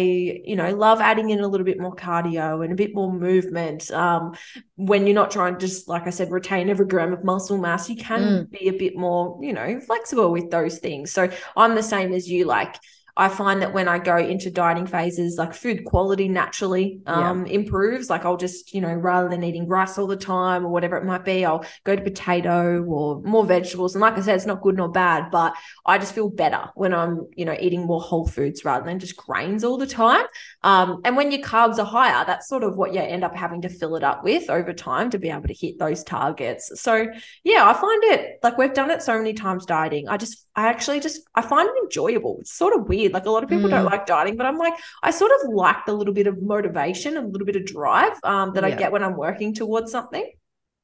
you 0.46 0.56
know 0.56 0.74
love 0.76 1.02
adding 1.02 1.32
in 1.32 1.40
a 1.40 1.48
little 1.48 1.66
bit 1.66 1.80
more 1.80 1.96
cardio 1.96 2.64
and 2.64 2.72
a 2.72 2.76
bit 2.76 2.94
more 2.94 3.12
movement 3.12 3.90
um, 3.92 4.36
when 4.76 5.08
you're 5.08 5.16
not 5.16 5.32
trying 5.32 5.54
to 5.54 5.60
just 5.60 5.88
like 5.88 6.06
i 6.06 6.10
said 6.10 6.32
retain 6.32 6.70
every 6.70 6.86
gram 6.86 7.14
of 7.14 7.24
muscle 7.24 7.58
mass 7.58 7.90
you 7.90 7.96
can 7.96 8.22
mm. 8.22 8.52
be 8.52 8.68
a 8.68 8.74
bit 8.74 8.96
more 8.96 9.40
you 9.42 9.54
know 9.54 9.80
flexible 9.80 10.32
with 10.32 10.52
those 10.52 10.78
things 10.80 11.12
so 11.12 11.30
i'm 11.56 11.76
the 11.76 11.84
same 11.84 12.14
as 12.14 12.30
you 12.30 12.46
like 12.46 12.76
I 13.16 13.30
find 13.30 13.62
that 13.62 13.74
when 13.74 13.88
I 13.88 14.00
go 14.00 14.18
into 14.18 14.50
dieting 14.50 14.88
phases, 14.88 15.38
like 15.38 15.54
food 15.54 15.86
quality 15.86 16.28
naturally 16.28 17.00
um, 17.06 17.46
yeah. 17.46 17.54
improves. 17.54 18.10
Like 18.10 18.26
I'll 18.26 18.38
just, 18.38 18.74
you 18.74 18.82
know, 18.82 18.92
rather 18.92 19.30
than 19.30 19.44
eating 19.44 19.68
rice 19.68 20.00
all 20.00 20.08
the 20.08 20.16
time 20.16 20.66
or 20.66 20.70
whatever 20.70 20.98
it 20.98 21.06
might 21.06 21.24
be, 21.24 21.46
I'll 21.46 21.64
go 21.84 21.96
to 21.96 22.02
potato 22.02 22.82
or 22.84 23.22
more 23.22 23.46
vegetables. 23.46 23.94
And 23.94 24.02
like 24.02 24.18
I 24.18 24.22
said, 24.22 24.36
it's 24.36 24.48
not 24.48 24.62
good 24.62 24.78
nor 24.78 24.90
bad, 24.90 25.30
but 25.30 25.54
I 25.86 26.00
just 26.00 26.16
feel 26.16 26.28
better 26.28 26.70
when 26.74 26.92
I'm, 26.92 27.28
you 27.36 27.46
know, 27.46 27.56
eating 27.60 27.86
more 27.86 28.02
whole 28.02 28.28
foods 28.28 28.66
rather 28.66 28.86
than 28.86 28.98
just 28.98 29.16
grains 29.16 29.64
all 29.64 29.78
the 29.78 29.86
time. 29.86 30.26
Um, 30.64 31.02
and 31.06 31.16
when 31.16 31.32
your 31.32 31.42
carbs 31.42 31.78
are 31.78 31.86
higher, 31.86 32.26
that's 32.26 32.50
sort 32.50 32.64
of 32.64 32.78
what 32.78 32.96
you 32.96 33.00
end 33.00 33.24
up 33.24 33.36
having 33.36 33.62
to 33.62 33.70
fill 33.70 33.96
it 33.96 34.04
up 34.04 34.24
with 34.24 34.50
over 34.50 34.74
time 34.74 35.12
to 35.12 35.20
be 35.20 35.30
able 35.30 35.48
to 35.48 35.54
hit 35.54 35.78
those 35.78 36.04
targets. 36.04 36.72
So 36.82 37.06
yeah, 37.44 37.70
I 37.70 37.74
find 37.74 38.04
it 38.06 38.40
like 38.42 38.58
we've 38.58 38.74
done 38.74 38.90
it 38.90 39.04
so 39.04 39.20
many 39.20 39.34
times 39.34 39.68
dieting. 39.68 40.08
I 40.10 40.18
just, 40.18 40.48
I 40.56 40.68
actually 40.68 41.00
just, 41.00 41.22
I 41.36 41.44
find 41.44 41.70
it 41.70 41.84
enjoyable. 41.84 42.38
It's 42.40 42.54
sort 42.54 42.76
of 42.76 42.88
weird 42.88 43.03
weird. 43.04 43.14
Like 43.14 43.26
a 43.26 43.32
lot 43.32 43.44
of 43.44 43.50
people 43.50 43.68
mm. 43.68 43.72
don't 43.72 43.86
like 43.86 44.06
dieting, 44.06 44.38
but 44.38 44.46
I'm 44.46 44.58
like, 44.58 44.74
I 45.02 45.12
sort 45.12 45.32
of 45.32 45.50
like 45.54 45.86
the 45.86 45.94
little 45.94 46.14
bit 46.14 46.28
of 46.28 46.42
motivation, 46.42 47.18
and 47.18 47.28
a 47.28 47.30
little 47.30 47.46
bit 47.46 47.56
of 47.56 47.66
drive 47.66 48.14
um, 48.24 48.54
that 48.54 48.64
yeah. 48.64 48.76
I 48.76 48.78
get 48.78 48.92
when 48.92 49.04
I'm 49.04 49.18
working 49.18 49.54
towards 49.54 49.92
something. 49.92 50.32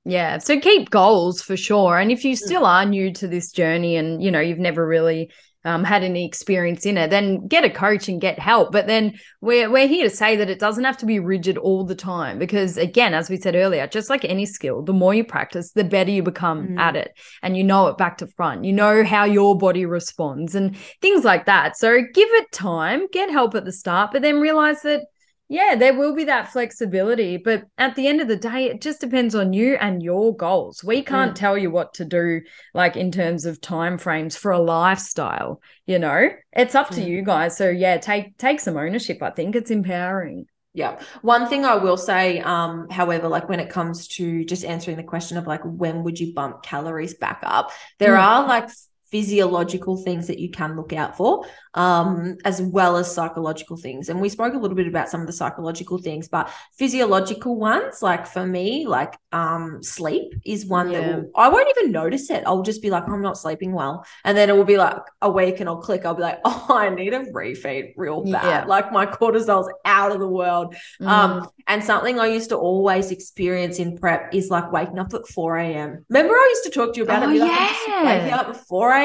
Yeah. 0.05 0.37
So 0.37 0.59
keep 0.59 0.89
goals 0.89 1.41
for 1.41 1.57
sure. 1.57 1.99
And 1.99 2.11
if 2.11 2.23
you 2.23 2.33
mm. 2.33 2.37
still 2.37 2.65
are 2.65 2.85
new 2.85 3.13
to 3.13 3.27
this 3.27 3.51
journey 3.51 3.97
and, 3.97 4.23
you 4.23 4.31
know, 4.31 4.39
you've 4.39 4.57
never 4.57 4.85
really 4.85 5.31
um, 5.65 5.83
had 5.83 6.03
any 6.03 6.25
experience 6.25 6.85
in 6.85 6.97
it, 6.97 7.09
then 7.09 7.45
get 7.47 7.65
a 7.65 7.69
coach 7.69 8.07
and 8.07 8.21
get 8.21 8.39
help. 8.39 8.71
But 8.71 8.87
then 8.87 9.13
we're 9.41 9.69
we're 9.69 9.87
here 9.87 10.07
to 10.07 10.15
say 10.15 10.35
that 10.37 10.49
it 10.49 10.59
doesn't 10.59 10.83
have 10.83 10.97
to 10.97 11.05
be 11.05 11.19
rigid 11.19 11.57
all 11.57 11.83
the 11.83 11.95
time 11.95 12.39
because 12.39 12.77
again, 12.77 13.13
as 13.13 13.29
we 13.29 13.37
said 13.37 13.55
earlier, 13.55 13.85
just 13.87 14.09
like 14.09 14.23
any 14.23 14.45
skill, 14.45 14.81
the 14.81 14.93
more 14.93 15.13
you 15.13 15.23
practice, 15.23 15.71
the 15.71 15.83
better 15.83 16.11
you 16.11 16.23
become 16.23 16.69
mm. 16.69 16.79
at 16.79 16.95
it, 16.95 17.11
and 17.41 17.57
you 17.57 17.63
know 17.63 17.87
it 17.87 17.97
back 17.97 18.17
to 18.19 18.27
front. 18.27 18.63
You 18.63 18.73
know 18.73 19.03
how 19.03 19.25
your 19.25 19.57
body 19.57 19.85
responds 19.85 20.55
and 20.55 20.77
things 21.01 21.23
like 21.25 21.45
that. 21.45 21.77
So 21.77 22.01
give 22.13 22.29
it 22.29 22.51
time, 22.51 23.07
get 23.11 23.29
help 23.29 23.55
at 23.55 23.65
the 23.65 23.73
start, 23.73 24.11
but 24.13 24.21
then 24.21 24.39
realize 24.39 24.81
that 24.83 25.01
yeah, 25.51 25.75
there 25.75 25.97
will 25.97 26.13
be 26.13 26.25
that 26.25 26.51
flexibility, 26.51 27.37
but 27.37 27.63
at 27.79 27.95
the 27.95 28.07
end 28.07 28.21
of 28.21 28.27
the 28.27 28.35
day, 28.35 28.65
it 28.65 28.81
just 28.81 29.01
depends 29.01 29.33
on 29.33 29.51
you 29.51 29.73
and 29.73 30.03
your 30.03 30.35
goals. 30.35 30.83
We 30.83 31.01
can't 31.01 31.31
mm. 31.31 31.35
tell 31.35 31.57
you 31.57 31.71
what 31.71 31.95
to 31.95 32.05
do, 32.05 32.41
like 32.75 32.95
in 32.95 33.11
terms 33.11 33.45
of 33.45 33.59
time 33.59 33.97
frames 33.97 34.35
for 34.35 34.51
a 34.51 34.59
lifestyle. 34.59 35.59
You 35.87 35.97
know, 35.97 36.29
it's 36.53 36.75
up 36.75 36.91
to 36.91 37.01
mm. 37.01 37.07
you 37.07 37.23
guys. 37.23 37.57
So 37.57 37.67
yeah, 37.67 37.97
take 37.97 38.37
take 38.37 38.59
some 38.59 38.77
ownership. 38.77 39.23
I 39.23 39.31
think 39.31 39.55
it's 39.55 39.71
empowering. 39.71 40.45
Yeah. 40.73 41.01
One 41.23 41.49
thing 41.49 41.65
I 41.65 41.77
will 41.77 41.97
say, 41.97 42.41
um, 42.41 42.87
however, 42.91 43.27
like 43.27 43.49
when 43.49 43.59
it 43.59 43.71
comes 43.71 44.07
to 44.09 44.45
just 44.45 44.63
answering 44.63 44.97
the 44.97 45.03
question 45.03 45.35
of 45.37 45.47
like 45.47 45.61
when 45.63 46.03
would 46.03 46.19
you 46.19 46.31
bump 46.35 46.61
calories 46.61 47.15
back 47.15 47.39
up, 47.41 47.71
there 47.97 48.13
mm. 48.13 48.19
are 48.19 48.47
like 48.47 48.69
physiological 49.11 49.97
things 49.97 50.27
that 50.27 50.39
you 50.39 50.49
can 50.49 50.75
look 50.75 50.93
out 50.93 51.17
for, 51.17 51.45
um, 51.73 52.37
as 52.45 52.61
well 52.61 52.97
as 52.97 53.13
psychological 53.13 53.77
things. 53.77 54.09
And 54.09 54.21
we 54.21 54.29
spoke 54.29 54.53
a 54.53 54.57
little 54.57 54.75
bit 54.75 54.87
about 54.87 55.09
some 55.09 55.21
of 55.21 55.27
the 55.27 55.33
psychological 55.33 55.97
things, 55.97 56.27
but 56.27 56.51
physiological 56.77 57.57
ones, 57.57 58.01
like 58.01 58.27
for 58.27 58.45
me, 58.45 58.87
like 58.87 59.17
um, 59.31 59.81
sleep 59.81 60.33
is 60.45 60.65
one 60.65 60.91
yeah. 60.91 61.01
that 61.01 61.15
will, 61.15 61.31
I 61.35 61.49
won't 61.49 61.69
even 61.77 61.91
notice 61.91 62.29
it. 62.29 62.43
I'll 62.45 62.61
just 62.61 62.81
be 62.81 62.89
like, 62.89 63.07
I'm 63.07 63.21
not 63.21 63.37
sleeping 63.37 63.71
well. 63.71 64.05
And 64.23 64.37
then 64.37 64.49
it 64.49 64.55
will 64.55 64.63
be 64.63 64.77
like 64.77 64.97
a 65.21 65.29
week 65.29 65.59
and 65.59 65.69
I'll 65.69 65.81
click. 65.81 66.05
I'll 66.05 66.15
be 66.15 66.23
like, 66.23 66.39
oh, 66.45 66.67
I 66.69 66.89
need 66.89 67.13
a 67.13 67.19
refeed 67.25 67.93
real 67.97 68.23
bad. 68.23 68.43
Yeah. 68.43 68.65
Like 68.65 68.91
my 68.91 69.05
cortisol's 69.05 69.71
out 69.85 70.11
of 70.11 70.19
the 70.19 70.27
world. 70.27 70.75
Mm. 71.01 71.07
Um, 71.07 71.49
and 71.67 71.83
something 71.83 72.19
I 72.19 72.27
used 72.27 72.49
to 72.49 72.57
always 72.57 73.11
experience 73.11 73.79
in 73.79 73.97
prep 73.97 74.33
is 74.33 74.49
like 74.49 74.71
waking 74.71 74.99
up 74.99 75.13
at 75.13 75.27
4 75.27 75.57
a.m. 75.57 76.05
Remember, 76.09 76.33
I 76.33 76.47
used 76.49 76.63
to 76.63 76.71
talk 76.71 76.93
to 76.93 76.97
you 76.97 77.03
about 77.03 77.23
oh, 77.23 77.29
it. 77.29 77.39
Like, 77.39 77.51
yeah. 77.87 78.05
waking 78.05 78.33
up 78.33 78.49
at 78.49 78.57
4 78.67 78.91
a.m. 78.91 78.98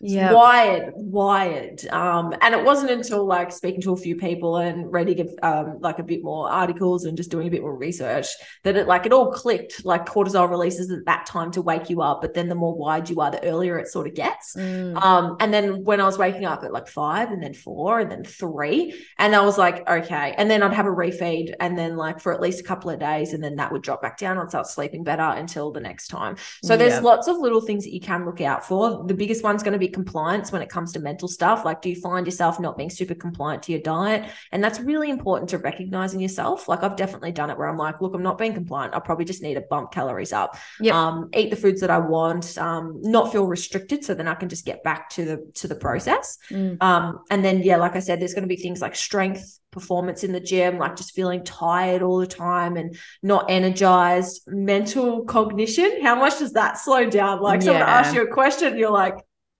Yeah. 0.00 0.32
Wired, 0.32 0.92
wired. 0.94 1.86
Um, 1.88 2.34
and 2.40 2.54
it 2.54 2.64
wasn't 2.64 2.90
until 2.90 3.24
like 3.24 3.52
speaking 3.52 3.80
to 3.82 3.92
a 3.92 3.96
few 3.96 4.16
people 4.16 4.56
and 4.56 4.92
reading 4.92 5.34
um, 5.42 5.78
like 5.80 5.98
a 5.98 6.02
bit 6.02 6.22
more 6.22 6.50
articles 6.50 7.04
and 7.04 7.16
just 7.16 7.30
doing 7.30 7.48
a 7.48 7.50
bit 7.50 7.62
more 7.62 7.76
research 7.76 8.26
that 8.64 8.76
it 8.76 8.86
like 8.86 9.06
it 9.06 9.12
all 9.12 9.32
clicked. 9.32 9.84
Like 9.84 10.06
cortisol 10.06 10.48
releases 10.48 10.90
at 10.90 11.04
that 11.06 11.26
time 11.26 11.50
to 11.52 11.62
wake 11.62 11.90
you 11.90 12.02
up, 12.02 12.20
but 12.20 12.34
then 12.34 12.48
the 12.48 12.54
more 12.54 12.74
wide 12.74 13.08
you 13.08 13.20
are, 13.20 13.30
the 13.30 13.42
earlier 13.44 13.78
it 13.78 13.88
sort 13.88 14.06
of 14.06 14.14
gets. 14.14 14.54
Mm. 14.56 14.96
Um, 15.02 15.36
and 15.40 15.52
then 15.52 15.84
when 15.84 16.00
I 16.00 16.04
was 16.04 16.18
waking 16.18 16.44
up 16.44 16.62
at 16.64 16.72
like 16.72 16.88
five 16.88 17.30
and 17.30 17.42
then 17.42 17.54
four 17.54 18.00
and 18.00 18.10
then 18.10 18.24
three, 18.24 18.94
and 19.18 19.34
I 19.34 19.42
was 19.42 19.58
like, 19.58 19.88
okay. 19.88 20.34
And 20.36 20.50
then 20.50 20.62
I'd 20.62 20.74
have 20.74 20.86
a 20.86 20.90
refeed 20.90 21.54
and 21.60 21.78
then 21.78 21.96
like 21.96 22.20
for 22.20 22.32
at 22.32 22.40
least 22.40 22.60
a 22.60 22.64
couple 22.64 22.90
of 22.90 22.98
days 22.98 23.32
and 23.32 23.42
then 23.42 23.56
that 23.56 23.72
would 23.72 23.82
drop 23.82 24.02
back 24.02 24.18
down 24.18 24.38
I'd 24.38 24.50
start 24.50 24.66
sleeping 24.66 25.04
better 25.04 25.22
until 25.22 25.70
the 25.72 25.80
next 25.80 26.08
time 26.08 26.36
so 26.62 26.76
there's 26.76 27.02
lots 27.02 27.28
of 27.28 27.36
little 27.38 27.60
things 27.60 27.84
that 27.84 27.92
you 27.92 28.00
can 28.00 28.24
look 28.24 28.40
out 28.40 28.66
for 28.66 29.04
the 29.06 29.14
biggest 29.30 29.44
one's 29.44 29.62
going 29.62 29.72
to 29.74 29.78
be 29.78 29.86
compliance 29.86 30.50
when 30.50 30.60
it 30.60 30.68
comes 30.68 30.92
to 30.92 30.98
mental 30.98 31.28
stuff. 31.28 31.64
Like 31.64 31.80
do 31.82 31.88
you 31.88 31.94
find 31.94 32.26
yourself 32.26 32.58
not 32.58 32.76
being 32.76 32.90
super 32.90 33.14
compliant 33.14 33.62
to 33.64 33.72
your 33.72 33.80
diet? 33.80 34.28
And 34.50 34.62
that's 34.62 34.80
really 34.80 35.08
important 35.08 35.50
to 35.50 35.58
recognize 35.58 36.14
in 36.14 36.18
yourself. 36.18 36.66
Like 36.66 36.82
i've 36.82 36.96
definitely 36.96 37.30
done 37.30 37.48
it 37.48 37.56
where 37.56 37.68
i'm 37.68 37.76
like 37.76 38.00
look 38.00 38.12
i'm 38.12 38.24
not 38.24 38.38
being 38.38 38.54
compliant. 38.54 38.92
I 38.92 38.98
probably 38.98 39.24
just 39.24 39.40
need 39.40 39.54
to 39.54 39.60
bump 39.60 39.92
calories 39.92 40.32
up. 40.32 40.56
Yep. 40.80 40.94
um, 40.94 41.28
eat 41.32 41.50
the 41.50 41.56
foods 41.56 41.80
that 41.80 41.90
i 41.90 41.98
want 41.98 42.58
um, 42.58 42.98
not 43.02 43.30
feel 43.30 43.46
restricted 43.46 44.04
so 44.04 44.14
then 44.14 44.26
i 44.26 44.34
can 44.34 44.48
just 44.48 44.64
get 44.64 44.82
back 44.82 45.10
to 45.10 45.24
the 45.24 45.52
to 45.54 45.68
the 45.68 45.76
process. 45.76 46.36
Mm. 46.50 46.82
um, 46.82 47.20
and 47.30 47.44
then 47.44 47.62
yeah 47.62 47.76
like 47.76 47.94
i 47.94 48.00
said 48.00 48.18
there's 48.18 48.34
going 48.34 48.48
to 48.48 48.54
be 48.56 48.56
things 48.56 48.80
like 48.82 48.96
strength 48.96 49.60
performance 49.70 50.24
in 50.24 50.32
the 50.32 50.40
gym, 50.40 50.78
like 50.78 50.96
just 50.96 51.14
feeling 51.14 51.44
tired 51.44 52.02
all 52.02 52.18
the 52.18 52.26
time 52.26 52.76
and 52.76 52.96
not 53.22 53.50
energized. 53.50 54.42
Mental 54.46 55.24
cognition, 55.24 56.02
how 56.02 56.14
much 56.14 56.38
does 56.38 56.52
that 56.52 56.78
slow 56.78 57.08
down? 57.08 57.40
Like 57.40 57.60
yeah. 57.60 57.66
someone 57.66 57.82
asks 57.82 58.14
you 58.14 58.22
a 58.22 58.26
question, 58.26 58.76
you're 58.76 58.90
like, 58.90 59.14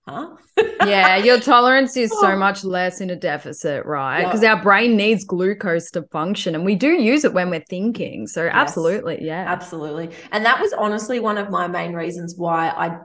huh? 0.07 0.35
yeah, 0.85 1.17
your 1.17 1.39
tolerance 1.39 1.95
is 1.95 2.11
so 2.19 2.31
oh. 2.31 2.35
much 2.35 2.63
less 2.63 3.01
in 3.01 3.09
a 3.09 3.15
deficit, 3.15 3.85
right? 3.85 4.25
Because 4.25 4.43
our 4.43 4.61
brain 4.61 4.97
needs 4.97 5.23
glucose 5.23 5.89
to 5.91 6.03
function 6.03 6.55
and 6.55 6.65
we 6.65 6.75
do 6.75 6.89
use 6.89 7.23
it 7.23 7.33
when 7.33 7.49
we're 7.49 7.63
thinking. 7.69 8.27
So, 8.27 8.43
yes, 8.43 8.53
absolutely. 8.53 9.19
Yeah. 9.21 9.45
Absolutely. 9.47 10.09
And 10.31 10.45
that 10.45 10.59
was 10.59 10.73
honestly 10.73 11.19
one 11.19 11.37
of 11.37 11.49
my 11.49 11.67
main 11.67 11.93
reasons 11.93 12.35
why 12.37 12.69
I 12.69 12.99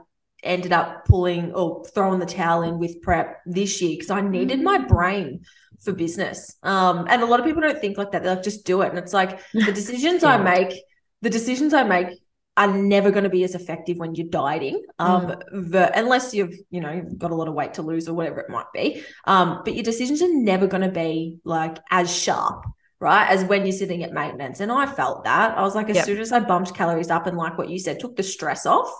ended 0.47 0.71
up 0.71 1.05
pulling 1.05 1.53
or 1.53 1.85
throwing 1.85 2.19
the 2.19 2.25
towel 2.25 2.63
in 2.63 2.79
with 2.79 3.01
prep 3.01 3.41
this 3.45 3.81
year 3.81 3.91
because 3.91 4.09
I 4.09 4.21
needed 4.21 4.61
my 4.61 4.79
mm. 4.79 4.87
brain 4.87 5.41
for 5.83 5.93
business. 5.93 6.55
Um, 6.63 7.05
and 7.09 7.21
a 7.21 7.25
lot 7.25 7.39
of 7.39 7.45
people 7.45 7.61
don't 7.61 7.79
think 7.79 7.97
like 7.97 8.11
that. 8.11 8.23
They're 8.23 8.35
like 8.35 8.43
just 8.43 8.65
do 8.65 8.81
it. 8.81 8.89
And 8.89 8.97
it's 8.97 9.13
like 9.13 9.39
the 9.53 9.71
decisions 9.71 10.23
yeah. 10.23 10.35
I 10.35 10.37
make, 10.37 10.73
the 11.21 11.29
decisions 11.29 11.73
I 11.73 11.83
make 11.83 12.07
are 12.55 12.73
never 12.73 13.11
going 13.11 13.23
to 13.23 13.29
be 13.29 13.43
as 13.43 13.53
effective 13.53 13.97
when 13.97 14.15
you're 14.15 14.27
dieting, 14.27 14.83
um, 14.97 15.27
mm. 15.27 15.71
the, 15.71 15.95
unless 15.97 16.33
you've 16.33 16.55
you 16.71 16.81
know 16.81 17.03
got 17.17 17.29
a 17.29 17.35
lot 17.35 17.47
of 17.47 17.53
weight 17.53 17.75
to 17.75 17.83
lose 17.83 18.09
or 18.09 18.15
whatever 18.15 18.39
it 18.39 18.49
might 18.49 18.71
be. 18.73 19.03
Um, 19.25 19.61
but 19.63 19.75
your 19.75 19.83
decisions 19.83 20.21
are 20.23 20.33
never 20.33 20.65
going 20.65 20.81
to 20.81 20.91
be 20.91 21.37
like 21.43 21.77
as 21.91 22.13
sharp 22.13 22.65
right? 22.99 23.29
As 23.29 23.43
when 23.45 23.63
you're 23.65 23.73
sitting 23.73 24.03
at 24.03 24.11
maintenance. 24.11 24.59
And 24.59 24.71
I 24.71 24.85
felt 24.85 25.23
that. 25.25 25.57
I 25.57 25.61
was 25.61 25.75
like, 25.75 25.89
as 25.89 25.97
yep. 25.97 26.05
soon 26.05 26.19
as 26.19 26.31
I 26.31 26.39
bumped 26.39 26.73
calories 26.73 27.09
up 27.09 27.27
and 27.27 27.37
like 27.37 27.57
what 27.57 27.69
you 27.69 27.79
said, 27.79 27.99
took 27.99 28.15
the 28.15 28.23
stress 28.23 28.65
off, 28.65 28.91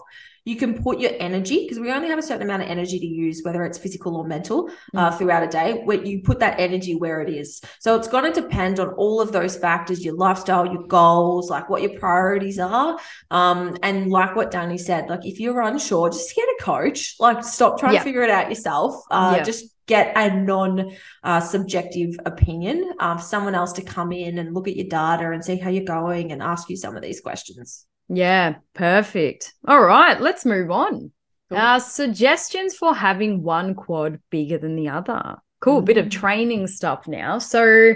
you 0.47 0.55
can 0.55 0.81
put 0.81 0.97
your 0.97 1.11
energy 1.19 1.63
because 1.63 1.77
we 1.77 1.91
only 1.91 2.07
have 2.07 2.17
a 2.17 2.21
certain 2.21 2.43
amount 2.43 2.63
of 2.63 2.69
energy 2.69 2.97
to 2.97 3.05
use 3.05 3.41
whether 3.43 3.65
it's 3.65 3.77
physical 3.77 4.15
or 4.15 4.25
mental 4.25 4.69
uh, 4.95 5.11
mm. 5.11 5.17
throughout 5.17 5.43
a 5.43 5.47
day 5.47 5.81
where 5.83 6.01
you 6.01 6.21
put 6.21 6.39
that 6.39 6.57
energy 6.57 6.95
where 6.95 7.21
it 7.21 7.29
is 7.29 7.61
so 7.79 7.97
it's 7.97 8.07
going 8.07 8.31
to 8.31 8.41
depend 8.41 8.79
on 8.79 8.87
all 8.93 9.19
of 9.19 9.33
those 9.33 9.57
factors 9.57 10.05
your 10.05 10.15
lifestyle 10.15 10.65
your 10.65 10.83
goals 10.83 11.49
like 11.49 11.69
what 11.69 11.81
your 11.81 11.99
priorities 11.99 12.59
are 12.59 12.97
um, 13.29 13.77
and 13.83 14.09
like 14.09 14.37
what 14.37 14.49
danny 14.49 14.77
said 14.77 15.09
like 15.09 15.25
if 15.25 15.37
you're 15.37 15.59
unsure 15.59 16.09
just 16.09 16.33
get 16.33 16.47
a 16.47 16.63
coach 16.63 17.15
like 17.19 17.43
stop 17.43 17.77
trying 17.77 17.93
yeah. 17.93 17.99
to 17.99 18.05
figure 18.05 18.21
it 18.21 18.29
out 18.29 18.47
yourself 18.47 19.03
uh, 19.11 19.33
yeah. 19.35 19.43
just 19.43 19.65
get 19.85 20.13
a 20.15 20.33
non 20.33 20.91
uh, 21.23 21.41
subjective 21.41 22.15
opinion 22.25 22.93
um, 23.01 23.19
someone 23.19 23.53
else 23.53 23.73
to 23.73 23.81
come 23.81 24.13
in 24.13 24.37
and 24.37 24.53
look 24.53 24.69
at 24.69 24.77
your 24.77 24.87
data 24.87 25.29
and 25.29 25.43
see 25.43 25.57
how 25.57 25.69
you're 25.69 25.83
going 25.83 26.31
and 26.31 26.41
ask 26.41 26.69
you 26.69 26.77
some 26.77 26.95
of 26.95 27.01
these 27.01 27.19
questions 27.19 27.85
yeah, 28.09 28.55
perfect. 28.73 29.53
All 29.67 29.81
right, 29.81 30.19
let's 30.19 30.45
move 30.45 30.71
on. 30.71 31.11
Cool. 31.49 31.57
Uh, 31.57 31.79
suggestions 31.79 32.75
for 32.75 32.93
having 32.93 33.41
one 33.41 33.73
quad 33.73 34.19
bigger 34.29 34.57
than 34.57 34.75
the 34.75 34.89
other. 34.89 35.35
Cool, 35.59 35.77
mm-hmm. 35.77 35.85
bit 35.85 35.97
of 35.97 36.07
mm. 36.07 36.11
training 36.11 36.67
stuff 36.67 37.07
now. 37.07 37.37
So, 37.39 37.93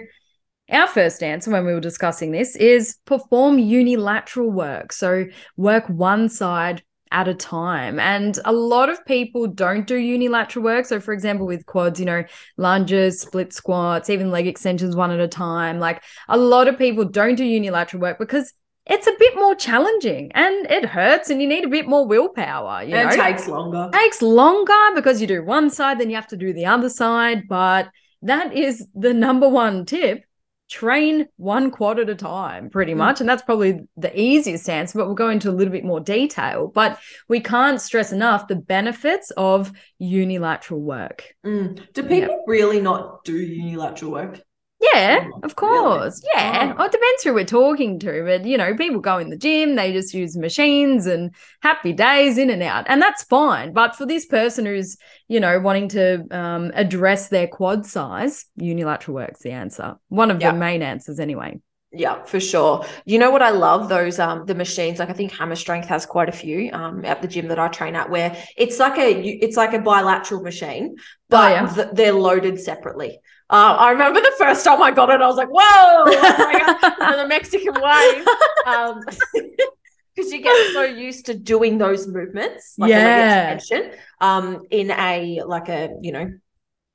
our 0.69 0.88
first 0.88 1.21
answer 1.21 1.52
when 1.52 1.65
we 1.65 1.74
were 1.74 1.82
discussing 1.82 2.32
this 2.32 2.56
is 2.56 2.97
perform 3.06 3.60
unilateral 3.60 4.50
work. 4.50 4.93
So, 4.93 5.26
work 5.58 5.88
one 5.88 6.30
side 6.30 6.82
at 7.12 7.28
a 7.28 7.34
time. 7.34 8.00
And 8.00 8.39
a 8.45 8.54
lot 8.54 8.89
of 8.89 9.06
people 9.06 9.47
don't 9.47 9.86
do 9.86 9.97
unilateral 9.97 10.63
work. 10.63 10.86
So, 10.86 11.00
for 11.00 11.13
example, 11.13 11.45
with 11.45 11.65
quads, 11.65 12.00
you 12.00 12.06
know, 12.06 12.24
lunges, 12.58 13.19
split 13.19 13.54
squats, 13.54 14.10
even 14.10 14.32
leg 14.32 14.47
extensions 14.47 14.95
one 14.95 15.12
at 15.12 15.19
a 15.19 15.28
time. 15.28 15.80
Like 15.80 16.04
a 16.30 16.38
lot 16.38 16.67
of 16.67 16.78
people 16.78 17.06
don't 17.06 17.36
do 17.36 17.43
unilateral 17.43 18.02
work 18.02 18.17
because 18.17 18.54
it's 18.92 19.08
a 19.08 19.14
bit 19.18 19.36
more 19.36 19.56
challenging 19.56 20.32
and 20.34 20.70
it 20.70 20.84
hurts 20.84 21.30
and 21.30 21.42
you 21.42 21.48
need 21.48 21.64
a 21.64 21.70
bit 21.70 21.88
more 21.88 22.06
willpower. 22.06 22.84
You 22.84 22.96
know? 22.96 23.08
it 23.08 23.16
takes 23.16 23.48
longer. 23.48 23.90
It 23.92 23.98
takes 23.98 24.22
longer 24.22 24.74
because 24.96 25.22
you 25.22 25.28
do 25.28 25.44
one 25.44 25.70
side, 25.70 26.00
then 26.00 26.10
you 26.10 26.16
have 26.18 26.28
to 26.28 26.38
do 26.38 26.52
the 26.52 26.66
other 26.66 26.90
side. 26.90 27.48
But 27.48 27.90
that 28.22 28.54
is 28.54 28.86
the 28.94 29.14
number 29.14 29.48
one 29.48 29.86
tip. 29.86 30.26
Train 30.70 31.28
one 31.36 31.70
quad 31.70 32.00
at 32.00 32.10
a 32.10 32.16
time, 32.16 32.70
pretty 32.70 32.94
much. 32.94 33.18
Mm. 33.18 33.22
And 33.22 33.30
that's 33.30 33.42
probably 33.42 33.82
the 33.98 34.18
easiest 34.18 34.70
answer, 34.70 34.98
but 34.98 35.06
we'll 35.06 35.16
go 35.16 35.30
into 35.30 35.50
a 35.50 35.52
little 35.52 35.72
bit 35.72 35.84
more 35.84 36.00
detail. 36.00 36.68
But 36.68 36.98
we 37.28 37.42
can't 37.42 37.82
stress 37.82 38.14
enough 38.14 38.48
the 38.48 38.56
benefits 38.56 39.32
of 39.36 39.74
unilateral 40.00 40.80
work. 40.80 41.26
Mm. 41.46 41.92
Do 41.94 42.04
people 42.04 42.36
yep. 42.36 42.44
really 42.48 42.80
not 42.80 43.26
do 43.26 43.36
unilateral 43.36 44.12
work? 44.12 44.42
Yeah, 44.82 45.30
of 45.44 45.56
course. 45.56 46.24
Really? 46.34 46.44
Yeah. 46.44 46.74
Oh. 46.78 46.84
it 46.86 46.91
depends 46.91 47.24
who 47.24 47.34
we're 47.36 47.46
talking 47.46 48.00
to, 48.00 48.24
but 48.26 48.46
you 48.46 48.58
know, 48.58 48.76
people 48.76 49.00
go 49.00 49.20
in 49.20 49.30
the 49.30 49.38
gym, 49.38 49.76
they 49.76 49.94
just 49.94 50.13
use 50.13 50.36
machines 50.36 51.06
and 51.06 51.36
happy 51.62 51.94
days 51.94 52.39
in 52.39 52.50
and 52.50 52.63
out. 52.63 52.86
And 52.88 53.00
that's 53.00 53.24
fine. 53.24 53.74
But 53.74 53.96
for 53.96 54.08
this 54.08 54.26
person 54.26 54.65
who's, 54.65 54.98
you 55.28 55.39
know, 55.39 55.60
wanting 55.60 55.89
to 55.89 56.26
um, 56.32 56.72
address 56.74 57.30
their 57.30 57.48
quad 57.48 57.86
size, 57.86 58.46
unilateral 58.56 59.15
work's 59.15 59.44
the 59.44 59.52
answer. 59.52 59.98
One 60.10 60.32
of 60.32 60.41
yep. 60.41 60.54
the 60.54 60.60
main 60.60 60.82
answers 60.82 61.20
anyway. 61.20 61.60
Yeah, 61.94 62.24
for 62.24 62.39
sure. 62.39 62.86
You 63.04 63.20
know 63.20 63.32
what 63.32 63.41
I 63.41 63.50
love 63.50 63.89
those 63.89 64.17
um 64.17 64.46
the 64.46 64.56
machines 64.56 64.98
like 64.98 65.10
I 65.10 65.13
think 65.13 65.34
Hammer 65.34 65.58
Strength 65.58 65.89
has 65.89 66.06
quite 66.06 66.30
a 66.30 66.32
few 66.32 66.72
um 66.72 67.04
at 67.04 67.22
the 67.22 67.28
gym 67.28 67.50
that 67.50 67.60
I 67.60 67.67
train 67.67 67.96
at 67.96 68.10
where 68.10 68.38
it's 68.56 68.80
like 68.80 68.98
a 68.98 69.12
it's 69.22 69.58
like 69.58 69.74
a 69.74 69.80
bilateral 69.80 70.41
machine 70.41 70.96
oh, 70.98 71.04
but 71.28 71.52
oh, 71.52 71.56
yeah. 71.56 71.74
th- 71.74 71.88
they're 71.91 72.13
loaded 72.13 72.62
separately. 72.62 73.20
Uh, 73.52 73.76
I 73.80 73.92
remember 73.92 74.22
the 74.22 74.34
first 74.38 74.64
time 74.64 74.82
I 74.82 74.92
got 74.92 75.10
it 75.10 75.22
I 75.22 75.28
was 75.28 75.38
like 75.38 75.50
whoa 75.52 76.04
like, 76.06 77.18
the 77.18 77.28
Mexican 77.28 77.74
way. 77.74 78.24
Um 78.66 79.02
because 80.16 80.32
you 80.32 80.42
get 80.42 80.74
so 80.74 80.84
used 80.84 81.26
to 81.28 81.34
doing 81.34 81.78
those 81.78 82.08
movements 82.08 82.76
like 82.78 82.90
yeah. 82.90 83.60
um 84.20 84.64
in 84.70 84.92
a 84.92 85.42
like 85.46 85.70
a 85.70 85.90
you 86.02 86.12
know 86.12 86.32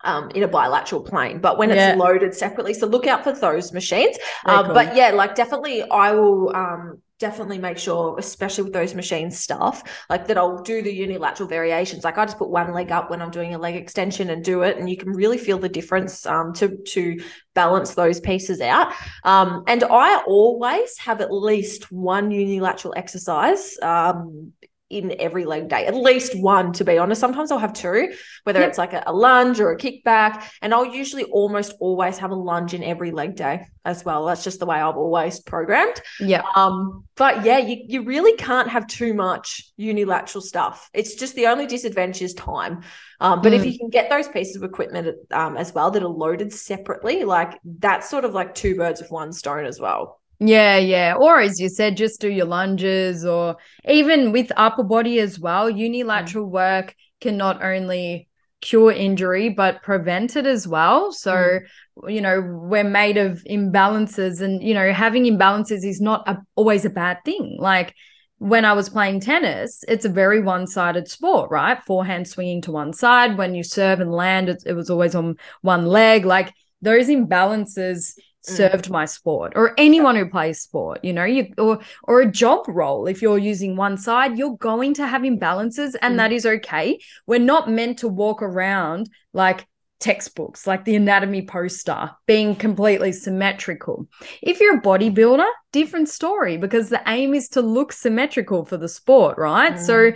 um, 0.04 0.30
in 0.34 0.42
a 0.42 0.48
bilateral 0.48 1.02
plane, 1.02 1.40
but 1.40 1.58
when 1.58 1.70
yeah. 1.70 1.90
it's 1.90 1.98
loaded 1.98 2.34
separately. 2.34 2.74
So 2.74 2.86
look 2.86 3.06
out 3.06 3.24
for 3.24 3.32
those 3.32 3.72
machines. 3.72 4.16
Uh, 4.44 4.64
cool. 4.64 4.74
But 4.74 4.94
yeah, 4.94 5.10
like 5.10 5.34
definitely, 5.34 5.82
I 5.82 6.12
will 6.12 6.54
um, 6.54 7.02
definitely 7.18 7.58
make 7.58 7.78
sure, 7.78 8.18
especially 8.18 8.64
with 8.64 8.72
those 8.72 8.94
machine 8.94 9.30
stuff, 9.30 9.82
like 10.10 10.26
that 10.26 10.36
I'll 10.36 10.62
do 10.62 10.82
the 10.82 10.92
unilateral 10.92 11.48
variations. 11.48 12.04
Like 12.04 12.18
I 12.18 12.24
just 12.26 12.38
put 12.38 12.50
one 12.50 12.72
leg 12.72 12.92
up 12.92 13.10
when 13.10 13.22
I'm 13.22 13.30
doing 13.30 13.54
a 13.54 13.58
leg 13.58 13.74
extension 13.76 14.30
and 14.30 14.44
do 14.44 14.62
it, 14.62 14.76
and 14.76 14.88
you 14.88 14.96
can 14.96 15.10
really 15.10 15.38
feel 15.38 15.58
the 15.58 15.68
difference 15.68 16.26
um, 16.26 16.52
to 16.54 16.76
to 16.76 17.20
balance 17.54 17.94
those 17.94 18.20
pieces 18.20 18.60
out. 18.60 18.92
Um, 19.24 19.64
and 19.66 19.82
I 19.84 20.22
always 20.26 20.98
have 20.98 21.20
at 21.20 21.32
least 21.32 21.90
one 21.90 22.30
unilateral 22.30 22.94
exercise 22.96 23.76
um, 23.80 24.52
in 24.88 25.14
every 25.18 25.44
leg 25.44 25.68
day, 25.68 25.84
at 25.86 25.94
least 25.94 26.38
one, 26.38 26.72
to 26.72 26.84
be 26.84 26.96
honest. 26.96 27.20
Sometimes 27.20 27.50
I'll 27.50 27.58
have 27.58 27.72
two, 27.72 28.12
whether 28.44 28.60
yep. 28.60 28.68
it's 28.68 28.78
like 28.78 28.92
a, 28.92 29.02
a, 29.06 29.12
lunge 29.12 29.58
or 29.58 29.72
a 29.72 29.76
kickback. 29.76 30.48
And 30.62 30.72
I'll 30.72 30.86
usually 30.86 31.24
almost 31.24 31.74
always 31.80 32.18
have 32.18 32.30
a 32.30 32.36
lunge 32.36 32.72
in 32.72 32.84
every 32.84 33.10
leg 33.10 33.34
day 33.34 33.66
as 33.84 34.04
well. 34.04 34.26
That's 34.26 34.44
just 34.44 34.60
the 34.60 34.66
way 34.66 34.76
I've 34.76 34.96
always 34.96 35.40
programmed. 35.40 36.00
Yeah. 36.20 36.42
Um, 36.54 37.04
but 37.16 37.44
yeah, 37.44 37.58
you, 37.58 37.84
you 37.88 38.02
really 38.04 38.36
can't 38.36 38.68
have 38.68 38.86
too 38.86 39.12
much 39.12 39.72
unilateral 39.76 40.42
stuff. 40.42 40.88
It's 40.94 41.16
just 41.16 41.34
the 41.34 41.48
only 41.48 41.66
disadvantage 41.66 42.22
is 42.22 42.34
time. 42.34 42.82
Um, 43.20 43.42
but 43.42 43.52
mm. 43.52 43.56
if 43.56 43.64
you 43.64 43.76
can 43.76 43.88
get 43.88 44.08
those 44.08 44.28
pieces 44.28 44.56
of 44.56 44.62
equipment 44.62 45.16
um, 45.32 45.56
as 45.56 45.74
well 45.74 45.90
that 45.90 46.02
are 46.02 46.08
loaded 46.08 46.52
separately, 46.52 47.24
like 47.24 47.58
that's 47.64 48.08
sort 48.08 48.24
of 48.24 48.34
like 48.34 48.54
two 48.54 48.76
birds 48.76 49.00
with 49.00 49.10
one 49.10 49.32
stone 49.32 49.64
as 49.64 49.80
well. 49.80 50.20
Yeah, 50.38 50.76
yeah. 50.76 51.14
Or 51.18 51.40
as 51.40 51.58
you 51.58 51.68
said, 51.68 51.96
just 51.96 52.20
do 52.20 52.28
your 52.28 52.46
lunges 52.46 53.24
or 53.24 53.56
even 53.88 54.32
with 54.32 54.52
upper 54.56 54.82
body 54.82 55.18
as 55.18 55.38
well. 55.38 55.70
Unilateral 55.70 56.46
mm. 56.46 56.50
work 56.50 56.94
can 57.20 57.36
not 57.36 57.62
only 57.62 58.28
cure 58.60 58.90
injury 58.92 59.48
but 59.48 59.82
prevent 59.82 60.36
it 60.36 60.46
as 60.46 60.68
well. 60.68 61.12
So, 61.12 61.32
mm. 61.32 62.12
you 62.12 62.20
know, 62.20 62.40
we're 62.42 62.84
made 62.84 63.16
of 63.16 63.42
imbalances 63.48 64.42
and 64.42 64.62
you 64.62 64.74
know, 64.74 64.92
having 64.92 65.24
imbalances 65.24 65.84
is 65.84 66.00
not 66.00 66.28
a, 66.28 66.38
always 66.54 66.84
a 66.84 66.90
bad 66.90 67.24
thing. 67.24 67.56
Like 67.58 67.94
when 68.38 68.66
I 68.66 68.74
was 68.74 68.90
playing 68.90 69.20
tennis, 69.20 69.84
it's 69.88 70.04
a 70.04 70.10
very 70.10 70.42
one 70.42 70.66
sided 70.66 71.08
sport, 71.08 71.50
right? 71.50 71.82
Forehand 71.84 72.28
swinging 72.28 72.60
to 72.62 72.72
one 72.72 72.92
side. 72.92 73.38
When 73.38 73.54
you 73.54 73.62
serve 73.62 74.00
and 74.00 74.12
land, 74.12 74.50
it, 74.50 74.62
it 74.66 74.74
was 74.74 74.90
always 74.90 75.14
on 75.14 75.36
one 75.62 75.86
leg. 75.86 76.26
Like 76.26 76.52
those 76.82 77.08
imbalances 77.08 78.12
Mm. 78.35 78.35
Served 78.46 78.90
my 78.90 79.04
sport 79.04 79.52
or 79.56 79.74
anyone 79.76 80.14
who 80.14 80.28
plays 80.28 80.60
sport 80.60 81.00
you 81.02 81.12
know 81.12 81.24
you 81.24 81.52
or 81.58 81.80
or 82.04 82.20
a 82.20 82.30
job 82.30 82.64
role 82.68 83.06
if 83.06 83.20
you're 83.20 83.38
using 83.38 83.76
one 83.76 83.98
side 83.98 84.38
you're 84.38 84.56
going 84.58 84.94
to 84.94 85.06
have 85.06 85.22
imbalances 85.22 85.94
and 86.02 86.14
mm. 86.14 86.16
that 86.18 86.32
is 86.32 86.46
okay. 86.46 86.98
We're 87.26 87.38
not 87.38 87.70
meant 87.70 87.98
to 87.98 88.08
walk 88.08 88.42
around 88.42 89.10
like 89.32 89.66
textbooks 89.98 90.66
like 90.66 90.84
the 90.84 90.94
anatomy 90.94 91.42
poster 91.46 92.10
being 92.26 92.54
completely 92.54 93.12
symmetrical. 93.12 94.06
If 94.42 94.60
you're 94.60 94.78
a 94.78 94.82
bodybuilder 94.82 95.46
different 95.72 96.08
story 96.08 96.56
because 96.56 96.88
the 96.88 97.02
aim 97.06 97.34
is 97.34 97.48
to 97.50 97.60
look 97.62 97.92
symmetrical 97.92 98.64
for 98.64 98.76
the 98.76 98.88
sport 98.88 99.38
right? 99.38 99.74
Mm. 99.74 99.86
so 99.86 100.12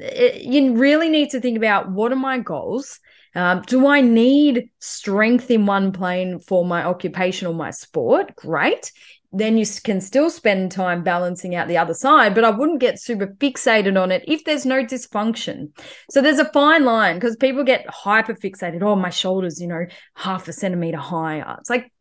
it, 0.00 0.42
you 0.42 0.74
really 0.74 1.08
need 1.08 1.30
to 1.30 1.40
think 1.40 1.56
about 1.56 1.90
what 1.90 2.12
are 2.12 2.16
my 2.16 2.38
goals 2.38 3.00
um, 3.36 3.62
do 3.66 3.86
I 3.86 4.00
need 4.00 4.70
strength 4.78 5.50
in 5.50 5.66
one 5.66 5.92
plane 5.92 6.38
for 6.38 6.64
my 6.64 6.84
occupation 6.84 7.46
or 7.46 7.54
my 7.54 7.70
sport? 7.70 8.34
Great. 8.34 8.90
Then 9.30 9.58
you 9.58 9.66
can 9.84 10.00
still 10.00 10.30
spend 10.30 10.72
time 10.72 11.02
balancing 11.02 11.54
out 11.54 11.68
the 11.68 11.76
other 11.76 11.92
side, 11.92 12.34
but 12.34 12.44
I 12.44 12.50
wouldn't 12.50 12.80
get 12.80 12.98
super 12.98 13.26
fixated 13.26 14.00
on 14.00 14.10
it 14.10 14.24
if 14.26 14.44
there's 14.44 14.64
no 14.64 14.82
dysfunction. 14.82 15.76
So 16.10 16.22
there's 16.22 16.38
a 16.38 16.50
fine 16.52 16.86
line 16.86 17.16
because 17.16 17.36
people 17.36 17.62
get 17.62 17.84
hyper 17.90 18.32
fixated. 18.32 18.82
Oh, 18.82 18.96
my 18.96 19.10
shoulders, 19.10 19.60
you 19.60 19.66
know, 19.66 19.84
half 20.14 20.48
a 20.48 20.54
centimeter 20.54 20.96
higher. 20.96 21.56
It's 21.60 21.68
like, 21.68 21.92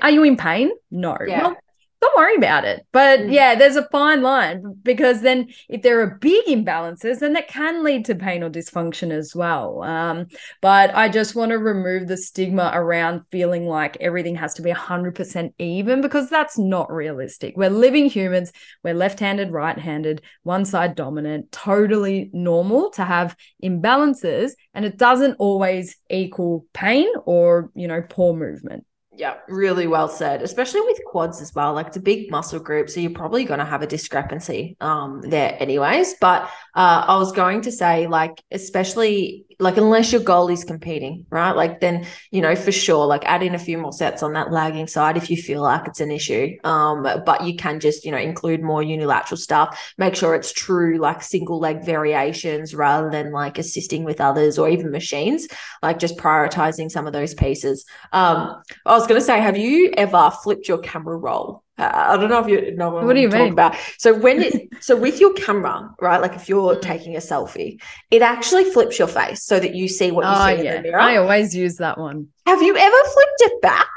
are 0.00 0.10
you 0.10 0.22
in 0.22 0.36
pain? 0.36 0.70
No. 0.92 1.16
Yeah. 1.26 1.42
Well, 1.42 1.56
don't 2.04 2.16
worry 2.16 2.36
about 2.36 2.64
it. 2.64 2.86
But 2.92 3.20
mm. 3.20 3.32
yeah, 3.32 3.54
there's 3.54 3.76
a 3.76 3.88
fine 3.88 4.22
line 4.22 4.62
because 4.82 5.22
then 5.22 5.48
if 5.68 5.82
there 5.82 6.00
are 6.00 6.18
big 6.20 6.44
imbalances, 6.46 7.20
then 7.20 7.32
that 7.32 7.48
can 7.48 7.82
lead 7.82 8.04
to 8.06 8.14
pain 8.14 8.42
or 8.42 8.50
dysfunction 8.50 9.10
as 9.10 9.34
well. 9.34 9.82
Um, 9.82 10.26
but 10.60 10.94
I 10.94 11.08
just 11.08 11.34
want 11.34 11.50
to 11.50 11.58
remove 11.58 12.08
the 12.08 12.16
stigma 12.16 12.70
around 12.74 13.22
feeling 13.30 13.66
like 13.66 13.96
everything 14.00 14.36
has 14.36 14.54
to 14.54 14.62
be 14.62 14.70
100% 14.70 15.54
even 15.58 16.00
because 16.00 16.28
that's 16.28 16.58
not 16.58 16.92
realistic. 16.92 17.56
We're 17.56 17.70
living 17.70 18.08
humans, 18.08 18.52
we're 18.82 18.94
left 18.94 19.20
handed, 19.20 19.50
right 19.50 19.78
handed, 19.78 20.22
one 20.42 20.64
side 20.64 20.94
dominant, 20.94 21.52
totally 21.52 22.30
normal 22.32 22.90
to 22.90 23.04
have 23.04 23.36
imbalances. 23.62 24.52
And 24.74 24.84
it 24.84 24.98
doesn't 24.98 25.36
always 25.38 25.96
equal 26.10 26.66
pain 26.74 27.08
or, 27.24 27.70
you 27.74 27.88
know, 27.88 28.02
poor 28.02 28.34
movement. 28.34 28.84
Yeah, 29.16 29.34
really 29.48 29.86
well 29.86 30.08
said, 30.08 30.42
especially 30.42 30.80
with 30.80 30.98
quads 31.06 31.40
as 31.40 31.54
well. 31.54 31.74
Like 31.74 31.86
it's 31.86 31.96
a 31.96 32.00
big 32.00 32.30
muscle 32.30 32.58
group, 32.58 32.90
so 32.90 32.98
you're 32.98 33.12
probably 33.12 33.44
going 33.44 33.60
to 33.60 33.64
have 33.64 33.82
a 33.82 33.86
discrepancy 33.86 34.76
um 34.80 35.20
there 35.22 35.56
anyways. 35.60 36.14
But 36.20 36.44
uh 36.74 37.04
I 37.06 37.16
was 37.16 37.30
going 37.32 37.62
to 37.62 37.72
say 37.72 38.06
like 38.08 38.42
especially 38.50 39.44
like 39.58 39.76
unless 39.76 40.12
your 40.12 40.20
goal 40.20 40.48
is 40.48 40.64
competing, 40.64 41.26
right? 41.30 41.52
Like 41.52 41.80
then, 41.80 42.06
you 42.30 42.40
know, 42.40 42.54
for 42.54 42.72
sure, 42.72 43.06
like 43.06 43.24
add 43.24 43.42
in 43.42 43.54
a 43.54 43.58
few 43.58 43.78
more 43.78 43.92
sets 43.92 44.22
on 44.22 44.32
that 44.34 44.52
lagging 44.52 44.86
side 44.86 45.16
if 45.16 45.30
you 45.30 45.36
feel 45.36 45.62
like 45.62 45.86
it's 45.88 46.00
an 46.00 46.10
issue. 46.10 46.56
Um, 46.64 47.02
but 47.02 47.44
you 47.44 47.56
can 47.56 47.80
just, 47.80 48.04
you 48.04 48.12
know, 48.12 48.18
include 48.18 48.62
more 48.62 48.82
unilateral 48.82 49.38
stuff, 49.38 49.92
make 49.98 50.14
sure 50.14 50.34
it's 50.34 50.52
true 50.52 50.98
like 50.98 51.22
single 51.22 51.58
leg 51.58 51.84
variations 51.84 52.74
rather 52.74 53.10
than 53.10 53.32
like 53.32 53.58
assisting 53.58 54.04
with 54.04 54.20
others 54.20 54.58
or 54.58 54.68
even 54.68 54.90
machines, 54.90 55.48
like 55.82 55.98
just 55.98 56.16
prioritizing 56.16 56.90
some 56.90 57.06
of 57.06 57.12
those 57.12 57.34
pieces. 57.34 57.84
Um, 58.12 58.62
I 58.86 58.92
was 58.92 59.06
gonna 59.06 59.20
say, 59.20 59.40
have 59.40 59.56
you 59.56 59.92
ever 59.96 60.30
flipped 60.42 60.68
your 60.68 60.78
camera 60.78 61.16
roll? 61.16 61.63
Uh, 61.76 61.90
I 61.92 62.16
don't 62.16 62.30
know 62.30 62.38
if 62.38 62.48
you 62.48 62.76
know 62.76 62.90
what, 62.90 63.04
What 63.04 63.14
do 63.14 63.20
you 63.20 63.28
mean? 63.28 63.52
about. 63.52 63.76
So 63.98 64.14
when 64.14 64.42
it, 64.42 64.68
so 64.80 64.94
with 64.96 65.20
your 65.20 65.32
camera, 65.34 65.90
right? 66.00 66.20
Like 66.20 66.34
if 66.34 66.48
you're 66.48 66.76
Mm. 66.76 66.82
taking 66.82 67.16
a 67.16 67.18
selfie, 67.18 67.80
it 68.10 68.22
actually 68.22 68.64
flips 68.64 68.98
your 68.98 69.08
face 69.08 69.42
so 69.44 69.58
that 69.58 69.74
you 69.74 69.88
see 69.88 70.10
what 70.12 70.24
you 70.24 70.30
Oh 70.34 70.46
see 70.46 70.66
in 70.66 70.74
the 70.74 70.82
mirror. 70.82 71.00
I 71.00 71.16
always 71.16 71.54
use 71.54 71.76
that 71.76 71.98
one. 71.98 72.28
Have 72.46 72.62
you 72.62 72.76
ever 72.76 72.96
flipped 73.14 73.40
it 73.40 73.60
back? 73.62 73.90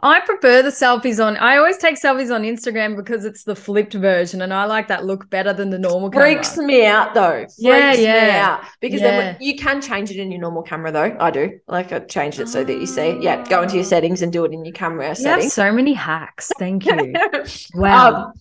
I 0.00 0.20
prefer 0.20 0.60
the 0.62 0.68
selfies 0.68 1.24
on. 1.24 1.38
I 1.38 1.56
always 1.56 1.78
take 1.78 1.96
selfies 1.96 2.34
on 2.34 2.42
Instagram 2.42 2.96
because 2.96 3.24
it's 3.24 3.44
the 3.44 3.56
flipped 3.56 3.94
version, 3.94 4.42
and 4.42 4.52
I 4.52 4.66
like 4.66 4.88
that 4.88 5.06
look 5.06 5.30
better 5.30 5.54
than 5.54 5.70
the 5.70 5.78
normal 5.78 6.10
camera. 6.10 6.26
Freaks 6.34 6.58
me 6.58 6.84
out 6.84 7.14
though. 7.14 7.38
Freaks 7.40 7.54
Yeah, 7.58 7.92
me 7.92 8.02
yeah. 8.04 8.46
out. 8.60 8.66
Because 8.80 9.00
Yeah. 9.00 9.16
when- 9.16 9.36
you 9.40 9.56
can 9.56 9.80
change 9.80 10.10
it 10.10 10.18
in 10.18 10.30
your 10.30 10.40
normal 10.40 10.62
camera 10.62 10.92
though. 10.92 11.16
I 11.18 11.30
do. 11.30 11.58
Like 11.66 11.92
I 11.92 12.00
changed 12.00 12.40
it 12.40 12.48
so 12.48 12.62
that 12.62 12.74
you 12.78 12.86
see. 12.86 13.18
Yeah, 13.22 13.42
go 13.48 13.62
into 13.62 13.76
your 13.76 13.84
settings 13.84 14.20
and 14.20 14.30
do 14.30 14.44
it 14.44 14.52
in 14.52 14.64
your 14.66 14.74
camera 14.74 15.08
You 15.08 15.14
settings. 15.14 15.54
so 15.54 15.72
many 15.72 15.94
hacks. 15.94 16.52
Thank 16.58 16.84
you. 16.84 17.14
Wow. 17.74 18.14
Um, 18.26 18.32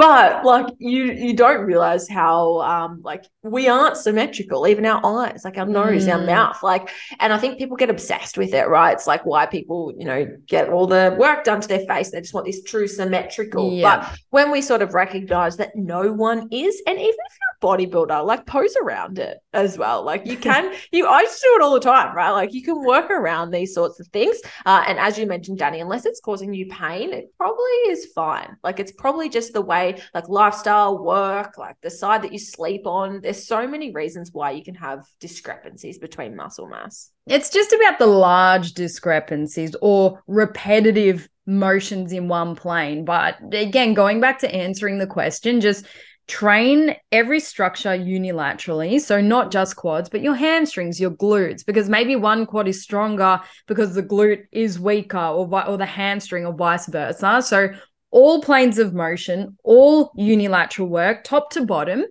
but 0.00 0.44
like 0.46 0.66
you 0.78 1.02
you 1.24 1.32
don't 1.34 1.60
realize 1.72 2.08
how 2.08 2.60
um 2.62 3.00
like 3.10 3.24
we 3.42 3.68
aren't 3.68 3.96
symmetrical 3.96 4.66
even 4.66 4.86
our 4.86 5.00
eyes 5.04 5.42
like 5.44 5.58
our 5.58 5.66
nose 5.66 6.08
our 6.08 6.18
Mm. 6.20 6.26
mouth 6.36 6.58
like 6.62 6.88
and 7.18 7.32
i 7.34 7.38
think 7.38 7.58
people 7.58 7.76
get 7.76 7.90
obsessed 7.90 8.38
with 8.38 8.52
it 8.60 8.66
right 8.68 8.92
it's 8.96 9.06
like 9.06 9.24
why 9.26 9.44
people 9.46 9.92
you 9.98 10.06
know 10.10 10.20
get 10.46 10.70
all 10.70 10.86
the 10.86 11.14
work 11.18 11.44
done 11.44 11.60
to 11.60 11.68
their 11.68 11.84
face 11.86 12.10
they 12.10 12.20
just 12.20 12.32
want 12.34 12.46
this 12.46 12.62
true 12.62 12.88
symmetrical 12.88 13.64
Yeah. 13.72 13.82
but 14.00 14.18
when 14.30 14.50
we 14.50 14.60
sort 14.62 14.80
of 14.82 14.94
recognize 14.94 15.54
that 15.58 15.70
no 15.76 16.02
one 16.28 16.48
is 16.50 16.82
and 16.86 16.96
even 16.98 17.08
if 17.28 17.34
you're 17.40 17.49
bodybuilder 17.60 18.24
like 18.24 18.46
pose 18.46 18.74
around 18.82 19.18
it 19.18 19.38
as 19.52 19.76
well. 19.76 20.04
Like 20.04 20.26
you 20.26 20.36
can 20.36 20.74
you 20.92 21.06
i 21.06 21.22
just 21.22 21.42
do 21.42 21.56
it 21.56 21.62
all 21.62 21.74
the 21.74 21.80
time 21.80 22.14
right? 22.14 22.30
Like 22.30 22.52
you 22.52 22.62
can 22.62 22.84
work 22.84 23.10
around 23.10 23.50
these 23.50 23.74
sorts 23.74 24.00
of 24.00 24.06
things. 24.08 24.38
Uh, 24.66 24.84
and 24.86 24.98
as 24.98 25.18
you 25.18 25.26
mentioned 25.26 25.58
danny 25.58 25.80
unless 25.80 26.06
it's 26.06 26.20
causing 26.20 26.54
you 26.54 26.66
pain 26.66 27.12
it 27.12 27.32
probably 27.36 27.76
is 27.88 28.06
fine. 28.14 28.56
Like 28.62 28.80
it's 28.80 28.92
probably 28.92 29.28
just 29.28 29.52
the 29.52 29.62
way 29.62 30.00
like 30.14 30.28
lifestyle 30.28 31.02
work 31.02 31.58
like 31.58 31.76
the 31.82 31.90
side 31.90 32.22
that 32.22 32.32
you 32.32 32.38
sleep 32.38 32.86
on. 32.86 33.20
There's 33.20 33.46
so 33.46 33.66
many 33.66 33.92
reasons 33.92 34.30
why 34.32 34.52
you 34.52 34.64
can 34.64 34.74
have 34.76 35.04
discrepancies 35.20 35.98
between 35.98 36.36
muscle 36.36 36.68
mass. 36.68 37.10
It's 37.26 37.50
just 37.50 37.72
about 37.72 37.98
the 37.98 38.06
large 38.06 38.72
discrepancies 38.72 39.76
or 39.80 40.22
repetitive 40.26 41.28
motions 41.46 42.12
in 42.12 42.28
one 42.28 42.54
plane. 42.56 43.04
But 43.04 43.36
again, 43.52 43.94
going 43.94 44.20
back 44.20 44.38
to 44.40 44.54
answering 44.54 44.98
the 44.98 45.06
question, 45.06 45.60
just 45.60 45.86
train 46.30 46.94
every 47.10 47.40
structure 47.40 47.90
unilaterally. 47.90 49.00
So, 49.00 49.20
not 49.20 49.50
just 49.50 49.76
quads, 49.76 50.08
but 50.08 50.22
your 50.22 50.36
hamstrings, 50.36 51.00
your 51.00 51.10
glutes, 51.10 51.66
because 51.66 51.88
maybe 51.88 52.14
one 52.14 52.46
quad 52.46 52.68
is 52.68 52.82
stronger 52.82 53.40
because 53.66 53.94
the 53.94 54.02
glute 54.02 54.44
is 54.52 54.78
weaker 54.78 55.18
or, 55.18 55.68
or 55.68 55.76
the 55.76 55.86
hamstring 55.86 56.46
or 56.46 56.54
vice 56.54 56.86
versa. 56.86 57.42
So, 57.44 57.70
all 58.12 58.40
planes 58.42 58.78
of 58.78 58.94
motion, 58.94 59.58
all 59.64 60.12
unilateral 60.16 60.88
work, 60.88 61.24
top 61.24 61.50
to 61.50 61.66
bottom. 61.66 62.04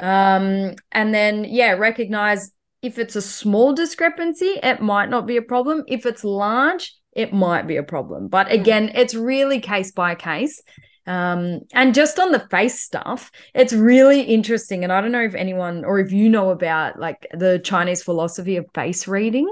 Um, 0.00 0.74
and 0.92 1.14
then, 1.14 1.44
yeah, 1.44 1.72
recognize 1.72 2.50
if 2.82 2.98
it's 2.98 3.16
a 3.16 3.22
small 3.22 3.74
discrepancy, 3.74 4.58
it 4.62 4.80
might 4.80 5.10
not 5.10 5.26
be 5.26 5.36
a 5.36 5.42
problem. 5.42 5.84
If 5.86 6.06
it's 6.06 6.24
large, 6.24 6.94
it 7.12 7.32
might 7.32 7.66
be 7.66 7.76
a 7.76 7.82
problem. 7.82 8.28
But 8.28 8.52
again, 8.52 8.90
it's 8.94 9.14
really 9.14 9.60
case 9.60 9.92
by 9.92 10.14
case. 10.14 10.62
Um, 11.06 11.60
and 11.72 11.94
just 11.94 12.18
on 12.18 12.32
the 12.32 12.46
face 12.50 12.80
stuff, 12.80 13.30
it's 13.54 13.72
really 13.72 14.22
interesting. 14.22 14.82
And 14.82 14.92
I 14.92 15.00
don't 15.00 15.12
know 15.12 15.22
if 15.22 15.34
anyone 15.34 15.84
or 15.84 15.98
if 15.98 16.12
you 16.12 16.28
know 16.28 16.50
about 16.50 16.98
like 16.98 17.26
the 17.32 17.60
Chinese 17.60 18.02
philosophy 18.02 18.56
of 18.56 18.66
face 18.74 19.06
reading. 19.06 19.48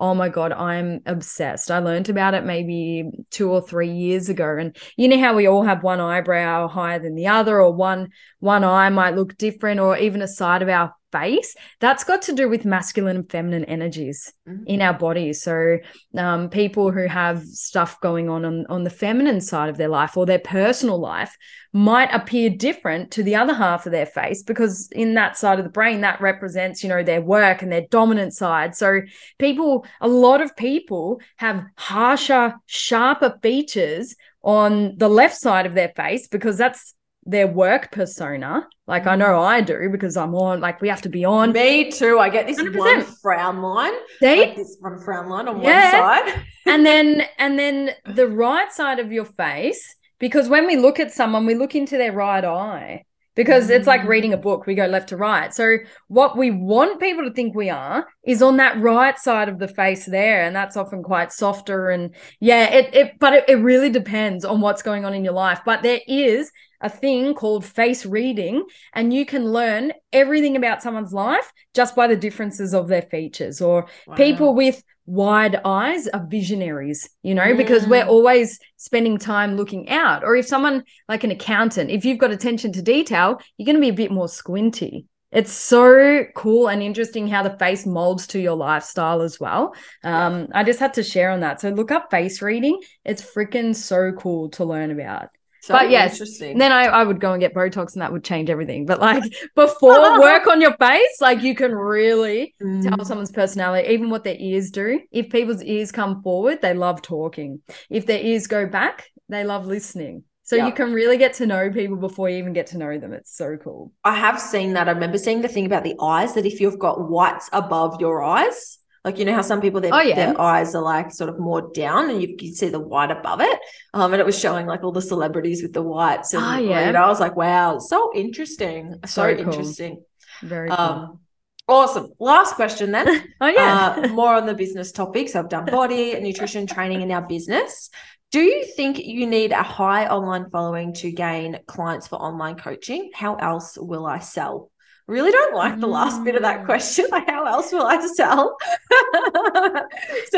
Oh 0.00 0.14
my 0.14 0.30
God, 0.30 0.52
I'm 0.52 1.00
obsessed. 1.04 1.70
I 1.70 1.78
learned 1.78 2.08
about 2.08 2.32
it 2.34 2.44
maybe 2.44 3.10
two 3.30 3.50
or 3.50 3.60
three 3.60 3.90
years 3.90 4.30
ago. 4.30 4.56
And 4.58 4.74
you 4.96 5.08
know 5.08 5.18
how 5.18 5.36
we 5.36 5.46
all 5.46 5.62
have 5.62 5.82
one 5.82 6.00
eyebrow 6.00 6.68
higher 6.68 6.98
than 6.98 7.14
the 7.14 7.26
other, 7.26 7.60
or 7.60 7.72
one 7.72 8.08
one 8.38 8.64
eye 8.64 8.88
might 8.88 9.14
look 9.14 9.36
different, 9.36 9.78
or 9.78 9.98
even 9.98 10.22
a 10.22 10.28
side 10.28 10.62
of 10.62 10.70
our 10.70 10.94
face. 11.12 11.54
That's 11.80 12.04
got 12.04 12.22
to 12.22 12.32
do 12.32 12.48
with 12.48 12.64
masculine 12.64 13.16
and 13.16 13.30
feminine 13.30 13.64
energies 13.64 14.32
Mhm. 14.48 14.64
in 14.66 14.82
our 14.82 14.94
bodies. 14.94 15.42
So 15.42 15.78
um, 16.16 16.48
people 16.50 16.90
who 16.90 17.06
have 17.06 17.42
stuff 17.44 18.00
going 18.00 18.28
on, 18.28 18.44
on 18.44 18.66
on 18.68 18.84
the 18.84 18.90
feminine 18.90 19.40
side 19.40 19.68
of 19.68 19.76
their 19.76 19.88
life 19.88 20.16
or 20.16 20.26
their 20.26 20.38
personal 20.38 20.98
life 20.98 21.36
might 21.72 22.12
appear 22.12 22.50
different 22.50 23.12
to 23.12 23.22
the 23.22 23.36
other 23.36 23.54
half 23.54 23.86
of 23.86 23.92
their 23.92 24.06
face 24.06 24.42
because 24.42 24.88
in 24.92 25.14
that 25.14 25.36
side 25.36 25.58
of 25.58 25.64
the 25.64 25.70
brain 25.70 26.00
that 26.00 26.20
represents 26.20 26.82
you 26.82 26.88
know 26.88 27.02
their 27.04 27.20
work 27.20 27.62
and 27.62 27.70
their 27.70 27.86
dominant 27.90 28.32
side 28.34 28.74
so 28.74 29.00
people 29.38 29.86
a 30.00 30.08
lot 30.08 30.40
of 30.40 30.56
people 30.56 31.20
have 31.36 31.62
harsher 31.76 32.54
sharper 32.66 33.38
features 33.40 34.16
on 34.42 34.96
the 34.96 35.08
left 35.08 35.36
side 35.36 35.64
of 35.66 35.74
their 35.74 35.90
face 35.94 36.26
because 36.26 36.56
that's 36.58 36.94
their 37.30 37.46
work 37.46 37.90
persona. 37.92 38.66
Like 38.86 39.06
i 39.06 39.14
know 39.14 39.40
i 39.40 39.60
do 39.60 39.88
because 39.88 40.16
i'm 40.16 40.34
on 40.34 40.60
like 40.60 40.80
we 40.80 40.88
have 40.88 41.02
to 41.02 41.08
be 41.08 41.24
on. 41.24 41.52
Me 41.52 41.90
too. 41.90 42.18
I 42.18 42.28
get 42.28 42.46
this 42.46 42.60
100%. 42.60 42.76
one 42.76 43.02
frown 43.02 43.62
line. 43.62 43.92
See? 44.18 44.40
like 44.40 44.56
this 44.56 44.76
one 44.80 45.00
frown 45.00 45.28
line 45.28 45.48
on 45.48 45.62
Yeah. 45.62 46.00
one 46.00 46.28
side. 46.28 46.44
And 46.66 46.86
then 46.86 47.22
and 47.38 47.58
then 47.58 47.90
the 48.04 48.28
right 48.28 48.72
side 48.72 48.98
of 48.98 49.10
your 49.12 49.24
face 49.24 49.82
because 50.18 50.48
when 50.48 50.66
we 50.66 50.76
look 50.76 51.00
at 51.00 51.12
someone 51.12 51.46
we 51.46 51.54
look 51.54 51.74
into 51.74 51.96
their 51.96 52.12
right 52.12 52.44
eye 52.44 53.04
because 53.36 53.70
it's 53.70 53.86
like 53.86 54.02
mm. 54.02 54.08
reading 54.08 54.32
a 54.32 54.36
book. 54.36 54.66
We 54.66 54.74
go 54.74 54.86
left 54.86 55.10
to 55.10 55.16
right. 55.16 55.54
So 55.54 55.78
what 56.08 56.36
we 56.36 56.50
want 56.50 57.00
people 57.00 57.24
to 57.24 57.32
think 57.32 57.54
we 57.54 57.70
are 57.70 58.06
is 58.24 58.42
on 58.42 58.56
that 58.58 58.78
right 58.80 59.18
side 59.18 59.48
of 59.48 59.58
the 59.58 59.68
face 59.68 60.04
there 60.04 60.42
and 60.42 60.54
that's 60.54 60.76
often 60.76 61.02
quite 61.02 61.32
softer 61.32 61.90
and 61.90 62.14
yeah 62.40 62.64
it, 62.70 62.94
it 62.94 63.12
but 63.18 63.32
it, 63.32 63.44
it 63.48 63.54
really 63.54 63.88
depends 63.88 64.44
on 64.44 64.60
what's 64.60 64.82
going 64.82 65.04
on 65.04 65.14
in 65.14 65.24
your 65.24 65.32
life. 65.32 65.60
But 65.64 65.82
there 65.82 66.00
is 66.06 66.50
a 66.80 66.88
thing 66.88 67.34
called 67.34 67.64
face 67.64 68.06
reading 68.06 68.64
and 68.94 69.12
you 69.12 69.26
can 69.26 69.44
learn 69.52 69.92
everything 70.12 70.56
about 70.56 70.82
someone's 70.82 71.12
life 71.12 71.52
just 71.74 71.94
by 71.94 72.06
the 72.06 72.16
differences 72.16 72.74
of 72.74 72.88
their 72.88 73.02
features 73.02 73.60
or 73.60 73.86
people 74.16 74.54
with 74.54 74.82
wide 75.06 75.60
eyes 75.64 76.06
are 76.08 76.24
visionaries 76.28 77.08
you 77.22 77.34
know 77.34 77.54
because 77.56 77.86
we're 77.86 78.04
Mm. 78.04 78.08
always 78.08 78.58
spending 78.76 79.18
time 79.18 79.56
looking 79.56 79.88
out. 79.88 80.22
Or 80.24 80.36
if 80.36 80.46
someone 80.46 80.84
like 81.08 81.24
an 81.24 81.30
accountant 81.32 81.90
if 81.90 82.04
you've 82.04 82.18
got 82.18 82.30
attention 82.30 82.72
to 82.72 82.82
detail 82.82 83.40
you're 83.56 83.66
going 83.66 83.76
to 83.76 83.80
be 83.80 83.88
a 83.88 83.92
bit 83.92 84.10
more 84.10 84.28
squinty. 84.28 85.06
It's 85.32 85.52
so 85.52 86.24
cool 86.34 86.68
and 86.68 86.82
interesting 86.82 87.28
how 87.28 87.42
the 87.44 87.56
face 87.58 87.86
molds 87.86 88.26
to 88.28 88.40
your 88.40 88.56
lifestyle 88.56 89.22
as 89.22 89.38
well. 89.40 89.74
Um 90.04 90.48
i 90.54 90.62
just 90.64 90.80
had 90.80 90.94
to 90.94 91.02
share 91.02 91.30
on 91.30 91.40
that. 91.40 91.60
So 91.60 91.70
look 91.70 91.90
up 91.90 92.10
face 92.10 92.40
reading. 92.42 92.78
It's 93.04 93.22
freaking 93.22 93.74
so 93.74 94.12
cool 94.12 94.48
to 94.50 94.64
learn 94.64 94.90
about 94.90 95.28
so 95.60 95.74
but 95.74 95.90
yes, 95.90 96.12
interesting 96.12 96.58
then 96.58 96.72
I, 96.72 96.84
I 96.86 97.04
would 97.04 97.20
go 97.20 97.32
and 97.32 97.40
get 97.40 97.54
Botox 97.54 97.92
and 97.94 98.02
that 98.02 98.12
would 98.12 98.24
change 98.24 98.50
everything. 98.50 98.86
But 98.86 99.00
like 99.00 99.22
before 99.54 100.18
work 100.20 100.46
on 100.46 100.60
your 100.60 100.76
face, 100.76 101.20
like 101.20 101.42
you 101.42 101.54
can 101.54 101.72
really 101.74 102.54
Mm. 102.62 102.82
tell 102.82 103.04
someone's 103.04 103.32
personality, 103.32 103.88
even 103.88 104.10
what 104.10 104.24
their 104.24 104.36
ears 104.38 104.70
do. 104.70 105.00
If 105.10 105.30
people's 105.30 105.62
ears 105.62 105.92
come 105.92 106.22
forward, 106.22 106.60
they 106.60 106.74
love 106.74 107.02
talking. 107.02 107.60
If 107.88 108.06
their 108.06 108.20
ears 108.20 108.46
go 108.46 108.66
back, 108.66 109.06
they 109.28 109.44
love 109.44 109.66
listening. 109.66 110.24
So 110.42 110.56
Yeah. 110.56 110.66
you 110.66 110.72
can 110.72 110.92
really 110.92 111.16
get 111.16 111.34
to 111.34 111.46
know 111.46 111.70
people 111.70 111.96
before 111.96 112.28
you 112.28 112.38
even 112.38 112.52
get 112.52 112.66
to 112.68 112.78
know 112.78 112.98
them. 112.98 113.12
It's 113.12 113.36
so 113.36 113.56
cool. 113.56 113.92
I 114.04 114.16
have 114.16 114.40
seen 114.40 114.72
that. 114.72 114.88
I 114.88 114.92
remember 114.92 115.16
seeing 115.16 115.42
the 115.42 115.48
thing 115.48 115.64
about 115.66 115.84
the 115.84 115.94
eyes 116.00 116.34
that 116.34 116.44
if 116.44 116.60
you've 116.60 116.78
got 116.78 117.08
whites 117.08 117.48
above 117.52 118.00
your 118.00 118.22
eyes, 118.24 118.78
like 119.04 119.18
you 119.18 119.24
know 119.24 119.34
how 119.34 119.42
some 119.42 119.60
people 119.60 119.80
their, 119.80 119.94
Oh, 119.94 120.00
yeah. 120.00 120.14
their 120.14 120.40
eyes 120.40 120.74
are 120.74 120.82
like 120.82 121.10
sort 121.12 121.30
of 121.30 121.38
more 121.38 121.70
down 121.72 122.10
and 122.10 122.20
you 122.20 122.36
can 122.36 122.52
see 122.54 122.68
the 122.68 122.80
white 122.80 123.10
above 123.10 123.40
it. 123.40 123.58
Um, 123.94 124.12
and 124.12 124.20
it 124.20 124.26
was 124.26 124.38
showing 124.38 124.66
like 124.66 124.82
all 124.84 124.92
the 124.92 125.00
celebrities 125.02 125.62
with 125.62 125.72
the 125.72 125.82
whites. 125.82 126.34
And 126.34 126.42
Ah, 126.44 126.58
yeah. 126.58 126.90
know, 126.90 127.02
I 127.02 127.08
was 127.08 127.20
like, 127.20 127.36
wow, 127.36 127.78
so 127.78 128.10
interesting. 128.14 128.96
So, 129.06 129.34
cool. 129.34 129.44
interesting. 129.44 130.02
Very 130.42 130.68
cool. 130.68 130.78
Um, 130.78 131.20
awesome. 131.66 132.12
Last 132.18 132.54
question 132.56 132.90
then. 132.92 133.06
oh 133.40 133.46
yeah. 133.46 133.96
uh, 134.04 134.08
more 134.08 134.34
on 134.34 134.44
the 134.46 134.54
business 134.54 134.92
topics. 134.92 135.34
I've 135.34 135.48
done 135.48 135.64
body, 135.66 136.18
nutrition 136.20 136.66
training 136.66 137.00
in 137.00 137.10
our 137.10 137.22
business. 137.22 137.88
Do 138.32 138.40
you 138.40 138.64
think 138.76 138.98
you 138.98 139.26
need 139.26 139.50
a 139.52 139.62
high 139.62 140.06
online 140.06 140.50
following 140.50 140.92
to 140.94 141.10
gain 141.10 141.58
clients 141.66 142.06
for 142.06 142.16
online 142.16 142.56
coaching? 142.56 143.10
How 143.14 143.34
else 143.36 143.76
will 143.76 144.06
I 144.06 144.20
sell? 144.20 144.70
Really 145.10 145.30
don't 145.32 145.54
like 145.54 145.80
the 145.80 145.86
last 145.88 146.22
bit 146.24 146.36
of 146.36 146.42
that 146.42 146.60
Mm. 146.62 146.64
question. 146.66 147.06
Like, 147.10 147.28
how 147.28 147.44
else 147.44 147.72
will 147.72 147.86
I 147.86 147.98
sell? 148.06 148.56
By 149.52 149.84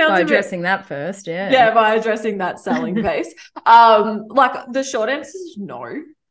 a 0.05 0.09
bit- 0.17 0.21
addressing 0.23 0.63
that 0.63 0.87
first, 0.87 1.27
yeah. 1.27 1.51
yeah, 1.51 1.75
by 1.75 1.95
addressing 1.95 2.39
that 2.39 2.59
selling 2.61 2.95
piece. 3.03 3.33
Um, 3.67 4.27
like 4.29 4.55
the 4.73 4.83
short 4.83 5.09
answer 5.11 5.29
is 5.37 5.57
no. 5.59 5.85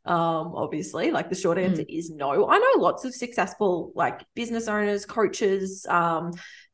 Um, 0.03 0.53
obviously, 0.55 1.11
like 1.11 1.29
the 1.29 1.35
short 1.35 1.57
Mm. 1.59 1.65
answer 1.65 1.83
is 1.87 2.09
no. 2.09 2.47
I 2.49 2.57
know 2.57 2.81
lots 2.81 3.05
of 3.05 3.13
successful 3.13 3.91
like 3.95 4.21
business 4.35 4.67
owners, 4.67 5.05
coaches, 5.05 5.85
um, 5.87 6.31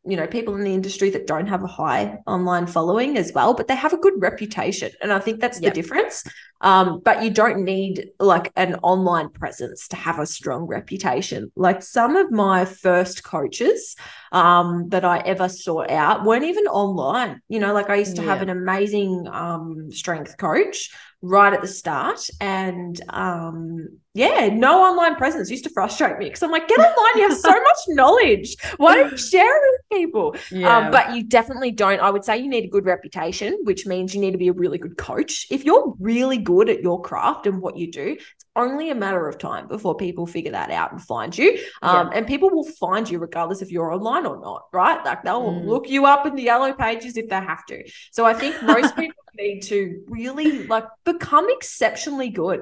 you 0.08 0.18
know, 0.18 0.28
people 0.28 0.56
in 0.56 0.64
the 0.64 0.74
industry 0.74 1.10
that 1.12 1.28
don't 1.28 1.48
have 1.48 1.64
a 1.64 1.68
high 1.68 2.18
online 2.26 2.68
following 2.68 3.18
as 3.18 3.32
well, 3.34 3.54
but 3.54 3.68
they 3.68 3.76
have 3.76 3.94
a 3.94 3.98
good 3.98 4.14
reputation. 4.18 4.92
And 5.02 5.12
I 5.12 5.20
think 5.20 5.40
that's 5.40 5.60
Yep. 5.60 5.74
the 5.74 5.82
difference. 5.82 6.24
Um, 6.62 7.02
but 7.06 7.22
you 7.24 7.30
don't 7.30 7.64
need 7.64 8.10
like 8.20 8.52
an 8.56 8.76
online 8.82 9.30
presence 9.30 9.88
to 9.90 9.96
have 9.96 10.18
a 10.20 10.26
strong 10.26 10.64
reputation. 10.66 11.52
Like 11.56 11.84
some 11.84 12.16
of 12.16 12.32
my 12.32 12.66
first 12.66 13.24
coaches 13.24 13.96
um, 14.32 14.90
that 14.90 15.06
I 15.06 15.20
ever 15.20 15.50
sought 15.50 15.92
out 15.92 16.24
weren't 16.24 16.46
even 16.46 16.66
online. 16.66 17.42
You 17.48 17.60
know, 17.60 17.74
like 17.74 17.90
I 17.90 17.96
used 17.96 18.16
to 18.16 18.24
have 18.24 18.42
an 18.42 18.50
amazing 18.50 19.28
um, 19.32 19.92
strength 19.92 20.38
coach 20.38 20.90
right 21.22 21.54
at 21.54 21.62
the 21.62 21.68
start. 21.68 22.28
And 22.40 23.00
um, 23.10 23.88
yeah, 24.14 24.50
no 24.52 24.82
online 24.82 25.16
presence 25.16 25.50
used 25.50 25.64
to 25.64 25.70
frustrate 25.70 26.18
me 26.18 26.26
because 26.26 26.44
I'm 26.44 26.52
like, 26.52 26.68
get 26.68 26.80
online, 26.80 27.22
you 27.22 27.30
have 27.30 27.38
so 27.38 27.50
much 27.52 27.78
knowledge. 27.90 28.56
Why 28.78 28.96
don't 28.96 29.12
you 29.12 29.18
share 29.18 29.46
it 29.46 29.62
with 29.72 30.00
people? 30.00 30.36
Yeah. 30.52 30.78
Um, 30.78 30.92
but 30.92 31.16
you 31.16 31.24
definitely 31.24 31.72
don't. 31.72 32.00
I 32.00 32.10
would 32.10 32.24
say 32.24 32.38
you 32.38 32.50
need 32.50 32.66
a 32.66 32.70
good 32.70 32.86
reputation, 32.86 33.60
which 33.64 33.86
means 33.86 34.14
you 34.14 34.22
need 34.22 34.32
to 34.32 34.38
be 34.38 34.48
a 34.48 34.54
really 34.54 34.78
good 34.78 34.98
coach. 34.98 35.48
If 35.50 35.66
you're 35.66 35.94
really 36.00 36.38
good 36.38 36.70
at 36.70 36.82
your 36.82 37.02
craft 37.02 37.48
and 37.48 37.62
what 37.62 37.78
you 37.78 37.92
do, 37.92 38.18
only 38.58 38.90
a 38.90 38.96
matter 38.96 39.28
of 39.28 39.38
time 39.38 39.68
before 39.68 39.96
people 39.96 40.26
figure 40.26 40.52
that 40.52 40.72
out 40.72 40.92
and 40.92 41.02
find 41.02 41.38
you. 41.38 41.58
Um, 41.84 42.10
And 42.14 42.28
people 42.28 42.50
will 42.50 42.66
find 42.66 43.10
you 43.10 43.20
regardless 43.20 43.62
if 43.62 43.72
you're 43.72 43.92
online 43.92 44.26
or 44.26 44.40
not, 44.40 44.64
right? 44.74 45.04
Like 45.06 45.24
they'll 45.24 45.62
Mm. 45.62 45.66
look 45.66 45.90
you 45.90 46.06
up 46.06 46.26
in 46.26 46.36
the 46.36 46.44
yellow 46.44 46.74
pages 46.74 47.18
if 47.18 47.30
they 47.30 47.36
have 47.36 47.66
to. 47.68 47.84
So 48.12 48.26
I 48.26 48.34
think 48.34 48.62
most 48.62 48.96
people 48.98 49.24
need 49.38 49.62
to 49.64 50.04
really 50.08 50.66
like 50.68 50.86
become 51.06 51.48
exceptionally 51.50 52.30
good. 52.30 52.62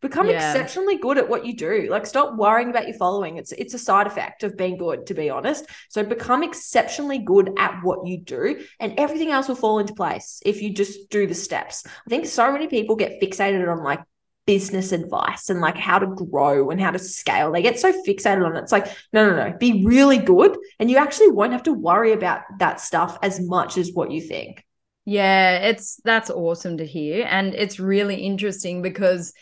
Become 0.00 0.28
Yeah. 0.28 0.36
exceptionally 0.36 0.98
good 0.98 1.16
at 1.16 1.28
what 1.30 1.46
you 1.46 1.56
do. 1.56 1.86
Like 1.90 2.04
stop 2.04 2.36
worrying 2.36 2.68
about 2.68 2.86
your 2.86 2.96
following. 2.98 3.38
It's 3.38 3.52
it's 3.52 3.72
a 3.72 3.78
side 3.78 4.06
effect 4.06 4.42
of 4.42 4.56
being 4.56 4.76
good, 4.76 5.06
to 5.06 5.14
be 5.14 5.30
honest. 5.30 5.64
So 5.88 6.02
become 6.04 6.42
exceptionally 6.42 7.18
good 7.18 7.52
at 7.58 7.82
what 7.82 8.06
you 8.06 8.18
do, 8.20 8.62
and 8.80 8.98
everything 8.98 9.30
else 9.30 9.48
will 9.48 9.54
fall 9.54 9.78
into 9.78 9.94
place 9.94 10.42
if 10.44 10.60
you 10.60 10.74
just 10.74 11.08
do 11.08 11.26
the 11.26 11.34
steps. 11.34 11.86
I 11.86 12.10
think 12.10 12.26
so 12.26 12.52
many 12.52 12.66
people 12.66 12.96
get 12.96 13.20
fixated 13.22 13.66
on 13.70 13.82
like 13.82 14.00
business 14.46 14.92
advice 14.92 15.48
and 15.48 15.60
like 15.60 15.76
how 15.76 15.98
to 15.98 16.06
grow 16.06 16.70
and 16.70 16.80
how 16.80 16.90
to 16.90 16.98
scale. 16.98 17.52
They 17.52 17.62
get 17.62 17.78
so 17.78 17.92
fixated 18.06 18.44
on 18.44 18.56
it. 18.56 18.60
It's 18.60 18.72
like, 18.72 18.86
no, 19.12 19.30
no, 19.30 19.36
no, 19.36 19.56
be 19.56 19.84
really 19.84 20.18
good. 20.18 20.56
And 20.78 20.90
you 20.90 20.98
actually 20.98 21.30
won't 21.30 21.52
have 21.52 21.62
to 21.64 21.72
worry 21.72 22.12
about 22.12 22.42
that 22.58 22.80
stuff 22.80 23.18
as 23.22 23.40
much 23.40 23.78
as 23.78 23.92
what 23.92 24.10
you 24.10 24.20
think. 24.20 24.64
Yeah, 25.06 25.58
it's 25.58 26.00
that's 26.04 26.30
awesome 26.30 26.78
to 26.78 26.86
hear. 26.86 27.26
And 27.28 27.54
it's 27.54 27.78
really 27.78 28.16
interesting 28.16 28.82
because 28.82 29.32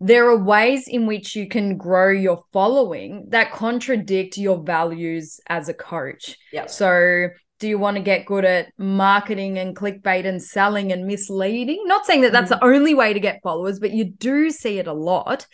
there 0.00 0.28
are 0.28 0.42
ways 0.42 0.88
in 0.88 1.06
which 1.06 1.36
you 1.36 1.46
can 1.48 1.76
grow 1.76 2.10
your 2.10 2.42
following 2.52 3.26
that 3.28 3.52
contradict 3.52 4.36
your 4.36 4.60
values 4.62 5.38
as 5.48 5.68
a 5.68 5.74
coach. 5.74 6.36
Yeah. 6.52 6.66
So, 6.66 7.28
do 7.62 7.68
you 7.68 7.78
want 7.78 7.96
to 7.96 8.02
get 8.02 8.26
good 8.26 8.44
at 8.44 8.72
marketing 8.76 9.56
and 9.56 9.76
clickbait 9.76 10.26
and 10.26 10.42
selling 10.42 10.90
and 10.90 11.06
misleading? 11.06 11.80
Not 11.84 12.04
saying 12.04 12.22
that 12.22 12.32
that's 12.32 12.48
the 12.48 12.62
only 12.62 12.92
way 12.92 13.12
to 13.12 13.20
get 13.20 13.40
followers, 13.40 13.78
but 13.78 13.92
you 13.92 14.04
do 14.04 14.50
see 14.50 14.80
it 14.80 14.88
a 14.88 14.92
lot. 14.92 15.46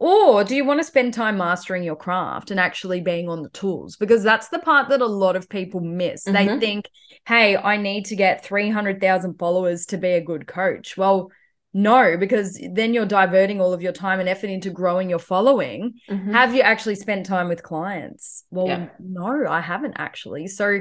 Or 0.00 0.42
do 0.42 0.56
you 0.56 0.64
want 0.64 0.80
to 0.80 0.84
spend 0.84 1.12
time 1.12 1.36
mastering 1.36 1.82
your 1.82 1.96
craft 1.96 2.50
and 2.50 2.58
actually 2.58 3.02
being 3.02 3.28
on 3.28 3.42
the 3.42 3.50
tools? 3.50 3.96
Because 3.96 4.22
that's 4.22 4.48
the 4.48 4.58
part 4.58 4.88
that 4.88 5.02
a 5.02 5.06
lot 5.06 5.36
of 5.36 5.50
people 5.50 5.80
miss. 5.80 6.24
They 6.24 6.46
Mhm. 6.46 6.60
think, 6.60 6.88
hey, 7.26 7.58
I 7.58 7.76
need 7.76 8.06
to 8.06 8.16
get 8.16 8.42
300,000 8.42 9.34
followers 9.38 9.84
to 9.86 9.98
be 9.98 10.12
a 10.12 10.22
good 10.22 10.46
coach. 10.46 10.96
Well, 10.96 11.30
no, 11.74 12.16
because 12.16 12.58
then 12.72 12.94
you're 12.94 13.04
diverting 13.04 13.60
all 13.60 13.74
of 13.74 13.82
your 13.82 13.92
time 13.92 14.18
and 14.18 14.28
effort 14.30 14.48
into 14.48 14.70
growing 14.70 15.10
your 15.10 15.18
following. 15.18 16.00
Mhm. 16.10 16.32
Have 16.32 16.54
you 16.54 16.62
actually 16.62 16.94
spent 16.96 17.26
time 17.26 17.48
with 17.48 17.62
clients? 17.62 18.44
Well, 18.50 18.68
Yeah. 18.68 18.88
no, 18.98 19.46
I 19.46 19.60
haven't 19.60 19.96
actually. 19.98 20.46
So 20.46 20.80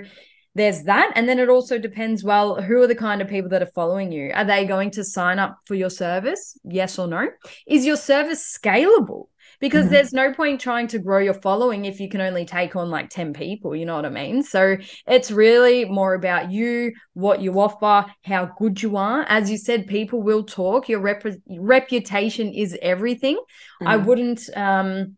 there's 0.55 0.83
that. 0.83 1.11
And 1.15 1.29
then 1.29 1.39
it 1.39 1.49
also 1.49 1.77
depends 1.77 2.23
well, 2.23 2.61
who 2.61 2.81
are 2.81 2.87
the 2.87 2.95
kind 2.95 3.21
of 3.21 3.27
people 3.27 3.49
that 3.51 3.61
are 3.61 3.71
following 3.75 4.11
you? 4.11 4.31
Are 4.33 4.45
they 4.45 4.65
going 4.65 4.91
to 4.91 5.03
sign 5.03 5.39
up 5.39 5.57
for 5.65 5.75
your 5.75 5.89
service? 5.89 6.57
Yes 6.63 6.97
or 6.99 7.07
no? 7.07 7.27
Is 7.67 7.85
your 7.85 7.95
service 7.95 8.57
scalable? 8.57 9.27
Because 9.59 9.85
Mhm. 9.85 9.89
there's 9.89 10.13
no 10.13 10.33
point 10.33 10.61
trying 10.61 10.87
to 10.87 10.99
grow 10.99 11.19
your 11.19 11.33
following 11.33 11.85
if 11.85 11.99
you 11.99 12.07
can 12.07 12.21
only 12.21 12.45
take 12.45 12.75
on 12.75 12.89
like 12.89 13.09
10 13.09 13.33
people, 13.33 13.75
you 13.75 13.85
know 13.85 13.95
what 13.95 14.05
I 14.05 14.09
mean? 14.09 14.41
So 14.41 14.77
it's 15.05 15.31
really 15.31 15.85
more 15.85 16.13
about 16.13 16.51
you, 16.51 16.93
what 17.13 17.41
you 17.41 17.59
offer, 17.59 18.05
how 18.23 18.51
good 18.57 18.81
you 18.81 18.95
are. 18.95 19.23
As 19.27 19.51
you 19.51 19.57
said, 19.57 19.87
people 19.87 20.21
will 20.21 20.43
talk. 20.43 20.87
Your 20.87 21.01
rep- 21.01 21.25
reputation 21.47 22.53
is 22.53 22.77
everything. 22.81 23.37
I 23.85 23.97
Mhm. 23.97 24.05
wouldn't 24.05 24.41
um 24.55 25.17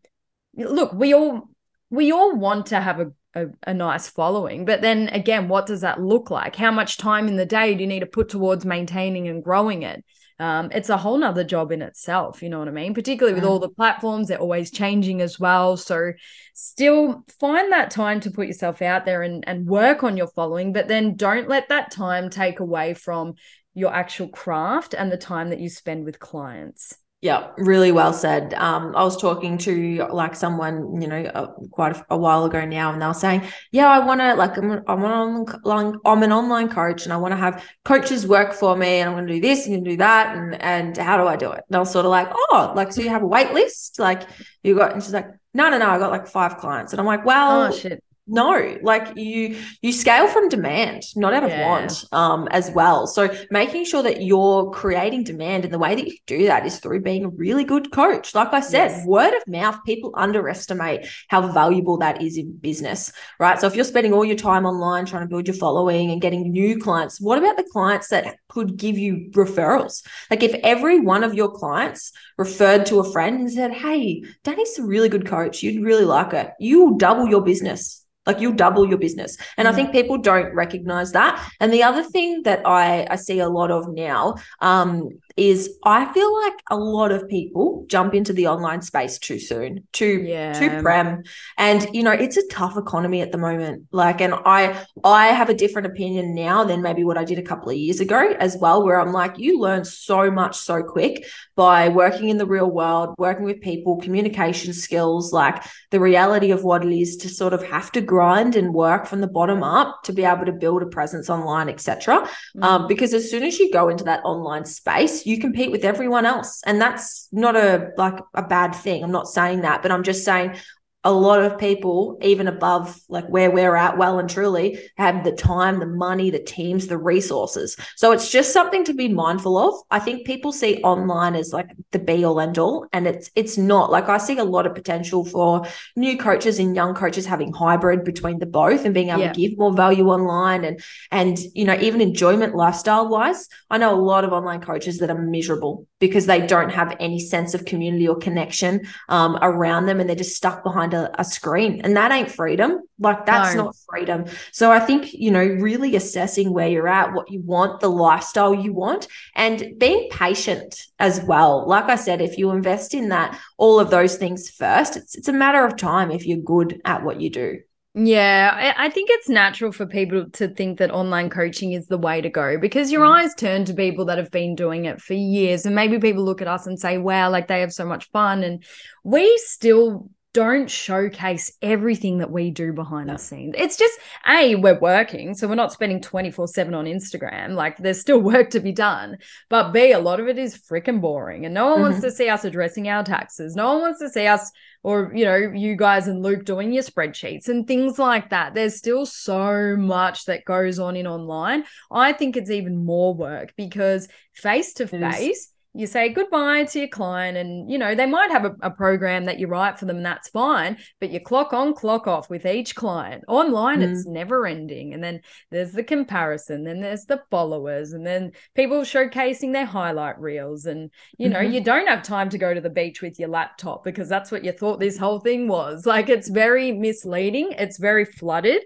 look, 0.56 0.92
we 0.92 1.14
all 1.14 1.48
we 1.90 2.12
all 2.12 2.34
want 2.36 2.66
to 2.66 2.80
have 2.80 3.00
a, 3.00 3.12
a 3.34 3.46
a 3.64 3.74
nice 3.74 4.08
following, 4.08 4.64
but 4.64 4.80
then 4.82 5.08
again, 5.08 5.48
what 5.48 5.66
does 5.66 5.80
that 5.80 6.00
look 6.00 6.30
like? 6.30 6.56
How 6.56 6.70
much 6.70 6.96
time 6.98 7.28
in 7.28 7.36
the 7.36 7.46
day 7.46 7.74
do 7.74 7.80
you 7.80 7.86
need 7.86 8.00
to 8.00 8.06
put 8.06 8.28
towards 8.28 8.64
maintaining 8.64 9.28
and 9.28 9.42
growing 9.42 9.82
it? 9.82 10.04
Um, 10.38 10.70
it's 10.72 10.88
a 10.88 10.96
whole 10.96 11.18
nother 11.18 11.44
job 11.44 11.70
in 11.70 11.82
itself, 11.82 12.42
you 12.42 12.48
know 12.48 12.58
what 12.58 12.66
I 12.66 12.72
mean? 12.72 12.94
Particularly 12.94 13.34
with 13.34 13.44
all 13.44 13.60
the 13.60 13.68
platforms, 13.68 14.28
they're 14.28 14.38
always 14.38 14.72
changing 14.72 15.20
as 15.20 15.38
well. 15.38 15.76
So 15.76 16.12
still 16.52 17.24
find 17.38 17.70
that 17.70 17.90
time 17.90 18.18
to 18.20 18.30
put 18.30 18.48
yourself 18.48 18.82
out 18.82 19.04
there 19.04 19.22
and, 19.22 19.44
and 19.46 19.66
work 19.66 20.02
on 20.02 20.16
your 20.16 20.26
following, 20.26 20.72
but 20.72 20.88
then 20.88 21.14
don't 21.14 21.48
let 21.48 21.68
that 21.68 21.92
time 21.92 22.28
take 22.28 22.58
away 22.58 22.94
from 22.94 23.34
your 23.74 23.94
actual 23.94 24.28
craft 24.28 24.94
and 24.94 25.12
the 25.12 25.16
time 25.16 25.50
that 25.50 25.60
you 25.60 25.68
spend 25.68 26.04
with 26.04 26.18
clients. 26.18 26.96
Yeah, 27.22 27.52
really 27.56 27.92
well 27.92 28.12
said. 28.12 28.52
Um, 28.54 28.96
I 28.96 29.04
was 29.04 29.16
talking 29.16 29.56
to 29.58 30.08
like 30.10 30.34
someone, 30.34 31.00
you 31.00 31.06
know, 31.06 31.22
uh, 31.22 31.46
quite 31.70 31.96
a, 31.96 32.06
a 32.10 32.16
while 32.18 32.44
ago 32.44 32.64
now, 32.64 32.92
and 32.92 33.00
they 33.00 33.06
were 33.06 33.14
saying, 33.14 33.42
"Yeah, 33.70 33.86
I 33.88 34.00
want 34.00 34.20
to 34.20 34.34
like 34.34 34.56
I'm, 34.56 34.72
I'm 34.88 35.04
an 35.04 35.10
online 35.12 35.94
I'm 36.04 36.22
an 36.24 36.32
online 36.32 36.68
coach, 36.68 37.04
and 37.04 37.12
I 37.12 37.16
want 37.18 37.30
to 37.30 37.36
have 37.36 37.64
coaches 37.84 38.26
work 38.26 38.52
for 38.52 38.76
me, 38.76 38.98
and 38.98 39.08
I'm 39.08 39.14
going 39.14 39.28
to 39.28 39.34
do 39.34 39.40
this 39.40 39.68
and 39.68 39.84
do 39.84 39.96
that, 39.98 40.36
and 40.36 40.60
and 40.60 40.96
how 40.96 41.16
do 41.16 41.28
I 41.28 41.36
do 41.36 41.52
it?" 41.52 41.62
And 41.68 41.76
I 41.76 41.78
was 41.78 41.92
sort 41.92 42.06
of 42.06 42.10
like, 42.10 42.26
"Oh, 42.50 42.72
like 42.74 42.92
so 42.92 43.00
you 43.02 43.10
have 43.10 43.22
a 43.22 43.26
wait 43.26 43.52
list, 43.52 44.00
like 44.00 44.28
you 44.64 44.74
got?" 44.76 44.92
And 44.92 45.00
she's 45.00 45.14
like, 45.14 45.28
"No, 45.54 45.70
no, 45.70 45.78
no, 45.78 45.90
I 45.90 45.98
got 45.98 46.10
like 46.10 46.26
five 46.26 46.56
clients," 46.58 46.92
and 46.92 46.98
I'm 46.98 47.06
like, 47.06 47.24
"Well, 47.24 47.68
Oh 47.68 47.70
shit. 47.70 48.02
No 48.28 48.78
like 48.82 49.16
you 49.16 49.58
you 49.80 49.92
scale 49.92 50.28
from 50.28 50.48
demand 50.48 51.02
not 51.16 51.34
out 51.34 51.42
of 51.42 51.50
Yeah. 51.50 51.60
want 51.60 52.04
um 52.12 52.46
as 52.52 52.70
well. 52.70 53.06
So 53.08 53.28
making 53.50 53.84
sure 53.84 54.02
that 54.04 54.22
you're 54.22 54.70
creating 54.70 55.24
demand 55.24 55.64
and 55.64 55.74
the 55.74 55.78
way 55.78 55.96
that 55.96 56.06
you 56.06 56.16
do 56.26 56.46
that 56.46 56.64
is 56.64 56.78
through 56.78 57.00
being 57.00 57.24
a 57.24 57.28
really 57.28 57.64
good 57.64 57.90
coach. 57.90 58.32
Like 58.34 58.52
i 58.52 58.60
said 58.60 58.88
Yes. 58.92 59.06
word 59.06 59.34
of 59.34 59.42
mouth 59.48 59.78
people 59.84 60.12
underestimate 60.16 61.06
how 61.28 61.48
valuable 61.52 61.98
that 61.98 62.22
is 62.22 62.38
in 62.38 62.56
business 62.58 63.12
right? 63.40 63.60
So 63.60 63.66
if 63.66 63.74
you're 63.74 63.84
spending 63.84 64.12
all 64.12 64.24
your 64.24 64.36
time 64.36 64.66
online 64.66 65.04
trying 65.04 65.22
to 65.22 65.28
build 65.28 65.48
your 65.48 65.56
following 65.56 66.10
and 66.12 66.20
getting 66.20 66.52
new 66.52 66.78
clients 66.78 67.20
what 67.20 67.38
about 67.38 67.56
the 67.56 67.68
clients 67.72 68.08
that 68.08 68.36
could 68.48 68.76
give 68.76 68.96
you 68.98 69.30
referrals? 69.32 70.06
Like 70.30 70.42
if 70.44 70.54
every 70.62 71.00
one 71.00 71.24
of 71.24 71.34
your 71.34 71.50
clients 71.50 72.12
referred 72.38 72.86
to 72.86 73.00
a 73.00 73.12
friend 73.12 73.40
and 73.40 73.50
said 73.50 73.72
hey 73.72 74.22
danny's 74.44 74.78
a 74.78 74.84
really 74.84 75.08
good 75.08 75.26
coach. 75.26 75.62
You'd 75.62 75.82
really 75.84 76.04
like 76.04 76.30
her 76.32 76.52
you 76.60 76.84
will 76.84 76.96
double 76.98 77.26
your 77.26 77.42
business 77.42 77.98
like 78.26 78.40
you'll 78.40 78.52
double 78.52 78.88
your 78.88 78.98
business 78.98 79.36
and 79.56 79.66
i 79.68 79.72
Mm. 79.72 79.74
think 79.74 79.92
people 79.92 80.18
don't 80.18 80.54
recognize 80.54 81.12
that 81.12 81.32
and 81.60 81.72
the 81.72 81.82
other 81.82 82.02
thing 82.04 82.42
that 82.44 82.60
i 82.66 83.06
i 83.10 83.16
see 83.16 83.38
a 83.40 83.48
lot 83.48 83.70
of 83.70 83.88
now 83.92 84.34
um 84.60 85.08
is 85.36 85.78
i 85.84 86.10
feel 86.12 86.34
like 86.42 86.52
a 86.70 86.76
lot 86.76 87.10
of 87.12 87.28
people 87.28 87.84
jump 87.88 88.14
into 88.14 88.32
the 88.32 88.46
online 88.46 88.82
space 88.82 89.18
too 89.18 89.38
soon 89.38 89.86
too 89.92 90.22
Yeah. 90.24 90.52
too 90.52 90.82
prem 90.82 91.22
and 91.58 91.86
you 91.92 92.02
know 92.02 92.12
it's 92.12 92.36
a 92.36 92.46
tough 92.48 92.76
economy 92.76 93.20
at 93.22 93.32
the 93.32 93.38
moment 93.38 93.86
like 93.92 94.20
and 94.20 94.34
i 94.46 94.76
i 95.04 95.26
have 95.28 95.48
a 95.48 95.54
different 95.54 95.86
opinion 95.86 96.34
now 96.34 96.64
than 96.64 96.82
maybe 96.82 97.04
what 97.04 97.18
i 97.18 97.24
did 97.24 97.38
a 97.38 97.42
couple 97.42 97.70
of 97.70 97.76
years 97.76 98.00
ago 98.00 98.34
as 98.38 98.56
well 98.60 98.84
where 98.84 99.00
i'm 99.00 99.12
like 99.12 99.38
you 99.38 99.58
learn 99.60 99.84
so 99.84 100.30
much 100.30 100.56
so 100.56 100.82
quick 100.82 101.24
by 101.56 101.88
working 101.88 102.28
in 102.28 102.38
the 102.38 102.46
real 102.46 102.70
world 102.70 103.14
working 103.18 103.44
with 103.44 103.60
people 103.60 103.96
communication 103.96 104.72
skills 104.72 105.32
like 105.32 105.62
the 105.90 106.00
reality 106.00 106.50
of 106.50 106.64
what 106.64 106.84
it 106.84 106.92
is 106.92 107.16
to 107.16 107.28
sort 107.28 107.52
of 107.52 107.62
have 107.64 107.90
to 107.92 108.00
grind 108.00 108.56
and 108.56 108.72
work 108.74 109.06
from 109.06 109.20
the 109.20 109.26
bottom 109.26 109.62
up 109.62 110.02
to 110.02 110.12
be 110.12 110.24
able 110.24 110.44
to 110.46 110.52
build 110.52 110.82
a 110.82 110.86
presence 110.86 111.28
online 111.30 111.68
etc 111.68 112.28
Mm. 112.56 112.64
um, 112.64 112.86
because 112.88 113.14
as 113.14 113.30
soon 113.30 113.42
as 113.42 113.58
you 113.58 113.70
go 113.72 113.88
into 113.88 114.04
that 114.04 114.20
online 114.24 114.64
space 114.64 115.21
you 115.26 115.38
compete 115.38 115.70
with 115.70 115.84
everyone 115.84 116.26
else. 116.26 116.60
And 116.64 116.80
that's 116.80 117.28
not 117.32 117.56
a 117.56 117.90
like 117.96 118.18
a 118.34 118.42
bad 118.42 118.74
thing. 118.74 119.02
I'm 119.02 119.12
not 119.12 119.28
saying 119.28 119.62
that 119.62 119.82
but 119.82 119.90
i'm 119.90 120.02
just 120.02 120.24
saying 120.24 120.56
a 121.04 121.12
lot 121.12 121.42
of 121.42 121.58
people, 121.58 122.18
even 122.22 122.46
above 122.46 123.00
like 123.08 123.26
where 123.26 123.50
we're 123.50 123.74
at, 123.74 123.98
well 123.98 124.20
and 124.20 124.30
truly, 124.30 124.78
have 124.96 125.24
the 125.24 125.32
time, 125.32 125.80
the 125.80 125.86
money, 125.86 126.30
the 126.30 126.38
teams, 126.38 126.86
the 126.86 126.98
resources. 126.98 127.76
So 127.96 128.12
it's 128.12 128.30
just 128.30 128.52
something 128.52 128.84
to 128.84 128.94
be 128.94 129.08
mindful 129.08 129.58
of. 129.58 129.74
I 129.90 129.98
think 129.98 130.26
people 130.26 130.52
see 130.52 130.80
online 130.82 131.34
as 131.34 131.52
like 131.52 131.70
the 131.90 131.98
be 131.98 132.24
all 132.24 132.40
end 132.40 132.58
all, 132.58 132.86
and 132.92 133.06
it's 133.08 133.30
it's 133.34 133.58
not. 133.58 133.90
Like 133.90 134.08
I 134.08 134.18
see 134.18 134.38
a 134.38 134.44
lot 134.44 134.66
of 134.66 134.74
potential 134.74 135.24
for 135.24 135.66
new 135.96 136.16
coaches 136.16 136.60
and 136.60 136.76
young 136.76 136.94
coaches 136.94 137.26
having 137.26 137.52
hybrid 137.52 138.04
between 138.04 138.38
the 138.38 138.46
both 138.46 138.84
and 138.84 138.94
being 138.94 139.08
able 139.08 139.20
yeah. 139.22 139.32
to 139.32 139.40
give 139.40 139.58
more 139.58 139.72
value 139.72 140.08
online 140.08 140.64
and 140.64 140.80
and 141.10 141.38
you 141.54 141.64
know 141.64 141.78
even 141.80 142.00
enjoyment 142.00 142.54
lifestyle 142.54 143.08
wise. 143.08 143.48
I 143.70 143.78
know 143.78 143.92
a 143.92 144.00
lot 144.00 144.24
of 144.24 144.32
online 144.32 144.60
coaches 144.60 144.98
that 144.98 145.10
are 145.10 145.20
miserable 145.20 145.86
because 145.98 146.26
they 146.26 146.46
don't 146.46 146.70
have 146.70 146.96
any 147.00 147.18
sense 147.18 147.54
of 147.54 147.64
community 147.64 148.06
or 148.06 148.16
connection 148.16 148.86
um, 149.08 149.36
around 149.42 149.86
them, 149.86 149.98
and 149.98 150.08
they're 150.08 150.16
just 150.16 150.36
stuck 150.36 150.62
behind 150.62 150.91
behind 150.92 151.14
a, 151.14 151.20
a 151.20 151.24
screen 151.24 151.80
and 151.82 151.96
that 151.96 152.12
ain't 152.12 152.30
freedom 152.30 152.80
like 152.98 153.26
that's 153.26 153.54
no. 153.54 153.64
not 153.64 153.76
freedom 153.88 154.24
so 154.52 154.70
i 154.70 154.78
think 154.78 155.12
you 155.12 155.30
know 155.30 155.44
really 155.44 155.96
assessing 155.96 156.52
where 156.52 156.68
you're 156.68 156.88
at 156.88 157.12
what 157.12 157.30
you 157.30 157.40
want 157.42 157.80
the 157.80 157.88
lifestyle 157.88 158.54
you 158.54 158.72
want 158.72 159.08
and 159.34 159.78
being 159.78 160.08
patient 160.10 160.86
as 160.98 161.20
well 161.22 161.66
like 161.66 161.84
i 161.84 161.96
said 161.96 162.20
if 162.20 162.38
you 162.38 162.50
invest 162.50 162.94
in 162.94 163.08
that 163.08 163.38
all 163.58 163.80
of 163.80 163.90
those 163.90 164.16
things 164.16 164.50
first 164.50 164.96
it's, 164.96 165.14
it's 165.16 165.28
a 165.28 165.32
matter 165.32 165.64
of 165.64 165.76
time 165.76 166.10
if 166.10 166.26
you're 166.26 166.38
good 166.38 166.80
at 166.84 167.02
what 167.02 167.20
you 167.20 167.30
do 167.30 167.58
yeah, 167.94 168.72
I, 168.78 168.88
think 168.88 169.10
it's 169.12 169.28
natural 169.28 169.70
for 169.70 169.84
people 169.84 170.30
to 170.30 170.48
think 170.48 170.78
that 170.78 170.90
online 170.90 171.28
coaching 171.28 171.72
is 171.72 171.88
the 171.88 171.98
way 171.98 172.22
to 172.22 172.30
go 172.30 172.56
because 172.58 172.90
your 172.90 173.04
mm. 173.04 173.10
eyes 173.10 173.34
turn 173.34 173.66
to 173.66 173.74
people 173.74 174.06
that 174.06 174.16
have 174.16 174.30
been 174.30 174.54
doing 174.54 174.86
it 174.86 174.98
for 174.98 175.12
years. 175.12 175.66
And 175.66 175.74
maybe 175.74 175.98
people 175.98 176.24
look 176.24 176.40
at 176.40 176.48
us 176.48 176.66
and 176.66 176.80
say, 176.80 176.96
wow, 176.96 177.28
like 177.28 177.48
they 177.48 177.60
have 177.60 177.72
so 177.72 177.84
much 177.84 178.10
fun. 178.10 178.44
And 178.44 178.64
we 179.04 179.36
still 179.44 180.08
don't 180.34 180.70
showcase 180.70 181.52
everything 181.60 182.18
that 182.18 182.30
we 182.30 182.50
do 182.50 182.72
behind 182.72 183.08
no. 183.08 183.14
the 183.14 183.18
scenes. 183.18 183.54
It's 183.56 183.76
just 183.76 183.98
a 184.26 184.54
we're 184.54 184.78
working, 184.78 185.34
so 185.34 185.46
we're 185.46 185.54
not 185.54 185.72
spending 185.72 186.00
24/7 186.00 186.74
on 186.74 186.86
Instagram. 186.86 187.54
Like 187.54 187.76
there's 187.76 188.00
still 188.00 188.18
work 188.32 188.50
to 188.50 188.60
be 188.60 188.72
done. 188.72 189.18
But 189.50 189.72
B, 189.72 189.92
a 189.92 189.98
lot 189.98 190.20
of 190.20 190.28
it 190.28 190.38
is 190.38 190.56
freaking 190.56 191.00
boring 191.00 191.44
and 191.44 191.54
no 191.54 191.66
one 191.66 191.74
mm-hmm. 191.74 191.82
wants 191.82 192.00
to 192.00 192.10
see 192.10 192.28
us 192.28 192.44
addressing 192.44 192.88
our 192.88 193.04
taxes. 193.04 193.54
No 193.54 193.74
one 193.74 193.82
wants 193.82 194.00
to 194.00 194.08
see 194.08 194.26
us 194.26 194.50
or 194.82 195.12
you 195.14 195.24
know, 195.24 195.36
you 195.36 195.76
guys 195.76 196.08
and 196.08 196.22
Luke 196.22 196.44
doing 196.44 196.72
your 196.72 196.82
spreadsheets 196.82 197.48
and 197.48 197.66
things 197.66 197.98
like 197.98 198.30
that. 198.30 198.54
There's 198.54 198.76
still 198.76 199.06
so 199.06 199.76
much 199.76 200.24
that 200.24 200.44
goes 200.44 200.78
on 200.78 200.96
in 200.96 201.06
online. 201.06 201.64
I 201.90 202.12
think 202.12 202.36
it's 202.36 202.50
even 202.50 202.84
more 202.84 203.14
work 203.14 203.52
because 203.56 204.08
face 204.32 204.72
to 204.74 204.86
face 204.86 205.52
you 205.74 205.86
say 205.86 206.10
goodbye 206.10 206.64
to 206.64 206.80
your 206.80 206.88
client 206.88 207.36
and 207.36 207.70
you 207.70 207.78
know 207.78 207.94
they 207.94 208.06
might 208.06 208.30
have 208.30 208.44
a, 208.44 208.54
a, 208.60 208.70
program 208.70 209.24
that 209.24 209.38
you 209.38 209.46
write 209.46 209.78
for 209.78 209.86
them 209.86 209.96
and 209.96 210.06
that's 210.06 210.28
fine 210.28 210.76
but 211.00 211.10
you 211.10 211.20
clock 211.20 211.52
on 211.52 211.72
clock 211.74 212.06
off 212.06 212.28
with 212.28 212.44
each 212.44 212.74
client 212.74 213.24
online 213.28 213.80
mm. 213.80 213.90
it's 213.90 214.06
never 214.06 214.46
ending 214.46 214.92
and 214.92 215.02
then 215.02 215.20
there's 215.50 215.72
the 215.72 215.82
comparison 215.82 216.64
then 216.64 216.80
there's 216.80 217.04
the 217.06 217.22
followers 217.30 217.92
and 217.92 218.06
then 218.06 218.30
people 218.54 218.80
showcasing 218.80 219.52
their 219.52 219.66
highlight 219.66 220.18
reels 220.20 220.66
and 220.66 220.90
you 221.18 221.28
know 221.28 221.38
mm-hmm. 221.38 221.52
you 221.52 221.60
don't 221.62 221.88
have 221.88 222.02
time 222.02 222.28
to 222.28 222.38
go 222.38 222.52
to 222.52 222.60
the 222.60 222.70
beach 222.70 223.00
with 223.00 223.18
your 223.18 223.28
laptop 223.28 223.84
because 223.84 224.08
that's 224.08 224.30
what 224.30 224.44
you 224.44 224.52
thought 224.52 224.80
this 224.80 224.98
whole 224.98 225.20
thing 225.20 225.48
was 225.48 225.86
like 225.86 226.08
it's 226.08 226.28
very 226.28 226.72
misleading 226.72 227.52
it's 227.52 227.78
very 227.78 228.04
flooded 228.04 228.62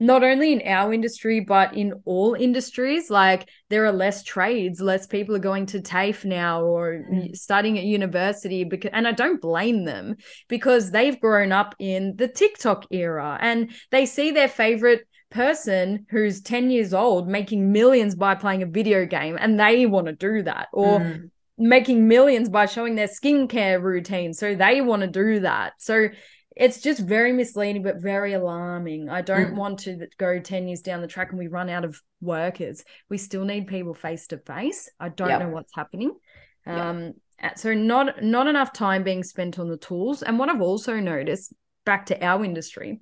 not 0.00 0.22
only 0.22 0.52
in 0.52 0.62
our 0.64 0.92
industry 0.92 1.40
but 1.40 1.74
in 1.74 1.92
all 2.04 2.34
industries 2.34 3.10
like 3.10 3.48
there 3.68 3.84
are 3.84 3.92
less 3.92 4.22
trades 4.22 4.80
less 4.80 5.06
people 5.06 5.34
are 5.34 5.40
going 5.40 5.66
to 5.66 5.80
TAFE 5.80 6.24
now 6.24 6.62
or 6.62 7.04
mm. 7.10 7.36
studying 7.36 7.78
at 7.78 7.84
university 7.84 8.64
because 8.64 8.90
and 8.92 9.08
I 9.08 9.12
don't 9.12 9.40
blame 9.40 9.84
them 9.84 10.16
because 10.48 10.90
they've 10.90 11.20
grown 11.20 11.52
up 11.52 11.74
in 11.78 12.14
the 12.16 12.28
TikTok 12.28 12.86
era 12.90 13.38
and 13.40 13.72
they 13.90 14.06
see 14.06 14.30
their 14.30 14.48
favorite 14.48 15.06
person 15.30 16.06
who's 16.10 16.40
10 16.40 16.70
years 16.70 16.94
old 16.94 17.28
making 17.28 17.72
millions 17.72 18.14
by 18.14 18.34
playing 18.34 18.62
a 18.62 18.66
video 18.66 19.04
game 19.04 19.36
and 19.38 19.58
they 19.58 19.84
want 19.84 20.06
to 20.06 20.12
do 20.14 20.42
that 20.42 20.68
or 20.72 21.00
mm. 21.00 21.30
making 21.58 22.08
millions 22.08 22.48
by 22.48 22.64
showing 22.66 22.94
their 22.94 23.08
skincare 23.08 23.82
routine 23.82 24.32
so 24.32 24.54
they 24.54 24.80
want 24.80 25.02
to 25.02 25.08
do 25.08 25.40
that 25.40 25.72
so 25.78 26.08
it's 26.58 26.80
just 26.80 27.00
very 27.00 27.32
misleading 27.32 27.84
but 27.84 28.02
very 28.02 28.32
alarming. 28.34 29.08
I 29.08 29.22
don't 29.22 29.52
mm. 29.52 29.56
want 29.56 29.78
to 29.80 30.08
go 30.18 30.40
10 30.40 30.66
years 30.66 30.80
down 30.80 31.00
the 31.00 31.06
track 31.06 31.30
and 31.30 31.38
we 31.38 31.46
run 31.46 31.70
out 31.70 31.84
of 31.84 32.02
workers. 32.20 32.84
We 33.08 33.16
still 33.16 33.44
need 33.44 33.68
people 33.68 33.94
face 33.94 34.26
to 34.28 34.38
face 34.38 34.90
i 34.98 35.08
don't 35.08 35.28
yep. 35.28 35.40
know 35.40 35.48
what's 35.50 35.74
happening. 35.74 36.12
Yep. 36.66 36.78
um 36.78 37.12
so 37.54 37.72
not 37.72 38.22
not 38.22 38.48
enough 38.48 38.72
time 38.72 39.04
being 39.04 39.22
spent 39.22 39.58
on 39.58 39.68
the 39.68 39.76
tools. 39.76 40.22
And 40.22 40.38
what 40.38 40.48
i've 40.48 40.60
also 40.60 40.98
noticed 40.98 41.54
back 41.86 42.06
to 42.06 42.22
our 42.22 42.44
industry 42.44 43.00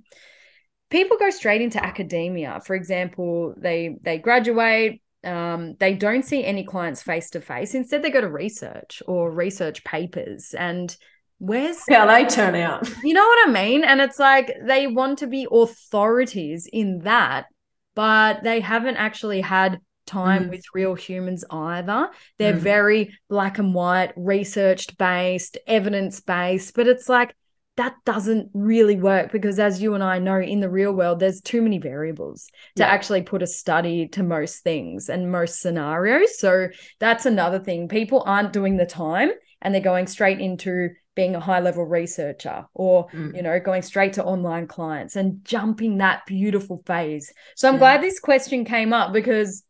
people 0.91 1.17
go 1.19 1.31
straight 1.31 1.63
into 1.63 1.83
academia. 1.83 2.61
For 2.65 2.77
example 2.77 3.55
they 3.57 3.97
they 4.03 4.19
graduate 4.19 5.03
um, 5.25 5.75
they 5.81 5.95
don't 5.95 6.25
see 6.25 6.45
any 6.45 6.63
clients 6.63 7.03
face 7.03 7.31
to 7.31 7.41
face 7.41 7.75
instead 7.75 8.03
they 8.03 8.11
go 8.11 8.21
to 8.21 8.29
research 8.29 9.03
or 9.09 9.33
research 9.33 9.83
papers. 9.83 10.55
And 10.57 10.97
where's 11.39 11.78
how 11.89 12.07
they 12.07 12.24
turn 12.24 12.55
out 12.55 12.89
you 13.05 13.12
know 13.12 13.24
what 13.24 13.49
i 13.49 13.51
mean 13.51 13.84
and 13.84 14.01
it's 14.01 14.18
like 14.18 14.53
they 14.64 14.87
want 14.87 15.18
to 15.18 15.26
be 15.26 15.47
authorities 15.51 16.68
in 16.72 17.01
that 17.01 17.47
but 17.95 18.43
they 18.43 18.61
haven't 18.61 18.97
actually 18.97 19.41
had 19.41 19.80
time 20.07 20.45
mm. 20.45 20.51
with 20.51 20.64
real 20.72 20.95
humans 20.95 21.45
either 21.51 22.09
they're 22.39 22.55
mm. 22.55 22.59
very 22.59 23.18
black 23.28 23.59
and 23.59 23.74
white 23.74 24.12
researched 24.16 24.97
based 24.97 25.59
evidence 25.66 26.20
based 26.20 26.74
but 26.74 26.87
it's 26.87 27.09
like 27.09 27.34
that 27.76 27.95
doesn't 28.07 28.49
really 28.55 28.97
work 28.97 29.30
because 29.30 29.59
as 29.59 29.82
you 29.82 29.95
and 29.95 30.03
I 30.03 30.18
know 30.18 30.41
in 30.41 30.61
the 30.61 30.68
real 30.70 30.93
world 30.93 31.20
there's 31.20 31.43
too 31.43 31.61
many 31.61 31.78
variables 31.78 32.47
to 32.76 32.82
yeah. 32.82 32.89
actually 32.89 33.22
put 33.22 33.43
a 33.43 33.47
study 33.47 34.09
to 34.09 34.22
most 34.22 34.62
things 34.62 35.11
and 35.11 35.30
most 35.30 35.61
scenarios 35.61 36.39
so 36.39 36.68
that's 37.01 37.26
another 37.26 37.59
thing 37.59 37.89
people 37.89 38.22
aren't 38.24 38.55
doing 38.55 38.78
the 38.78 38.87
time 38.87 39.30
and 39.61 39.74
they're 39.74 39.82
going 39.82 40.07
straight 40.07 40.41
into 40.41 40.91
being 41.17 41.35
a 41.35 41.41
high 41.41 41.61
level 41.61 41.85
researcher 41.85 42.67
or 42.75 43.09
mm. 43.09 43.35
you 43.35 43.43
know 43.43 43.59
going 43.59 43.83
straight 43.83 44.12
to 44.12 44.25
online 44.25 44.69
clients 44.69 45.17
and 45.17 45.45
jumping 45.45 45.99
that 45.99 46.25
beautiful 46.27 46.83
phase. 46.87 47.33
So 47.57 47.69
i'm 47.69 47.79
glad 47.79 48.03
this 48.03 48.21
question 48.21 48.64
came 48.64 48.93
up 48.93 49.12
because 49.12 49.64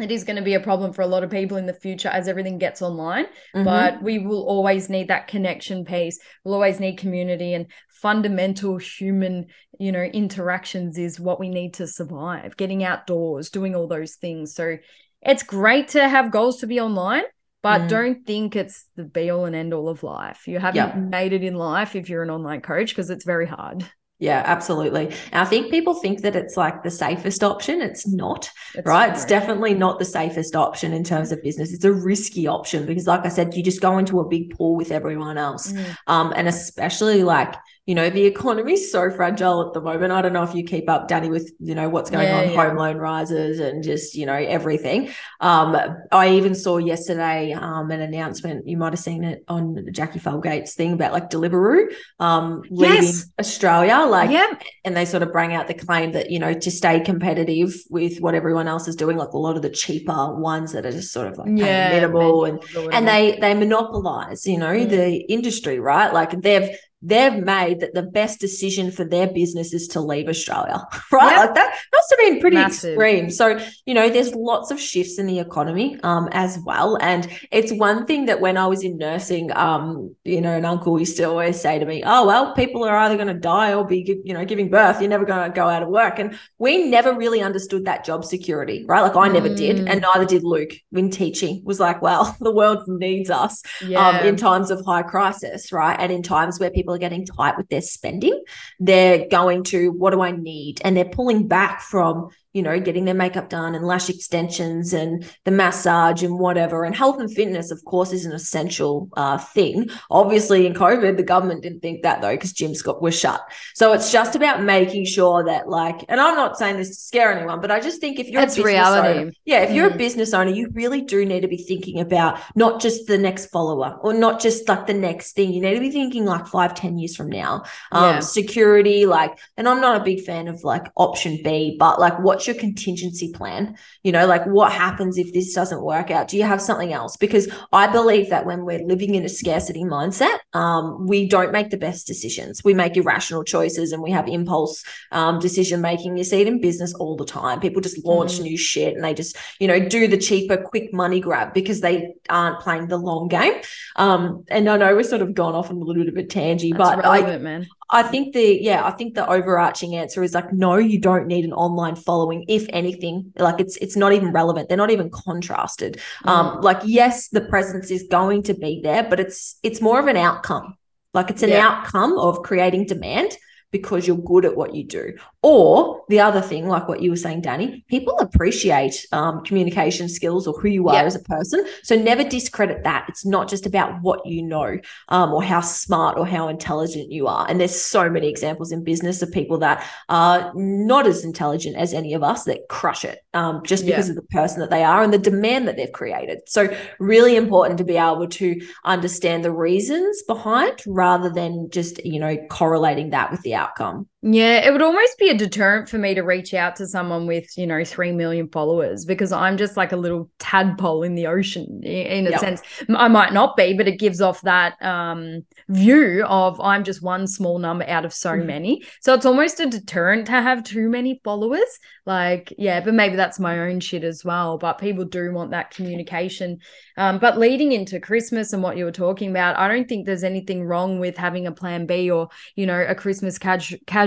it 0.00 0.12
is 0.12 0.24
going 0.24 0.36
to 0.36 0.42
be 0.42 0.54
a 0.54 0.60
problem 0.60 0.92
for 0.92 1.02
a 1.02 1.06
lot 1.06 1.24
of 1.24 1.30
people 1.30 1.56
in 1.56 1.66
the 1.66 1.72
future 1.72 2.08
as 2.08 2.28
everything 2.28 2.58
gets 2.58 2.82
online 2.82 3.24
mm-hmm. 3.24 3.64
but 3.64 4.00
we 4.02 4.18
will 4.18 4.44
always 4.46 4.88
need 4.88 5.08
that 5.08 5.26
connection 5.26 5.84
piece. 5.84 6.20
We'll 6.44 6.54
always 6.54 6.78
need 6.78 6.98
community 6.98 7.54
and 7.54 7.66
fundamental 7.88 8.76
human 8.76 9.46
you 9.80 9.90
know 9.90 10.02
interactions 10.02 10.98
is 10.98 11.18
what 11.18 11.40
we 11.40 11.48
need 11.48 11.74
to 11.74 11.86
survive. 11.86 12.56
Getting 12.56 12.84
outdoors 12.84 13.50
doing 13.50 13.74
all 13.74 13.86
those 13.86 14.16
things. 14.16 14.54
So 14.54 14.76
it's 15.22 15.42
great 15.42 15.88
to 15.88 16.08
have 16.08 16.30
goals 16.30 16.58
to 16.60 16.66
be 16.66 16.80
online 16.80 17.24
but 17.68 17.82
mm. 17.82 17.88
don't 17.90 18.26
think 18.26 18.56
it's 18.56 18.86
the 18.96 19.04
be 19.04 19.28
all 19.28 19.44
and 19.44 19.54
end 19.54 19.74
all 19.74 19.90
of 19.90 20.02
life. 20.02 20.48
You 20.48 20.58
haven't 20.58 20.76
yep. 20.76 20.96
made 20.96 21.34
it 21.34 21.44
in 21.44 21.54
life 21.54 21.94
if 21.94 22.08
you're 22.08 22.22
an 22.22 22.30
online 22.30 22.62
coach 22.62 22.88
because 22.88 23.10
it's 23.10 23.26
very 23.26 23.44
hard. 23.46 23.84
Yeah, 24.18 24.42
absolutely. 24.46 25.08
And 25.32 25.42
I 25.42 25.44
think 25.44 25.70
people 25.70 25.92
think 25.92 26.22
that 26.22 26.34
it's 26.34 26.56
like 26.56 26.82
the 26.82 26.90
safest 26.90 27.44
option. 27.44 27.82
It's 27.82 28.08
not, 28.08 28.48
right? 28.86 29.12
It's 29.12 29.26
definitely 29.26 29.74
not 29.74 29.98
the 29.98 30.06
safest 30.06 30.56
option 30.56 30.94
in 30.94 31.04
terms 31.04 31.30
of 31.30 31.42
business. 31.42 31.74
It's 31.74 31.84
a 31.84 31.92
risky 31.92 32.46
option 32.46 32.86
because, 32.86 33.06
like 33.06 33.26
I 33.26 33.28
said, 33.28 33.54
you 33.54 33.62
just 33.62 33.82
go 33.82 33.98
into 33.98 34.18
a 34.20 34.26
big 34.26 34.56
pool 34.56 34.74
with 34.74 34.90
everyone 34.90 35.36
else. 35.36 35.70
Mm. 35.70 35.96
Um, 36.06 36.32
and 36.34 36.48
especially 36.48 37.22
like 37.22 37.54
you 37.88 37.94
know, 37.94 38.10
the 38.10 38.26
economy's 38.26 38.92
so 38.92 39.10
fragile 39.10 39.66
at 39.66 39.72
the 39.72 39.80
moment. 39.80 40.12
I 40.12 40.20
don't 40.20 40.34
know 40.34 40.42
if 40.42 40.54
you 40.54 40.62
keep 40.62 40.90
up, 40.90 41.08
Danny, 41.08 41.30
with, 41.30 41.50
you 41.58 41.74
know, 41.74 41.88
what's 41.88 42.10
going 42.10 42.28
yeah, 42.28 42.40
on, 42.40 42.50
yeah. 42.50 42.54
home 42.54 42.76
loan 42.76 42.98
rises 42.98 43.60
and 43.60 43.82
just, 43.82 44.14
you 44.14 44.26
know, 44.26 44.34
everything. 44.34 45.08
Um, 45.40 45.74
I 46.12 46.32
even 46.32 46.54
saw 46.54 46.76
yesterday 46.76 47.52
um, 47.52 47.90
an 47.90 48.02
announcement, 48.02 48.68
you 48.68 48.76
might 48.76 48.92
have 48.92 49.00
seen 49.00 49.24
it 49.24 49.42
on 49.48 49.86
Jackie 49.90 50.18
Felgate's 50.18 50.74
thing 50.74 50.92
about 50.92 51.14
like 51.14 51.30
Deliveroo 51.30 51.90
um, 52.20 52.60
leaving 52.68 53.04
yes. 53.04 53.30
Australia. 53.40 54.04
Like, 54.06 54.32
yeah. 54.32 54.52
and 54.84 54.94
they 54.94 55.06
sort 55.06 55.22
of 55.22 55.32
bring 55.32 55.54
out 55.54 55.66
the 55.66 55.72
claim 55.72 56.12
that, 56.12 56.30
you 56.30 56.38
know, 56.38 56.52
to 56.52 56.70
stay 56.70 57.00
competitive 57.00 57.74
with 57.88 58.18
what 58.18 58.34
everyone 58.34 58.68
else 58.68 58.86
is 58.86 58.96
doing, 58.96 59.16
like 59.16 59.32
a 59.32 59.38
lot 59.38 59.56
of 59.56 59.62
the 59.62 59.70
cheaper 59.70 60.34
ones 60.34 60.72
that 60.72 60.84
are 60.84 60.92
just 60.92 61.10
sort 61.10 61.28
of 61.28 61.38
like 61.38 61.48
yeah, 61.54 61.88
minimal 61.88 62.44
and, 62.44 62.62
and 62.92 63.08
they, 63.08 63.38
they 63.40 63.54
monopolize, 63.54 64.46
you 64.46 64.58
know, 64.58 64.74
mm. 64.74 64.90
the 64.90 65.20
industry, 65.32 65.80
right? 65.80 66.12
Like 66.12 66.38
they've, 66.42 66.68
they've 67.00 67.44
made 67.44 67.80
that 67.80 67.94
the 67.94 68.02
best 68.02 68.40
decision 68.40 68.90
for 68.90 69.04
their 69.04 69.28
business 69.28 69.72
is 69.72 69.86
to 69.88 70.00
leave 70.00 70.28
Australia, 70.28 70.82
right? 71.12 71.30
Yep. 71.30 71.38
Like 71.38 71.54
that 71.54 71.78
must 71.92 72.10
have 72.10 72.18
been 72.18 72.40
pretty 72.40 72.56
Massive. 72.56 72.94
extreme. 72.94 73.30
So, 73.30 73.58
you 73.86 73.94
know, 73.94 74.08
there's 74.08 74.34
lots 74.34 74.70
of 74.70 74.80
shifts 74.80 75.18
in 75.18 75.26
the 75.26 75.38
economy 75.38 75.98
um, 76.02 76.28
as 76.32 76.58
well. 76.64 76.98
And 77.00 77.28
it's 77.52 77.72
one 77.72 78.06
thing 78.06 78.26
that 78.26 78.40
when 78.40 78.56
I 78.56 78.66
was 78.66 78.82
in 78.82 78.98
nursing, 78.98 79.56
um, 79.56 80.14
you 80.24 80.40
know, 80.40 80.52
an 80.52 80.64
uncle 80.64 80.98
used 80.98 81.16
to 81.18 81.24
always 81.24 81.60
say 81.60 81.78
to 81.78 81.86
me, 81.86 82.02
oh, 82.04 82.26
well, 82.26 82.54
people 82.54 82.84
are 82.84 82.96
either 82.96 83.16
going 83.16 83.28
to 83.28 83.34
die 83.34 83.74
or 83.74 83.86
be, 83.86 84.20
you 84.24 84.34
know, 84.34 84.44
giving 84.44 84.68
birth. 84.68 85.00
You're 85.00 85.10
never 85.10 85.24
going 85.24 85.48
to 85.48 85.54
go 85.54 85.68
out 85.68 85.82
of 85.82 85.88
work. 85.88 86.18
And 86.18 86.36
we 86.58 86.88
never 86.88 87.14
really 87.14 87.42
understood 87.42 87.84
that 87.84 88.04
job 88.04 88.24
security, 88.24 88.84
right? 88.88 89.02
Like 89.02 89.16
I 89.16 89.28
never 89.28 89.50
mm. 89.50 89.56
did. 89.56 89.88
And 89.88 90.00
neither 90.00 90.24
did 90.24 90.42
Luke 90.42 90.72
when 90.90 91.10
teaching 91.10 91.62
was 91.64 91.78
like, 91.78 92.02
well, 92.02 92.36
the 92.40 92.52
world 92.52 92.82
needs 92.88 93.30
us 93.30 93.62
um, 93.82 93.90
yeah. 93.90 94.08
um, 94.08 94.26
in 94.26 94.36
times 94.36 94.70
of 94.70 94.84
high 94.84 95.02
crisis, 95.02 95.70
right? 95.72 95.96
And 95.98 96.10
in 96.10 96.22
times 96.22 96.58
where 96.58 96.70
people 96.70 96.87
people 96.88 96.94
are 96.94 96.98
getting 96.98 97.26
tight 97.26 97.56
with 97.58 97.68
their 97.68 97.82
spending, 97.82 98.42
they're 98.80 99.28
going 99.28 99.62
to, 99.64 99.90
what 99.92 100.10
do 100.12 100.22
I 100.22 100.30
need? 100.30 100.80
And 100.82 100.96
they're 100.96 101.04
pulling 101.04 101.46
back 101.46 101.82
from, 101.82 102.30
you 102.52 102.62
know, 102.62 102.80
getting 102.80 103.04
their 103.04 103.14
makeup 103.14 103.48
done 103.48 103.74
and 103.74 103.84
lash 103.86 104.08
extensions 104.08 104.92
and 104.92 105.30
the 105.44 105.50
massage 105.50 106.22
and 106.22 106.38
whatever. 106.38 106.84
And 106.84 106.94
health 106.94 107.20
and 107.20 107.32
fitness, 107.32 107.70
of 107.70 107.84
course, 107.84 108.12
is 108.12 108.24
an 108.24 108.32
essential 108.32 109.08
uh, 109.16 109.38
thing. 109.38 109.90
Obviously, 110.10 110.66
in 110.66 110.74
COVID, 110.74 111.16
the 111.16 111.22
government 111.22 111.62
didn't 111.62 111.80
think 111.80 112.02
that 112.02 112.22
though, 112.22 112.34
because 112.34 112.52
gyms 112.54 112.82
got 112.82 113.02
were 113.02 113.12
shut. 113.12 113.40
So 113.74 113.92
it's 113.92 114.10
just 114.10 114.34
about 114.34 114.62
making 114.62 115.04
sure 115.04 115.44
that, 115.44 115.68
like, 115.68 116.04
and 116.08 116.20
I'm 116.20 116.34
not 116.36 116.56
saying 116.58 116.78
this 116.78 116.88
to 116.88 116.94
scare 116.94 117.32
anyone, 117.36 117.60
but 117.60 117.70
I 117.70 117.80
just 117.80 118.00
think 118.00 118.18
if 118.18 118.28
you're 118.28 118.42
a 118.42 118.46
business 118.46 118.64
reality. 118.64 119.18
owner, 119.20 119.32
yeah, 119.44 119.60
if 119.60 119.70
you're 119.72 119.92
a 119.92 119.96
business 119.96 120.32
owner, 120.32 120.50
you 120.50 120.70
really 120.72 121.02
do 121.02 121.24
need 121.24 121.42
to 121.42 121.48
be 121.48 121.58
thinking 121.58 122.00
about 122.00 122.38
not 122.56 122.80
just 122.80 123.06
the 123.06 123.18
next 123.18 123.46
follower 123.46 123.98
or 124.00 124.14
not 124.14 124.40
just 124.40 124.68
like 124.68 124.86
the 124.86 124.94
next 124.94 125.34
thing. 125.34 125.52
You 125.52 125.60
need 125.60 125.74
to 125.74 125.80
be 125.80 125.90
thinking 125.90 126.24
like 126.24 126.46
five, 126.46 126.74
ten 126.74 126.98
years 126.98 127.14
from 127.14 127.28
now. 127.28 127.64
Um, 127.92 128.16
Yeah. 128.16 128.20
security, 128.20 129.04
like, 129.06 129.38
and 129.56 129.68
I'm 129.68 129.80
not 129.80 130.00
a 130.00 130.04
big 130.04 130.24
fan 130.24 130.48
of 130.48 130.64
like 130.64 130.86
option 130.96 131.38
B, 131.44 131.76
but 131.78 132.00
like, 132.00 132.18
what's 132.18 132.47
your 132.48 132.56
contingency 132.56 133.30
plan? 133.32 133.76
You 134.02 134.10
know, 134.10 134.26
like 134.26 134.44
what 134.46 134.72
happens 134.72 135.18
if 135.18 135.32
this 135.32 135.54
doesn't 135.54 135.82
work 135.82 136.10
out? 136.10 136.26
Do 136.26 136.36
you 136.36 136.42
have 136.42 136.60
something 136.60 136.92
else? 136.92 137.16
Because 137.16 137.48
I 137.72 137.86
believe 137.86 138.30
that 138.30 138.46
when 138.46 138.64
we're 138.64 138.84
living 138.84 139.14
in 139.14 139.24
a 139.24 139.28
scarcity 139.28 139.84
mindset, 139.84 140.36
um, 140.54 141.06
we 141.06 141.28
don't 141.28 141.52
make 141.52 141.70
the 141.70 141.76
best 141.76 142.06
decisions. 142.06 142.64
We 142.64 142.74
make 142.74 142.96
irrational 142.96 143.44
choices 143.44 143.92
and 143.92 144.02
we 144.02 144.10
have 144.10 144.26
impulse 144.26 144.82
um, 145.12 145.38
decision 145.38 145.80
making. 145.80 146.16
You 146.16 146.24
see 146.24 146.40
it 146.40 146.48
in 146.48 146.60
business 146.60 146.94
all 146.94 147.16
the 147.16 147.24
time. 147.26 147.60
People 147.60 147.82
just 147.82 148.04
launch 148.04 148.38
Mhm. 148.38 148.42
new 148.42 148.56
shit 148.58 148.94
and 148.94 149.04
they 149.04 149.14
just, 149.14 149.36
you 149.60 149.68
know, 149.68 149.78
do 149.78 150.08
the 150.08 150.18
cheaper, 150.18 150.56
quick 150.56 150.92
money 150.92 151.20
grab 151.20 151.54
because 151.54 151.80
they 151.82 152.14
aren't 152.28 152.60
playing 152.60 152.88
the 152.88 152.96
long 152.96 153.28
game. 153.28 153.52
Um, 153.96 154.44
and 154.48 154.68
I 154.68 154.76
know 154.78 154.96
we're 154.96 155.02
sort 155.02 155.22
of 155.22 155.34
gone 155.34 155.54
off 155.54 155.70
on 155.70 155.76
a 155.76 155.80
little 155.80 156.02
bit 156.04 156.12
of 156.12 156.16
a 156.16 156.26
tangent, 156.26 156.76
That's 156.78 156.96
but 156.96 157.04
I, 157.04 157.18
relevant, 157.20 157.42
man. 157.42 157.66
I 157.90 158.02
think 158.02 158.34
the 158.34 158.58
yeah, 158.60 158.84
I 158.84 158.90
think 158.90 159.14
the 159.14 159.26
overarching 159.26 159.94
answer 159.96 160.22
is 160.22 160.34
like 160.34 160.52
no, 160.52 160.76
you 160.76 161.00
don't 161.00 161.26
need 161.26 161.44
an 161.44 161.52
online 161.54 161.96
following. 161.96 162.44
If 162.48 162.66
anything, 162.70 163.32
like 163.38 163.60
it's 163.60 163.76
it's 163.78 163.96
not 163.96 164.12
even 164.12 164.32
relevant. 164.32 164.68
They're 164.68 164.76
not 164.76 164.90
even 164.90 165.10
contrasted. 165.10 166.00
Mm. 166.24 166.30
Um, 166.30 166.60
like 166.60 166.80
yes, 166.84 167.28
the 167.28 167.40
presence 167.40 167.90
is 167.90 168.04
going 168.10 168.42
to 168.44 168.54
be 168.54 168.80
there, 168.82 169.04
but 169.04 169.20
it's 169.20 169.58
it's 169.62 169.80
more 169.80 169.98
of 169.98 170.06
an 170.06 170.16
outcome. 170.16 170.76
Like 171.14 171.30
it's 171.30 171.42
an 171.42 171.50
Yeah. 171.50 171.66
outcome 171.66 172.18
of 172.18 172.42
creating 172.42 172.86
demand 172.86 173.36
because 173.70 174.06
you're 174.06 174.16
good 174.18 174.44
at 174.44 174.56
what 174.56 174.74
you 174.74 174.84
do. 174.84 175.14
Or 175.42 176.02
the 176.08 176.18
other 176.18 176.40
thing, 176.40 176.66
like 176.66 176.88
what 176.88 177.00
you 177.00 177.10
were 177.10 177.16
saying, 177.16 177.42
Danny, 177.42 177.84
people 177.88 178.18
appreciate 178.18 179.06
um, 179.12 179.44
communication 179.44 180.08
skills 180.08 180.48
or 180.48 180.54
who 180.60 180.68
you 180.68 180.88
are 180.88 180.94
Yeah. 180.96 181.04
as 181.04 181.14
a 181.14 181.20
person. 181.20 181.64
So 181.84 181.94
never 181.94 182.24
discredit 182.24 182.82
that. 182.82 183.06
It's 183.08 183.24
not 183.24 183.48
just 183.48 183.64
about 183.64 184.02
what 184.02 184.26
you 184.26 184.42
know 184.42 184.78
um, 185.10 185.32
or 185.32 185.40
how 185.42 185.60
smart 185.60 186.18
or 186.18 186.26
how 186.26 186.48
intelligent 186.48 187.12
you 187.12 187.28
are. 187.28 187.46
And 187.48 187.60
there's 187.60 187.80
so 187.80 188.10
many 188.10 188.28
examples 188.28 188.72
in 188.72 188.82
business 188.82 189.22
of 189.22 189.30
people 189.30 189.58
that 189.58 189.84
are 190.08 190.52
not 190.56 191.06
as 191.06 191.24
intelligent 191.24 191.76
as 191.76 191.94
any 191.94 192.14
of 192.14 192.24
us 192.24 192.42
that 192.44 192.68
crush 192.68 193.04
it 193.04 193.20
um, 193.32 193.62
just 193.64 193.86
because 193.86 194.08
of 194.08 194.16
the 194.16 194.22
person 194.22 194.58
that 194.58 194.70
they 194.70 194.82
are 194.82 195.04
and 195.04 195.12
the 195.12 195.18
demand 195.18 195.68
that 195.68 195.76
they've 195.76 195.92
created. 195.92 196.40
So 196.48 196.74
really 196.98 197.36
important 197.36 197.78
to 197.78 197.84
be 197.84 197.96
able 197.96 198.26
to 198.26 198.60
understand 198.84 199.44
the 199.44 199.52
reasons 199.52 200.20
behind 200.24 200.82
rather 200.86 201.30
than 201.30 201.68
just, 201.70 202.04
you 202.04 202.18
know, 202.18 202.36
correlating 202.50 203.10
that 203.10 203.30
with 203.30 203.42
the 203.42 203.54
outcome. 203.54 204.08
Yeah, 204.20 204.66
it 204.66 204.72
would 204.72 204.82
almost 204.82 205.16
be 205.16 205.28
a 205.28 205.34
deterrent 205.38 205.88
for 205.88 205.96
me 205.96 206.12
to 206.14 206.22
reach 206.22 206.52
out 206.52 206.74
to 206.76 206.88
someone 206.88 207.28
with, 207.28 207.56
you 207.56 207.68
know, 207.68 207.84
3 207.84 208.10
million 208.10 208.48
followers 208.48 209.04
because 209.04 209.30
I'm 209.30 209.56
just 209.56 209.76
like 209.76 209.92
a 209.92 209.96
little 209.96 210.28
tadpole 210.40 211.04
in 211.04 211.14
the 211.14 211.28
ocean 211.28 211.82
in 211.84 212.26
a 212.26 212.30
Yep. 212.30 212.40
sense. 212.40 212.62
I 212.88 213.06
might 213.06 213.32
not 213.32 213.56
be, 213.56 213.74
but 213.74 213.86
it 213.86 214.00
gives 214.00 214.20
off 214.20 214.40
that 214.42 214.74
um, 214.84 215.42
view 215.68 216.24
of 216.26 216.60
I'm 216.60 216.82
just 216.82 217.00
one 217.00 217.28
small 217.28 217.60
number 217.60 217.84
out 217.88 218.04
of 218.04 218.12
so 218.12 218.30
Mhm. 218.32 218.46
many. 218.46 218.82
So 219.02 219.14
it's 219.14 219.24
almost 219.24 219.60
a 219.60 219.66
deterrent 219.66 220.26
to 220.26 220.32
have 220.32 220.64
too 220.64 220.88
many 220.88 221.20
followers. 221.22 221.78
Like, 222.04 222.52
yeah, 222.58 222.80
but 222.80 222.94
maybe 222.94 223.14
that's 223.14 223.38
my 223.38 223.60
own 223.68 223.78
shit 223.78 224.02
as 224.02 224.24
well. 224.24 224.58
But 224.58 224.78
people 224.78 225.04
do 225.04 225.32
want 225.32 225.52
that 225.52 225.70
communication. 225.70 226.58
Um, 226.96 227.20
but 227.20 227.38
leading 227.38 227.70
into 227.70 228.00
Christmas 228.00 228.52
and 228.52 228.64
what 228.64 228.76
you 228.76 228.84
were 228.84 228.90
talking 228.90 229.30
about, 229.30 229.56
I 229.56 229.68
don't 229.68 229.88
think 229.88 230.06
there's 230.06 230.24
anything 230.24 230.64
wrong 230.64 230.98
with 230.98 231.16
having 231.16 231.46
a 231.46 231.52
plan 231.52 231.86
B 231.86 232.10
or 232.10 232.28
you 232.56 232.66
know, 232.66 232.84
a 232.88 232.94
Christmas 232.96 233.38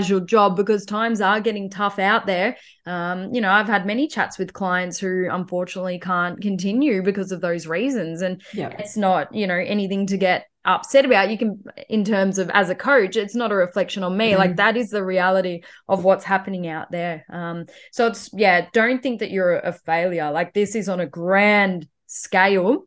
casual 0.02 0.20
job 0.20 0.56
because 0.56 0.84
times 0.84 1.20
are 1.20 1.40
getting 1.40 1.70
tough 1.70 1.98
out 1.98 2.26
there. 2.26 2.56
Um, 2.86 3.32
you 3.32 3.40
know, 3.40 3.50
I've 3.50 3.68
had 3.68 3.86
many 3.86 4.08
chats 4.08 4.38
with 4.38 4.52
clients 4.52 4.98
who 4.98 5.28
unfortunately 5.30 5.98
can't 6.00 6.40
continue 6.40 7.02
because 7.02 7.32
of 7.32 7.40
those 7.40 7.66
reasons. 7.66 8.22
And 8.22 8.42
Yeah. 8.52 8.74
it's 8.78 8.96
not, 8.96 9.34
you 9.34 9.46
know, 9.46 9.54
anything 9.56 10.06
to 10.08 10.16
get 10.16 10.46
upset 10.64 11.04
about. 11.04 11.30
You 11.30 11.38
can, 11.38 11.62
in 11.88 12.04
terms 12.04 12.38
of 12.38 12.50
as 12.50 12.70
a 12.70 12.74
coach, 12.74 13.16
it's 13.16 13.34
not 13.34 13.52
a 13.52 13.56
reflection 13.56 14.02
on 14.02 14.16
me. 14.16 14.36
Like 14.36 14.52
Mhm. 14.52 14.56
that 14.56 14.76
is 14.76 14.90
the 14.90 15.04
reality 15.04 15.62
of 15.88 16.04
what's 16.04 16.24
happening 16.24 16.66
out 16.68 16.90
there. 16.90 17.24
Um, 17.30 17.66
so 17.92 18.06
it's, 18.08 18.30
yeah, 18.32 18.66
don't 18.72 19.02
think 19.02 19.20
that 19.20 19.30
you're 19.30 19.58
a 19.58 19.72
failure. 19.72 20.30
Like 20.30 20.52
this 20.52 20.74
is 20.74 20.88
on 20.88 21.00
a 21.00 21.06
grand 21.06 21.86
scale 22.06 22.84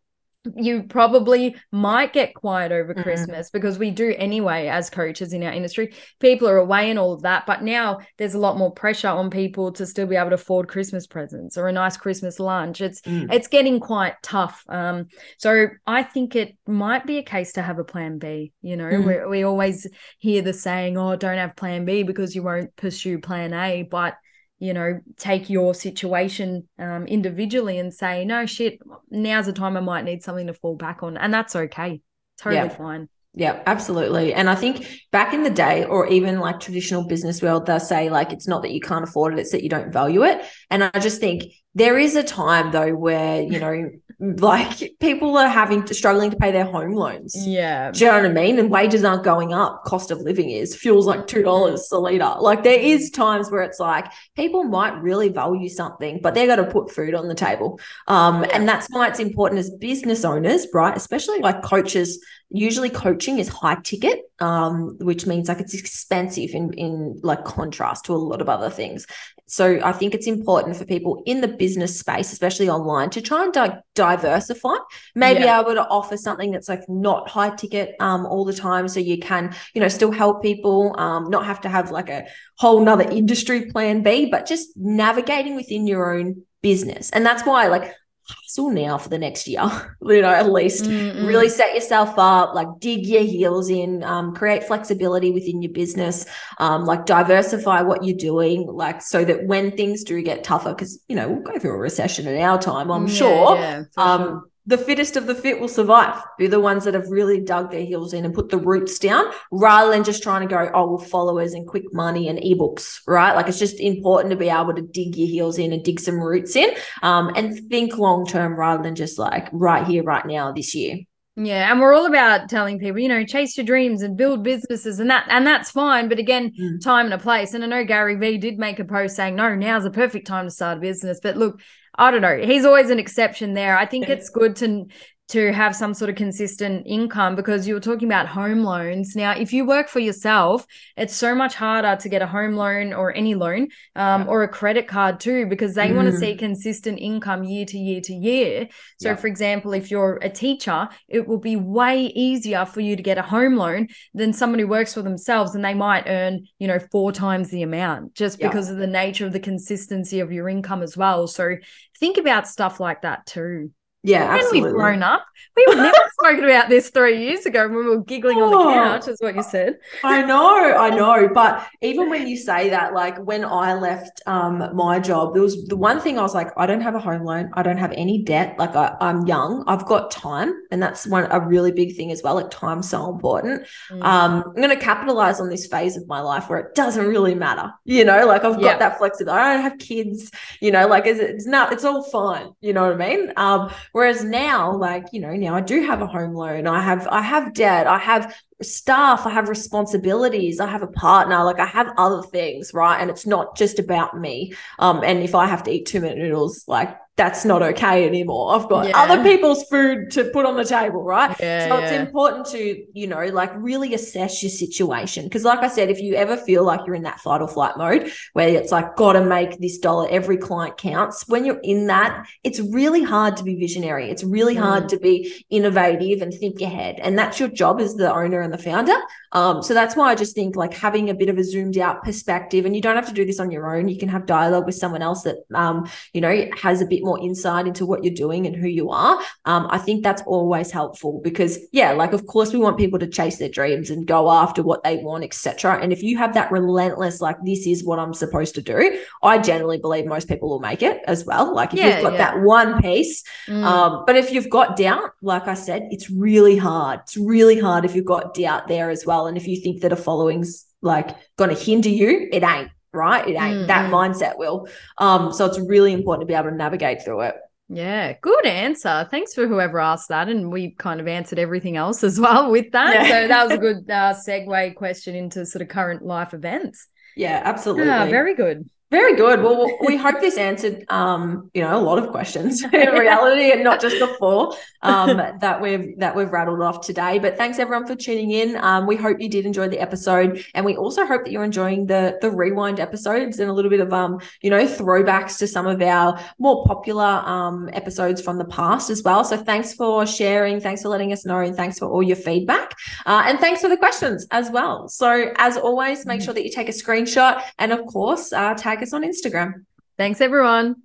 you 0.56 0.84
probably 0.84 1.56
might 1.72 2.14
get 2.14 2.34
quiet 2.34 2.72
over 2.72 2.94
Mhm. 2.94 3.04
Christmas 3.04 3.50
because 3.50 3.80
we 3.80 3.92
do 3.92 4.14
anyway 4.18 4.68
as 4.68 4.90
coaches 4.90 5.34
in 5.34 5.44
our 5.44 5.52
industry. 5.52 5.94
People 6.20 6.48
are 6.48 6.58
away 6.58 6.90
and 6.90 7.00
all 7.00 7.14
of 7.14 7.22
that, 7.24 7.46
but 7.46 7.64
now 7.64 8.00
there's 8.18 8.34
a 8.34 8.40
lot 8.40 8.58
more 8.58 8.72
pressure 8.72 9.08
on 9.08 9.30
people 9.30 9.72
to 9.74 9.86
still 9.86 10.08
be 10.08 10.16
able 10.16 10.30
to 10.30 10.36
afford 10.36 10.68
Christmas 10.68 11.08
presents 11.08 11.58
or 11.58 11.68
a 11.68 11.72
nice 11.72 11.98
Christmas 11.98 12.40
lunch. 12.40 12.82
It's 12.82 13.02
Mm. 13.02 13.34
it's 13.34 13.48
getting 13.48 13.80
quite 13.80 14.14
tough. 14.22 14.64
Um, 14.70 15.08
so 15.38 15.68
I 15.88 16.04
think 16.04 16.36
it 16.36 16.56
might 16.68 17.06
be 17.06 17.18
a 17.18 17.24
case 17.24 17.54
to 17.54 17.62
have 17.62 17.80
a 17.80 17.84
plan 17.84 18.18
B. 18.18 18.52
You 18.62 18.78
know, 18.78 18.90
Mm. 18.90 19.06
we 19.06 19.38
we 19.38 19.44
always 19.44 19.88
hear 20.20 20.42
the 20.42 20.54
saying, 20.54 20.98
"Oh, 20.98 21.16
don't 21.16 21.38
have 21.38 21.56
plan 21.56 21.86
B 21.86 22.04
because 22.04 22.36
you 22.36 22.44
won't 22.44 22.76
pursue 22.76 23.20
plan 23.20 23.54
A," 23.54 23.84
but 23.84 24.16
you 24.60 24.74
know, 24.74 25.00
take 25.18 25.50
your 25.50 25.74
situation 25.74 26.68
um, 26.80 27.06
individually 27.08 27.78
and 27.78 27.94
say, 27.94 28.26
no, 28.26 28.46
shit, 28.46 28.80
now's 29.10 29.46
the 29.48 29.54
time 29.54 29.76
I 29.78 29.82
might 29.82 30.06
need 30.06 30.24
something 30.24 30.48
to 30.48 30.54
fall 30.54 30.76
back 30.76 31.04
on. 31.04 31.18
And 31.18 31.34
that's 31.34 31.56
okay. 31.56 32.02
Totally 32.38 32.68
Yeah. 32.68 32.76
fine. 32.76 33.10
Yeah, 33.38 33.62
absolutely. 33.66 34.34
And 34.34 34.50
I 34.50 34.56
think 34.56 34.88
back 35.12 35.34
in 35.34 35.44
the 35.44 35.50
day, 35.50 35.84
or 35.84 36.08
even 36.08 36.40
like 36.40 36.62
traditional 36.62 37.06
business 37.06 37.42
world, 37.42 37.66
they'll 37.66 37.82
say 37.82 38.10
like 38.10 38.32
it's 38.32 38.48
not 38.48 38.62
that 38.62 38.72
you 38.72 38.80
can't 38.80 39.04
afford 39.04 39.34
it, 39.34 39.40
it's 39.40 39.52
that 39.52 39.62
you 39.62 39.68
don't 39.68 39.92
value 39.92 40.24
it. 40.24 40.42
And 40.70 40.86
I 40.86 41.00
just 41.00 41.20
think 41.20 41.44
there 41.76 41.98
is 41.98 42.16
a 42.16 42.24
time 42.24 42.72
though 42.72 42.96
where, 42.96 43.42
you 43.42 43.60
know, 43.60 43.92
like 44.20 44.94
people 45.02 45.38
are 45.38 45.50
having 45.50 45.84
to 45.84 45.94
struggling 45.94 46.32
to 46.32 46.38
pay 46.38 46.52
their 46.52 46.64
home 46.64 46.94
loans. 46.94 47.36
Yeah. 47.46 47.92
Do 47.92 48.00
you 48.00 48.06
know 48.12 48.18
what 48.18 48.26
I 48.26 48.34
mean? 48.34 48.58
And 48.58 48.72
wages 48.72 49.04
aren't 49.04 49.24
going 49.26 49.54
up. 49.54 49.84
Cost 49.84 50.10
of 50.10 50.22
living 50.22 50.50
is. 50.50 50.74
Fuel's 50.74 51.06
like 51.06 51.28
two 51.28 51.44
dollars 51.44 51.90
a 51.92 52.00
liter. 52.00 52.36
Like 52.40 52.64
there 52.64 52.80
is 52.80 53.12
times 53.12 53.52
where 53.52 53.62
it's 53.62 53.80
like 53.80 54.06
people 54.36 54.64
might 54.64 55.02
really 55.02 55.30
value 55.30 55.68
something, 55.68 56.22
but 56.24 56.34
they're 56.34 56.48
going 56.48 56.66
to 56.66 56.72
put 56.72 56.92
food 56.92 57.14
on 57.14 57.28
the 57.28 57.36
table. 57.36 57.80
Um, 58.08 58.46
and 58.54 58.68
that's 58.68 58.88
why 58.90 59.08
it's 59.10 59.20
important 59.20 59.60
as 59.60 59.70
business 59.70 60.24
owners, 60.24 60.66
right? 60.74 60.96
Especially 60.96 61.40
like 61.40 61.62
coaches. 61.62 62.24
Usually, 62.52 62.92
coaching 62.92 63.40
is 63.40 63.50
high 63.50 63.78
ticket, 63.84 64.22
um, 64.40 64.98
which 65.00 65.26
means 65.26 65.50
like 65.50 65.60
it's 65.60 65.74
expensive 65.74 66.52
in 66.52 66.72
in 66.74 67.20
like 67.22 67.44
contrast 67.44 68.06
to 68.06 68.14
a 68.14 68.16
lot 68.16 68.40
of 68.40 68.48
other 68.48 68.70
things. 68.70 69.08
So 69.48 69.80
I 69.84 69.92
think 69.92 70.14
it's 70.16 70.28
important 70.28 70.76
for 70.76 70.86
people 70.86 71.22
in 71.26 71.42
the 71.42 71.48
business 71.48 72.00
space, 72.00 72.34
especially 72.34 72.68
online, 72.70 73.12
to 73.12 73.22
try 73.22 73.44
and 73.44 73.54
di- 73.54 73.80
diversify. 73.94 74.76
Maybe 75.14 75.42
Yeah. 75.42 75.60
able 75.62 75.76
to 75.76 75.88
offer 75.88 76.18
something 76.18 76.52
that's 76.52 76.68
like 76.68 76.84
not 76.90 77.30
high 77.30 77.52
ticket 77.56 77.96
um, 78.00 78.26
all 78.26 78.44
the 78.46 78.54
time, 78.54 78.88
so 78.88 79.00
you 79.00 79.20
can 79.20 79.54
you 79.74 79.82
know 79.82 79.88
still 79.88 80.12
help 80.12 80.42
people, 80.42 80.96
um, 81.00 81.30
not 81.30 81.46
have 81.46 81.62
to 81.62 81.70
have 81.70 81.92
like 81.92 82.10
a 82.10 82.26
whole 82.58 82.80
nother 82.82 83.04
industry 83.10 83.70
plan 83.72 84.02
B, 84.02 84.28
but 84.32 84.46
just 84.48 84.70
navigating 84.76 85.56
within 85.56 85.86
your 85.86 86.16
own 86.18 86.44
business. 86.62 87.12
And 87.12 87.24
that's 87.26 87.46
why 87.46 87.68
like 87.68 87.94
hustle 88.28 88.70
now 88.70 88.98
for 88.98 89.10
the 89.10 89.18
next 89.18 89.48
year, 89.48 89.62
you 90.02 90.22
know, 90.22 90.30
at 90.34 90.52
least 90.52 90.90
Mm-mm. 90.90 91.16
really 91.18 91.50
set 91.50 91.74
yourself 91.76 92.14
up 92.18 92.54
like 92.56 92.68
dig 92.80 93.06
your 93.06 93.24
heels 93.24 93.70
in 93.70 94.04
um, 94.04 94.34
create 94.36 94.64
flexibility 94.64 95.32
within 95.32 95.62
your 95.62 95.72
business 95.72 96.26
um, 96.60 96.86
like 96.86 97.06
diversify 97.06 97.82
what 97.82 98.04
you're 98.04 98.18
doing 98.18 98.68
like 98.68 99.02
so 99.02 99.24
that 99.24 99.46
when 99.46 99.76
things 99.76 100.04
do 100.04 100.22
get 100.22 100.44
tougher 100.44 100.70
because 100.74 101.00
you 101.08 101.16
know 101.16 101.28
we'll 101.30 101.42
go 101.42 101.58
through 101.60 101.72
a 101.74 101.78
recession 101.78 102.28
in 102.28 102.40
our 102.42 102.60
time 102.62 102.90
i'm 102.92 103.08
Yeah, 103.08 103.08
sure 103.08 103.58
yeah, 103.58 103.84
um, 103.98 104.42
sure. 104.42 104.50
The 104.68 104.78
fittest 104.78 105.16
of 105.16 105.28
the 105.28 105.36
fit 105.36 105.60
will 105.60 105.68
survive. 105.68 106.22
Be 106.38 106.48
the 106.48 106.60
ones 106.60 106.86
that 106.86 106.94
have 106.96 107.08
really 107.10 107.40
dug 107.40 107.72
their 107.72 107.86
heels 107.86 108.14
in 108.14 108.26
and 108.26 108.34
put 108.34 108.50
the 108.50 108.58
roots 108.58 108.98
down 108.98 109.26
rather 109.52 109.92
than 109.92 110.04
just 110.04 110.24
trying 110.24 110.48
to 110.48 110.54
go, 110.54 110.72
oh, 110.74 110.88
well, 110.88 110.98
followers 110.98 111.54
and 111.54 111.68
quick 111.68 111.94
money 111.94 112.28
and 112.28 112.40
ebooks, 112.40 113.00
right? 113.08 113.36
Like 113.36 113.48
it's 113.48 113.60
just 113.60 113.80
important 113.80 114.32
to 114.32 114.38
be 114.38 114.50
able 114.50 114.74
to 114.74 114.82
dig 114.82 115.16
your 115.16 115.28
heels 115.28 115.60
in 115.60 115.72
and 115.72 115.84
dig 115.84 116.00
some 116.00 116.20
roots 116.20 116.56
in 116.56 116.72
um, 117.04 117.32
and 117.36 117.70
think 117.70 117.98
long 117.98 118.26
term 118.26 118.56
rather 118.56 118.82
than 118.82 118.96
just 118.96 119.20
like 119.20 119.48
right 119.52 119.86
here, 119.86 120.04
right 120.04 120.26
now, 120.26 120.52
this 120.52 120.74
year. 120.74 120.98
Yeah, 121.38 121.70
and 121.70 121.82
we're 121.82 121.94
all 121.94 122.06
about 122.06 122.48
telling 122.48 122.80
people, 122.80 122.98
you 122.98 123.10
know, 123.10 123.26
chase 123.26 123.58
your 123.58 123.66
dreams 123.66 124.02
and 124.02 124.16
build 124.16 124.42
businesses 124.42 125.02
and 125.02 125.10
that 125.10 125.26
and 125.30 125.46
that's 125.46 125.70
fine, 125.70 126.08
but 126.08 126.18
again, 126.18 126.54
Mm. 126.58 126.82
time 126.82 127.08
and 127.08 127.14
a 127.14 127.18
place. 127.18 127.54
And 127.54 127.62
I 127.62 127.68
know 127.68 127.84
Gary 127.84 128.16
Vee 128.16 128.38
did 128.38 128.58
make 128.58 128.80
a 128.80 128.86
post 128.86 129.18
saying, 129.18 129.36
"No, 129.36 129.54
now's 129.54 129.84
the 129.84 129.92
perfect 129.92 130.28
time 130.28 130.46
to 130.46 130.50
start 130.50 130.78
a 130.78 130.80
business." 130.80 131.20
But 131.22 131.36
look, 131.36 131.60
I 131.98 132.12
don't 132.12 132.22
know. 132.22 132.38
He's 132.38 132.66
always 132.66 132.90
an 132.90 133.00
exception 133.00 133.54
there. 133.54 133.78
I 133.78 133.86
think 133.86 134.10
it's 134.10 134.30
good 134.30 134.56
to 134.58 134.86
to 135.28 135.52
have 135.52 135.76
some 135.76 135.94
sort 135.96 136.10
of 136.10 136.16
consistent 136.16 136.86
income 136.86 137.36
because 137.36 137.68
you 137.68 137.74
were 137.74 137.80
talking 137.80 138.08
about 138.08 138.28
home 138.28 138.64
loans. 138.64 139.16
Now, 139.16 139.32
if 139.32 139.54
you 139.54 139.66
work 139.66 139.90
for 139.90 140.00
yourself, 140.00 140.68
it's 140.98 141.16
so 141.16 141.34
much 141.34 141.56
harder 141.56 141.96
to 141.96 142.10
get 142.10 142.22
a 142.22 142.28
home 142.28 142.54
loan 142.54 142.94
or 142.94 143.12
any 143.16 143.34
loan 143.34 143.70
um, 143.96 144.22
yeah. 144.22 144.28
or 144.28 144.44
a 144.44 144.48
credit 144.48 144.88
card 144.88 145.20
too 145.20 145.48
because 145.48 145.74
they 145.74 145.90
mm. 145.90 145.96
want 145.96 146.12
to 146.12 146.18
see 146.18 146.36
consistent 146.36 147.00
income 147.00 147.44
year 147.44 147.66
to 147.66 147.78
year 147.78 148.02
to 148.02 148.14
year. 148.14 148.68
So, 149.00 149.10
yeah. 149.10 149.16
for 149.16 149.26
example, 149.26 149.74
if 149.74 149.90
you're 149.90 150.20
a 150.22 150.30
teacher, 150.30 150.90
it 151.08 151.28
will 151.28 151.40
be 151.40 151.56
way 151.56 152.06
easier 152.06 152.66
for 152.66 152.82
you 152.82 152.96
to 152.96 153.04
get 153.04 153.18
a 153.18 153.24
home 153.24 153.56
loan 153.56 153.88
than 154.14 154.32
someone 154.32 154.60
who 154.60 154.68
works 154.68 154.94
for 154.94 155.02
themselves 155.02 155.56
and 155.56 155.66
they 155.66 155.74
might 155.74 156.04
earn, 156.06 156.46
you 156.60 156.68
know, 156.68 156.78
four 156.92 157.12
times 157.12 157.50
the 157.50 157.64
amount 157.64 158.14
just 158.14 158.40
yeah. 158.40 158.48
because 158.48 158.70
of 158.70 158.78
the 158.78 158.86
nature 158.86 159.26
of 159.26 159.34
the 159.34 159.40
consistency 159.40 160.20
of 160.20 160.32
your 160.32 160.48
income 160.48 160.84
as 160.84 160.96
well. 160.96 161.26
So, 161.26 161.56
think 162.00 162.18
about 162.20 162.48
stuff 162.48 162.80
like 162.80 163.02
that 163.02 163.26
too. 163.26 163.72
Yeah, 164.06 164.36
absolutely. 164.36 164.62
we've 164.62 164.74
grown 164.74 165.04
up. 165.04 165.26
We 165.56 165.66
would 165.68 165.78
never 165.78 165.98
spoken 166.20 166.44
about 166.44 166.70
this 166.70 166.90
three 166.90 167.24
years 167.24 167.46
ago 167.46 167.68
when 167.68 167.78
we 167.78 167.90
were 167.90 168.04
giggling 168.04 168.40
oh, 168.40 168.46
on 168.46 168.52
the 168.52 168.58
oh. 168.58 168.74
couch, 168.74 169.08
is 169.08 169.20
what 169.20 169.36
you 169.36 169.44
said. 169.44 169.78
I 170.04 170.22
know, 170.24 170.76
I 170.76 170.90
know. 170.90 171.30
But 171.34 171.66
even 171.82 172.10
when 172.10 172.28
you 172.28 172.38
say 172.38 172.70
that, 172.70 172.94
like 172.94 173.18
when 173.20 173.46
I 173.46 173.74
left 173.74 174.22
um, 174.26 174.70
my 174.76 175.00
job, 175.00 175.34
there 175.34 175.42
was 175.42 175.66
the 175.68 175.78
one 175.78 176.00
thing 176.00 176.20
I 176.20 176.22
was 176.22 176.36
like, 176.36 176.50
I 176.58 176.66
don't 176.66 176.82
have 176.82 176.96
a 176.96 177.00
home 177.00 177.24
loan. 177.24 177.52
I 177.54 177.64
don't 177.64 177.78
have 177.78 177.94
any 177.94 178.22
debt. 178.22 178.56
Like 178.60 178.76
I, 178.76 178.96
am 179.00 179.26
young. 179.26 179.64
I've 179.68 179.86
got 179.86 180.12
time. 180.12 180.54
And 180.72 180.84
that's 180.84 181.08
one 181.08 181.28
a 181.32 181.40
really 181.40 181.72
big 181.72 181.96
thing 181.96 182.12
as 182.12 182.22
well. 182.22 182.36
Like 182.36 182.52
time's 182.52 182.90
so 182.90 183.10
important. 183.10 183.66
Mm. 183.90 184.04
Um, 184.04 184.44
I'm 184.56 184.62
gonna 184.62 184.76
capitalize 184.76 185.40
on 185.40 185.50
this 185.50 185.68
phase 185.68 185.96
of 185.96 186.08
my 186.08 186.20
life 186.20 186.50
where 186.50 186.60
it 186.60 186.76
doesn't 186.76 187.06
really 187.06 187.34
matter. 187.34 187.72
You 187.86 188.04
know, 188.04 188.28
like 188.28 188.44
I've 188.44 188.60
got 188.60 188.80
that 188.80 188.98
flexibility. 188.98 189.40
I 189.40 189.54
don't 189.54 189.64
have 189.64 189.78
kids, 189.80 190.32
you 190.60 190.72
know, 190.72 190.88
like 190.88 191.06
it's, 191.06 191.20
it's 191.20 191.48
not 191.48 191.72
it's 191.72 191.86
all 191.86 192.04
fine. 192.04 192.52
You 192.62 192.74
know 192.74 192.84
what 192.92 193.02
I 193.02 193.10
mean? 193.10 193.32
Um, 193.38 193.72
Whereas 193.96 194.26
now, 194.26 194.76
like, 194.76 195.06
you 195.14 195.22
know, 195.22 195.32
now 195.38 195.56
I 195.56 195.62
do 195.62 195.82
have 195.86 196.02
a 196.02 196.06
home 196.06 196.34
loan, 196.34 196.68
I 196.68 196.82
have, 196.82 197.08
I 197.08 197.22
have 197.22 197.54
debt, 197.54 197.88
I 197.88 197.98
have 197.98 198.36
staff, 198.62 199.26
I 199.26 199.30
have 199.30 199.48
responsibilities, 199.48 200.60
I 200.60 200.68
have 200.68 200.82
a 200.82 200.88
partner, 200.88 201.42
like 201.46 201.62
I 201.62 201.66
have 201.66 201.94
other 201.98 202.22
things, 202.22 202.74
right? 202.74 203.00
And 203.00 203.10
it's 203.10 203.26
not 203.26 203.56
just 203.56 203.80
about 203.80 204.20
me. 204.20 204.54
Um, 204.80 205.02
and 205.02 205.24
if 205.24 205.34
I 205.34 205.48
have 205.48 205.64
to 205.64 205.72
eat 205.72 205.86
two 205.86 206.02
minute 206.02 206.18
noodles, 206.18 206.66
like 206.68 206.98
that's 207.18 207.46
not 207.46 207.62
okay 207.62 208.06
anymore. 208.06 208.54
I've 208.54 208.68
got 208.68 208.90
yeah. 208.90 209.02
other 209.02 209.24
people's 209.24 209.64
food 209.70 210.12
to 210.12 210.26
put 210.26 210.46
on 210.46 210.58
the 210.58 210.66
table, 210.66 211.02
right? 211.02 211.34
Yeah, 211.40 211.70
so 211.70 211.78
it's 211.78 211.92
important 211.94 212.46
to, 212.48 212.86
you 212.94 213.08
know, 213.08 213.26
like 213.28 213.52
really 213.56 213.94
assess 213.94 214.44
your 214.44 214.50
situation. 214.50 215.24
Because, 215.24 215.46
like 215.46 215.60
I 215.60 215.70
said, 215.70 215.90
if 215.90 216.02
you 216.02 216.16
ever 216.16 216.36
feel 216.36 216.66
like 216.66 216.82
you're 216.86 216.96
in 216.96 217.04
that 217.04 217.22
fight 217.22 217.42
or 217.42 217.48
flight 217.48 217.78
mode 217.78 218.12
where 218.34 218.50
it's 218.50 218.72
like, 218.72 218.98
got 218.98 219.14
to 219.14 219.24
make 219.24 219.60
this 219.60 219.78
dollar, 219.78 220.10
every 220.10 220.36
client 220.36 220.78
counts, 220.78 221.26
when 221.30 221.46
you're 221.46 221.62
in 221.64 221.88
that, 221.88 222.28
it's 222.44 222.60
really 222.60 223.04
hard 223.04 223.38
to 223.38 223.44
be 223.44 223.56
visionary. 223.56 224.10
It's 224.10 224.24
really 224.24 224.56
mm. 224.56 224.62
hard 224.62 224.90
to 224.90 225.00
be 225.00 225.46
innovative 225.50 226.22
and 226.22 226.34
think 226.34 226.60
ahead. 226.62 227.00
And 227.00 227.18
that's 227.18 227.40
your 227.40 227.50
job 227.50 227.80
as 227.80 227.96
the 227.96 228.14
owner 228.14 228.42
and 228.42 228.52
the 228.52 228.58
founder. 228.58 228.96
Um, 229.32 229.64
so 229.64 229.74
that's 229.74 229.96
why 229.96 230.12
I 230.12 230.16
just 230.16 230.36
think 230.36 230.56
like 230.56 230.74
having 230.74 231.10
a 231.10 231.14
bit 231.14 231.30
of 231.30 231.38
a 231.38 231.44
zoomed 231.44 231.78
out 231.78 232.04
perspective, 232.04 232.66
and 232.66 232.76
you 232.76 232.82
don't 232.82 232.96
have 232.96 233.08
to 233.08 233.14
do 233.14 233.26
this 233.26 233.40
on 233.40 233.52
your 233.52 233.74
own. 233.74 233.88
You 233.88 233.98
can 233.98 234.10
have 234.10 234.26
dialogue 234.26 234.66
with 234.66 234.76
someone 234.76 235.02
else 235.02 235.24
that, 235.24 235.38
um, 235.54 235.90
you 236.14 236.20
know, 236.20 236.46
has 236.62 236.82
a 236.82 236.86
bit 236.86 237.05
more 237.06 237.20
insight 237.20 237.68
into 237.68 237.86
what 237.86 238.04
you're 238.04 238.14
doing 238.14 238.46
and 238.46 238.56
who 238.56 238.68
you 238.68 238.90
are, 238.90 239.20
um, 239.46 239.68
I 239.70 239.78
think 239.78 240.04
that's 240.04 240.22
always 240.24 240.72
helpful 240.72 241.22
because, 241.24 241.60
yeah, 241.72 241.92
like 241.92 242.14
of 242.14 242.26
course 242.26 242.52
we 242.52 242.60
want 242.60 242.78
people 242.78 243.00
to 243.00 243.08
chase 243.08 243.38
their 243.38 243.50
dreams 243.50 243.90
and 243.90 244.06
go 244.06 244.32
after 244.32 244.64
what 244.64 244.84
they 244.84 244.98
want, 244.98 245.24
etc. 245.24 245.80
And 245.82 245.94
if 245.94 246.04
you 246.04 246.18
have 246.18 246.34
that 246.34 246.52
relentless, 246.52 247.22
like 247.22 247.38
this 247.46 247.68
is 247.68 247.84
what 247.84 248.00
I'm 248.00 248.14
supposed 248.14 248.56
to 248.56 248.62
do, 248.62 249.00
I 249.24 249.38
generally 249.38 249.78
believe 249.78 250.06
most 250.06 250.28
people 250.28 250.50
will 250.50 250.60
make 250.60 250.82
it 250.82 251.02
as 251.08 251.26
well. 251.26 251.54
Like 251.54 251.74
if 251.74 251.80
yeah, 251.80 251.96
you've 251.96 252.04
got 252.04 252.14
yeah. 252.14 252.18
that 252.18 252.42
one 252.42 252.82
piece, 252.82 253.24
mm. 253.48 253.64
um, 253.64 254.04
but 254.06 254.16
if 254.16 254.32
you've 254.32 254.50
got 254.50 254.76
doubt, 254.76 255.12
like 255.22 255.48
I 255.48 255.54
said, 255.54 255.88
it's 255.92 256.10
really 256.10 256.58
hard. 256.58 257.02
It's 257.04 257.18
really 257.18 257.60
hard 257.60 257.86
if 257.86 257.96
you've 257.96 258.06
got 258.06 258.34
doubt 258.34 258.68
there 258.68 258.90
as 258.90 259.06
well, 259.06 259.28
and 259.28 259.38
if 259.38 259.48
you 259.48 259.62
think 259.62 259.82
that 259.82 259.94
a 259.94 259.96
following's 259.96 260.66
like 260.82 261.16
going 261.38 261.50
to 261.50 261.62
hinder 261.62 261.90
you, 261.90 262.30
it 262.32 262.44
ain't 262.44 262.70
right? 262.96 263.28
It 263.28 263.32
ain't 263.32 263.38
mm-hmm. 263.38 263.68
that 263.68 263.92
mindset 263.92 264.38
will. 264.38 264.68
Um, 264.98 265.32
so 265.32 265.46
it's 265.46 265.60
really 265.60 265.94
important 265.94 266.22
to 266.22 266.32
be 266.32 266.34
able 266.34 266.50
to 266.50 266.56
navigate 266.56 267.04
through 267.04 267.22
it. 267.22 267.36
Yeah, 267.68 268.14
good 268.22 268.46
answer. 268.46 269.08
Thanks 269.10 269.34
for 269.34 269.48
whoever 269.48 269.80
asked 269.80 270.10
that. 270.10 270.30
And 270.30 270.52
we 270.52 270.72
kind 270.72 271.00
of 271.00 271.08
answered 271.08 271.40
everything 271.40 271.78
else 271.78 272.04
as 272.04 272.20
well 272.20 272.52
with 272.52 272.72
that. 272.72 272.94
Yeah. 272.94 273.10
So 273.10 273.28
that 273.28 273.44
was 273.44 273.54
a 273.54 273.58
good 273.58 273.90
uh, 273.90 274.14
segue 274.14 274.76
question 274.76 275.16
into 275.16 275.46
sort 275.46 275.62
of 275.62 275.68
current 275.68 276.04
life 276.04 276.34
events. 276.34 276.88
Yeah, 277.18 277.42
absolutely. 277.46 277.86
Yeah, 277.86 278.10
very 278.10 278.36
good. 278.36 278.70
Very 278.96 279.18
good. 279.18 279.44
Well, 279.44 279.70
we 279.86 279.98
hope 279.98 280.22
this 280.22 280.38
answered, 280.38 280.86
um, 280.88 281.52
you 281.54 281.62
know, 281.62 281.78
a 281.78 281.84
lot 281.84 282.00
of 282.00 282.12
questions 282.12 282.64
in 282.74 282.94
reality, 282.94 283.52
and 283.52 283.62
not 283.62 283.82
just 283.82 284.00
the 284.00 284.08
four 284.18 284.56
um, 284.84 285.18
that 285.42 285.60
we've 285.60 286.00
that 286.00 286.16
we've 286.16 286.32
rattled 286.32 286.62
off 286.62 286.80
today. 286.80 287.20
But 287.20 287.36
thanks 287.36 287.60
everyone 287.60 287.86
for 287.86 287.96
tuning 287.98 288.32
in. 288.32 288.56
Um, 288.56 288.88
we 288.88 288.96
hope 288.96 289.20
you 289.20 289.28
did 289.28 289.46
enjoy 289.46 289.68
the 289.68 289.82
episode, 289.82 290.46
and 290.54 290.66
we 290.66 290.78
also 290.78 291.06
hope 291.06 291.26
that 291.26 291.32
you're 291.32 291.44
enjoying 291.44 291.88
the 291.88 292.18
the 292.22 292.32
rewind 292.32 292.80
episodes 292.80 293.38
and 293.40 293.50
a 293.50 293.54
little 293.54 293.70
bit 293.70 293.82
of 293.82 293.92
um, 293.92 294.22
you 294.42 294.50
know, 294.50 294.66
throwbacks 294.66 295.38
to 295.40 295.48
some 295.48 295.68
of 295.68 295.82
our 295.82 296.18
more 296.40 296.64
popular 296.66 297.04
um 297.04 297.70
episodes 297.74 298.22
from 298.22 298.38
the 298.38 298.46
past 298.46 298.90
as 298.90 299.04
well. 299.04 299.26
So 299.26 299.36
thanks 299.36 299.74
for 299.74 300.06
sharing, 300.06 300.62
thanks 300.62 300.84
for 300.84 300.88
letting 300.88 301.12
us 301.12 301.26
know, 301.26 301.40
and 301.40 301.54
thanks 301.54 301.80
for 301.80 301.90
all 301.90 302.02
your 302.02 302.16
feedback, 302.16 302.72
uh, 303.06 303.24
and 303.26 303.42
thanks 303.42 303.60
for 303.60 303.68
the 303.68 303.76
questions 303.76 304.26
as 304.32 304.50
well. 304.50 304.88
So 304.88 305.34
as 305.36 305.58
always, 305.58 306.06
make 306.06 306.22
mm. 306.22 306.24
sure 306.26 306.34
that 306.34 306.46
you 306.46 306.50
take 306.50 306.70
a 306.70 306.78
screenshot, 306.84 307.44
and 307.60 307.74
of 307.74 307.86
course, 307.88 308.32
uh, 308.32 308.54
tag 308.54 308.85
us 308.86 308.94
on 308.94 309.04
Instagram. 309.04 309.66
Thanks, 309.98 310.22
everyone. 310.22 310.76